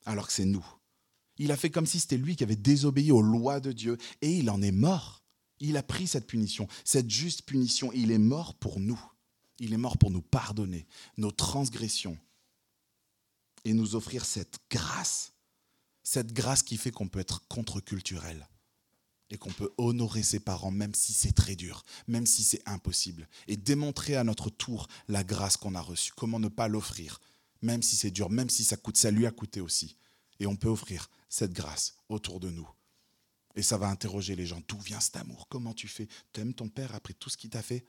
alors 0.05 0.27
que 0.27 0.33
c'est 0.33 0.45
nous. 0.45 0.67
Il 1.39 1.53
a 1.53 1.57
fait 1.57 1.71
comme 1.71 1.87
si 1.87 2.01
c'était 2.01 2.17
lui 2.17 2.37
qui 2.37 2.45
avait 2.45 2.57
désobéi 2.57 3.11
aux 3.11 3.23
lois 3.23 3.61
de 3.61 3.73
Dieu 3.73 3.97
et 4.21 4.33
il 4.33 4.51
en 4.51 4.61
est 4.61 4.73
mort. 4.73 5.23
Il 5.61 5.77
a 5.77 5.83
pris 5.83 6.07
cette 6.07 6.27
punition, 6.27 6.69
cette 6.85 7.11
juste 7.11 7.43
punition, 7.43 7.91
il 7.93 8.11
est 8.11 8.19
mort 8.19 8.55
pour 8.55 8.81
nous. 8.81 9.01
Il 9.59 9.73
est 9.73 9.79
mort 9.79 9.99
pour 9.99 10.11
nous 10.11 10.23
pardonner 10.23 10.87
nos 11.17 11.31
transgressions 11.31 12.19
et 13.65 13.73
nous 13.73 13.97
offrir 13.97 14.25
cette 14.25 14.59
grâce, 14.71 15.33
cette 16.03 16.33
grâce 16.33 16.63
qui 16.63 16.77
fait 16.77 16.91
qu'on 16.91 17.09
peut 17.09 17.19
être 17.19 17.47
contre-culturel 17.49 18.49
et 19.31 19.37
qu'on 19.37 19.53
peut 19.53 19.73
honorer 19.77 20.23
ses 20.23 20.41
parents 20.41 20.71
même 20.71 20.95
si 20.95 21.13
c'est 21.13 21.33
très 21.33 21.57
dur, 21.57 21.85
même 22.07 22.25
si 22.25 22.43
c'est 22.43 22.67
impossible, 22.67 23.29
et 23.47 23.57
démontrer 23.57 24.17
à 24.17 24.25
notre 24.25 24.49
tour 24.49 24.89
la 25.09 25.25
grâce 25.25 25.57
qu'on 25.57 25.75
a 25.75 25.81
reçue. 25.81 26.13
Comment 26.17 26.41
ne 26.41 26.49
pas 26.49 26.69
l'offrir, 26.69 27.21
même 27.61 27.83
si 27.83 27.97
c'est 27.97 28.11
dur, 28.11 28.31
même 28.31 28.49
si 28.49 28.65
ça 28.65 28.77
coûte, 28.77 28.97
ça 28.97 29.11
lui 29.11 29.27
a 29.27 29.31
coûté 29.31 29.61
aussi. 29.61 29.97
Et 30.41 30.47
on 30.47 30.57
peut 30.57 30.69
offrir 30.69 31.11
cette 31.29 31.53
grâce 31.53 31.97
autour 32.09 32.41
de 32.41 32.51
nous. 32.51 32.69
Et 33.55 33.63
ça 33.63 33.77
va 33.77 33.89
interroger 33.89 34.37
les 34.37 34.47
gens. 34.47 34.63
D'où 34.69 34.79
vient 34.79 35.01
cet 35.01 35.17
amour? 35.17 35.49
Comment 35.49 35.75
tu 35.75 35.89
fais? 35.89 36.07
T'aimes 36.33 36.55
ton 36.55 36.69
père 36.69 36.95
après 36.95 37.13
tout 37.13 37.29
ce 37.29 37.37
qu'il 37.37 37.51
t'a 37.51 37.63
fait? 37.63 37.85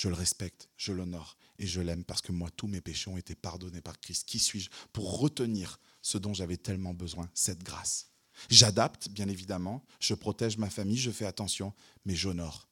Je 0.00 0.08
le 0.08 0.14
respecte, 0.14 0.70
je 0.78 0.92
l'honore 0.92 1.36
et 1.58 1.66
je 1.66 1.78
l'aime 1.82 2.04
parce 2.04 2.22
que 2.22 2.32
moi, 2.32 2.48
tous 2.56 2.66
mes 2.66 2.80
péchés 2.80 3.10
ont 3.10 3.18
été 3.18 3.34
pardonnés 3.34 3.82
par 3.82 4.00
Christ. 4.00 4.26
Qui 4.26 4.38
suis-je 4.38 4.70
pour 4.94 5.18
retenir 5.18 5.78
ce 6.00 6.16
dont 6.16 6.32
j'avais 6.32 6.56
tellement 6.56 6.94
besoin, 6.94 7.28
cette 7.34 7.62
grâce? 7.62 8.08
J'adapte, 8.48 9.10
bien 9.10 9.28
évidemment, 9.28 9.84
je 10.00 10.14
protège 10.14 10.56
ma 10.56 10.70
famille, 10.70 10.96
je 10.96 11.10
fais 11.10 11.26
attention, 11.26 11.74
mais 12.06 12.16
j'honore. 12.16 12.66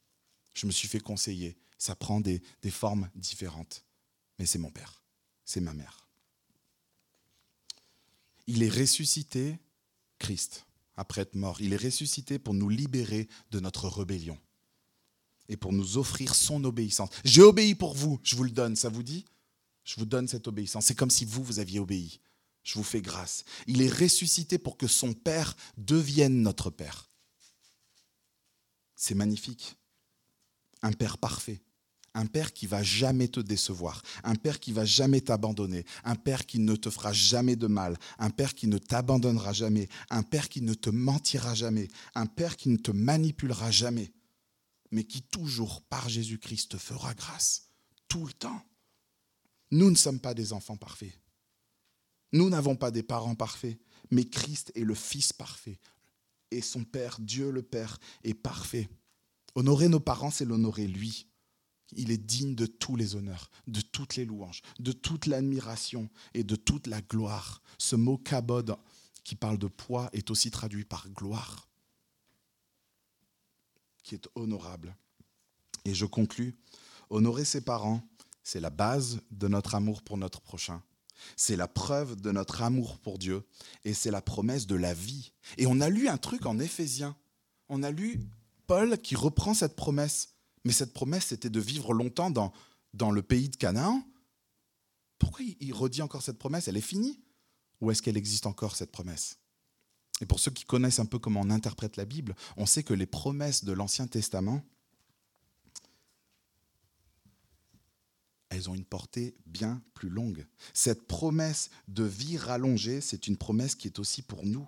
Je 0.55 0.67
me 0.67 0.73
suis 0.73 0.89
fait 0.89 1.01
conseiller. 1.01 1.59
Ça 1.77 1.95
prend 1.95 2.23
des, 2.23 2.41
formes 2.71 3.11
différentes. 3.15 3.85
Mais 4.39 4.47
c'est 4.47 4.59
mon 4.59 4.71
père, 4.71 5.03
c'est 5.45 5.61
ma 5.61 5.75
mère. 5.75 6.09
Il 8.47 8.63
est 8.63 8.71
ressuscité, 8.71 9.59
Christ. 10.19 10.65
après 10.97 11.21
être 11.21 11.35
mort. 11.35 11.61
Il 11.61 11.75
est 11.75 11.85
ressuscité 11.85 12.39
pour 12.39 12.55
nous 12.55 12.71
libérer 12.71 13.29
de 13.51 13.61
notre 13.61 13.87
rébellion 13.87 14.39
et 15.49 15.57
pour 15.57 15.73
nous 15.73 15.99
offrir 15.99 16.35
son 16.35 16.63
obéissance. 16.65 17.11
J'ai 17.25 17.43
obéi 17.43 17.75
pour 17.75 17.95
vous, 17.95 18.21
je 18.23 18.37
vous 18.37 18.45
le 18.45 18.51
donne, 18.51 18.77
ça 18.77 18.89
vous 18.89 19.03
dit? 19.03 19.25
Je 19.85 19.97
vous 19.97 20.07
donne 20.07 20.29
cette 20.29 20.47
obéissance. 20.47 20.87
C'est 20.87 20.95
comme 20.95 21.11
si 21.11 21.25
vous, 21.25 21.43
vous 21.43 21.61
aviez 21.61 21.81
obéi. 21.81 22.21
Je 22.63 22.75
vous 22.75 22.85
fais 22.85 23.01
grâce. 23.01 23.45
Il 23.67 23.81
est 23.81 23.93
ressuscité 23.93 24.59
pour 24.59 24.77
que 24.77 24.87
son 24.87 25.15
Père 25.15 25.57
devienne 25.79 26.43
notre 26.43 26.69
Père. 26.69 27.09
C'est 28.95 29.15
magnifique. 29.15 29.77
Un 30.83 30.93
Père 30.93 31.17
parfait. 31.17 31.63
Un 32.13 32.27
Père 32.27 32.53
qui 32.53 32.67
va 32.67 32.83
jamais 32.83 33.29
te 33.29 33.39
décevoir, 33.39 34.03
un 34.25 34.35
Père 34.35 34.59
qui 34.59 34.73
va 34.73 34.85
jamais 34.85 35.21
t'abandonner, 35.21 35.85
un 36.05 36.17
Père 36.17 36.47
qui 36.47 36.59
ne 36.59 36.75
te 36.75 36.91
fera 36.91 37.13
jamais 37.13 37.55
de 37.55 37.69
mal, 37.69 37.97
un 38.19 38.31
Père 38.31 38.55
qui 38.55 38.67
ne 38.67 38.79
t'abandonnera 38.79 39.53
jamais, 39.53 39.89
un 40.11 40.23
Père 40.23 40.49
qui 40.49 40.63
ne 40.63 40.75
te 40.75 40.91
mentira 40.91 41.55
jamais, 41.55 41.87
un 42.15 42.27
Père 42.27 42.57
qui 42.57 42.71
ne 42.71 42.77
te 42.77 42.91
manipulera 42.91 43.71
jamais 43.71 44.11
mais 44.91 45.05
qui 45.05 45.23
toujours, 45.23 45.83
par 45.83 46.09
Jésus-Christ, 46.09 46.73
te 46.73 46.77
fera 46.77 47.15
grâce, 47.15 47.71
tout 48.09 48.27
le 48.27 48.33
temps. 48.33 48.63
Nous 49.71 49.91
ne 49.91 49.97
sommes 49.97 50.21
pas 50.21 50.35
des 50.35 50.53
enfants 50.53 50.77
parfaits. 50.77 51.13
Nous 52.33 52.49
n'avons 52.49 52.77
pas 52.77 52.91
des 52.91 53.03
parents 53.03 53.35
parfaits, 53.35 53.79
mais 54.11 54.25
Christ 54.25 54.73
est 54.75 54.85
le 54.85 54.95
Fils 54.95 55.33
parfait. 55.33 55.79
Et 56.51 56.63
son 56.63 56.85
Père, 56.85 57.19
Dieu 57.21 57.51
le 57.51 57.63
Père, 57.63 57.99
est 58.25 58.35
parfait. 58.35 58.89
Honorer 59.55 59.89
nos 59.89 60.01
parents, 60.01 60.31
c'est 60.31 60.45
l'honorer 60.45 60.87
lui. 60.87 61.27
Il 61.97 62.11
est 62.11 62.19
digne 62.19 62.55
de 62.55 62.67
tous 62.67 62.97
les 62.97 63.17
honneurs, 63.17 63.51
de 63.67 63.81
toutes 63.81 64.17
les 64.17 64.27
louanges, 64.27 64.63
de 64.79 64.93
toute 64.93 65.27
l'admiration 65.27 66.11
et 66.35 66.45
de 66.45 66.57
toute 66.57 66.87
la 66.87 67.01
gloire. 67.01 67.63
Ce 67.79 67.97
mot 67.97 68.19
kabod, 68.19 68.77
qui 69.25 69.35
parle 69.35 69.59
de 69.59 69.69
poids, 69.69 70.11
est 70.13 70.31
aussi 70.31 70.51
traduit 70.51 70.85
par 70.85 71.09
gloire 71.11 71.68
qui 74.09 74.15
est 74.15 74.29
honorable. 74.35 74.97
Et 75.85 75.95
je 75.95 76.07
conclus, 76.07 76.57
honorer 77.11 77.45
ses 77.45 77.61
parents, 77.61 78.01
c'est 78.43 78.59
la 78.59 78.71
base 78.71 79.21
de 79.31 79.49
notre 79.49 79.75
amour 79.75 80.03
pour 80.03 80.17
notre 80.17 80.41
prochain. 80.41 80.83
C'est 81.37 81.57
la 81.57 81.69
preuve 81.69 82.17
de 82.17 82.33
notre 82.33 82.63
amour 82.63 82.99
pour 83.01 83.19
Dieu 83.19 83.43
et 83.85 83.93
c'est 83.93 84.11
la 84.11 84.23
promesse 84.23 84.67
de 84.67 84.77
la 84.77 84.95
vie. 84.95 85.33
Et 85.59 85.67
on 85.67 85.81
a 85.83 85.91
lu 85.91 86.09
un 86.09 86.17
truc 86.17 86.47
en 86.47 86.59
Éphésiens. 86.59 87.17
On 87.69 87.83
a 87.83 87.91
lu 87.91 88.19
Paul 88.67 88.99
qui 88.99 89.15
reprend 89.15 89.53
cette 89.53 89.77
promesse. 89.77 90.31
Mais 90.65 90.73
cette 90.73 90.95
promesse, 90.95 91.27
c'était 91.27 91.51
de 91.51 91.61
vivre 91.61 91.93
longtemps 91.93 92.31
dans, 92.31 92.53
dans 92.95 93.11
le 93.11 93.21
pays 93.21 93.51
de 93.51 93.57
Canaan. 93.57 94.03
Pourquoi 95.19 95.45
il 95.61 95.75
redit 95.75 96.01
encore 96.01 96.23
cette 96.23 96.39
promesse? 96.39 96.67
Elle 96.67 96.79
est 96.79 96.81
finie? 96.81 97.21
Ou 97.83 97.91
est-ce 97.91 98.01
qu'elle 98.01 98.17
existe 98.17 98.47
encore, 98.47 98.75
cette 98.75 98.91
promesse? 98.91 99.39
Et 100.21 100.27
pour 100.27 100.41
ceux 100.41 100.51
qui 100.51 100.65
connaissent 100.65 100.99
un 100.99 101.07
peu 101.07 101.19
comment 101.19 101.41
on 101.41 101.51
interprète 101.51 101.97
la 101.97 102.05
Bible, 102.05 102.35
on 102.57 102.67
sait 102.67 102.83
que 102.83 102.95
les 102.95 103.07
promesses 103.07 103.65
de 103.65 103.73
l'Ancien 103.73 104.07
Testament, 104.07 104.65
elles 108.51 108.69
ont 108.69 108.75
une 108.75 108.85
portée 108.85 109.37
bien 109.47 109.83
plus 109.95 110.09
longue. 110.09 110.47
Cette 110.73 111.07
promesse 111.07 111.71
de 111.87 112.05
vie 112.05 112.39
rallongée, 112.39 113.01
c'est 113.01 113.29
une 113.29 113.37
promesse 113.37 113.75
qui 113.75 113.87
est 113.87 113.99
aussi 113.99 114.23
pour 114.23 114.45
nous. 114.45 114.67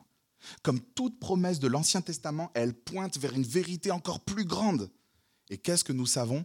Comme 0.62 0.80
toute 0.80 1.18
promesse 1.18 1.58
de 1.58 1.66
l'Ancien 1.66 2.00
Testament, 2.00 2.50
elle 2.54 2.74
pointe 2.74 3.18
vers 3.18 3.34
une 3.34 3.42
vérité 3.42 3.90
encore 3.90 4.20
plus 4.20 4.44
grande. 4.44 4.90
Et 5.48 5.58
qu'est-ce 5.58 5.84
que 5.84 5.92
nous 5.92 6.06
savons? 6.06 6.44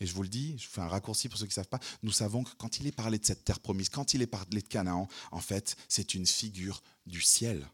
Et 0.00 0.06
je 0.06 0.14
vous 0.14 0.22
le 0.22 0.28
dis, 0.28 0.56
je 0.58 0.68
fais 0.68 0.80
un 0.80 0.86
raccourci 0.86 1.28
pour 1.28 1.38
ceux 1.38 1.46
qui 1.46 1.50
ne 1.50 1.54
savent 1.54 1.68
pas, 1.68 1.80
nous 2.04 2.12
savons 2.12 2.44
que 2.44 2.54
quand 2.56 2.78
il 2.78 2.86
est 2.86 2.92
parlé 2.92 3.18
de 3.18 3.26
cette 3.26 3.44
terre 3.44 3.58
promise, 3.58 3.88
quand 3.88 4.14
il 4.14 4.22
est 4.22 4.28
parlé 4.28 4.62
de 4.62 4.68
Canaan, 4.68 5.08
en 5.32 5.40
fait, 5.40 5.76
c'est 5.88 6.14
une 6.14 6.26
figure 6.26 6.82
du 7.04 7.20
ciel 7.20 7.68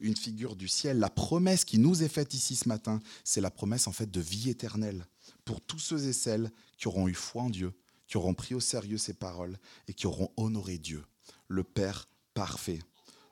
une 0.00 0.16
figure 0.16 0.56
du 0.56 0.68
ciel. 0.68 0.98
La 0.98 1.10
promesse 1.10 1.64
qui 1.64 1.78
nous 1.78 2.02
est 2.02 2.08
faite 2.08 2.34
ici 2.34 2.56
ce 2.56 2.68
matin, 2.68 3.00
c'est 3.24 3.40
la 3.40 3.50
promesse 3.50 3.86
en 3.86 3.92
fait 3.92 4.10
de 4.10 4.20
vie 4.20 4.50
éternelle 4.50 5.06
pour 5.44 5.60
tous 5.60 5.78
ceux 5.78 6.06
et 6.06 6.12
celles 6.12 6.50
qui 6.76 6.88
auront 6.88 7.08
eu 7.08 7.14
foi 7.14 7.42
en 7.42 7.50
Dieu, 7.50 7.72
qui 8.06 8.16
auront 8.16 8.34
pris 8.34 8.54
au 8.54 8.60
sérieux 8.60 8.98
ses 8.98 9.14
paroles 9.14 9.58
et 9.86 9.94
qui 9.94 10.06
auront 10.06 10.32
honoré 10.36 10.78
Dieu, 10.78 11.04
le 11.48 11.64
Père 11.64 12.08
parfait. 12.34 12.80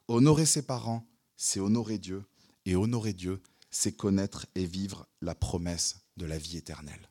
Honorer 0.08 0.46
ses 0.46 0.62
parents, 0.62 1.06
c'est 1.36 1.60
honorer 1.60 1.98
Dieu, 1.98 2.24
et 2.64 2.76
honorer 2.76 3.12
Dieu, 3.12 3.42
c'est 3.70 3.92
connaître 3.92 4.46
et 4.54 4.66
vivre 4.66 5.06
la 5.20 5.34
promesse 5.34 6.00
de 6.16 6.26
la 6.26 6.38
vie 6.38 6.56
éternelle. 6.56 7.08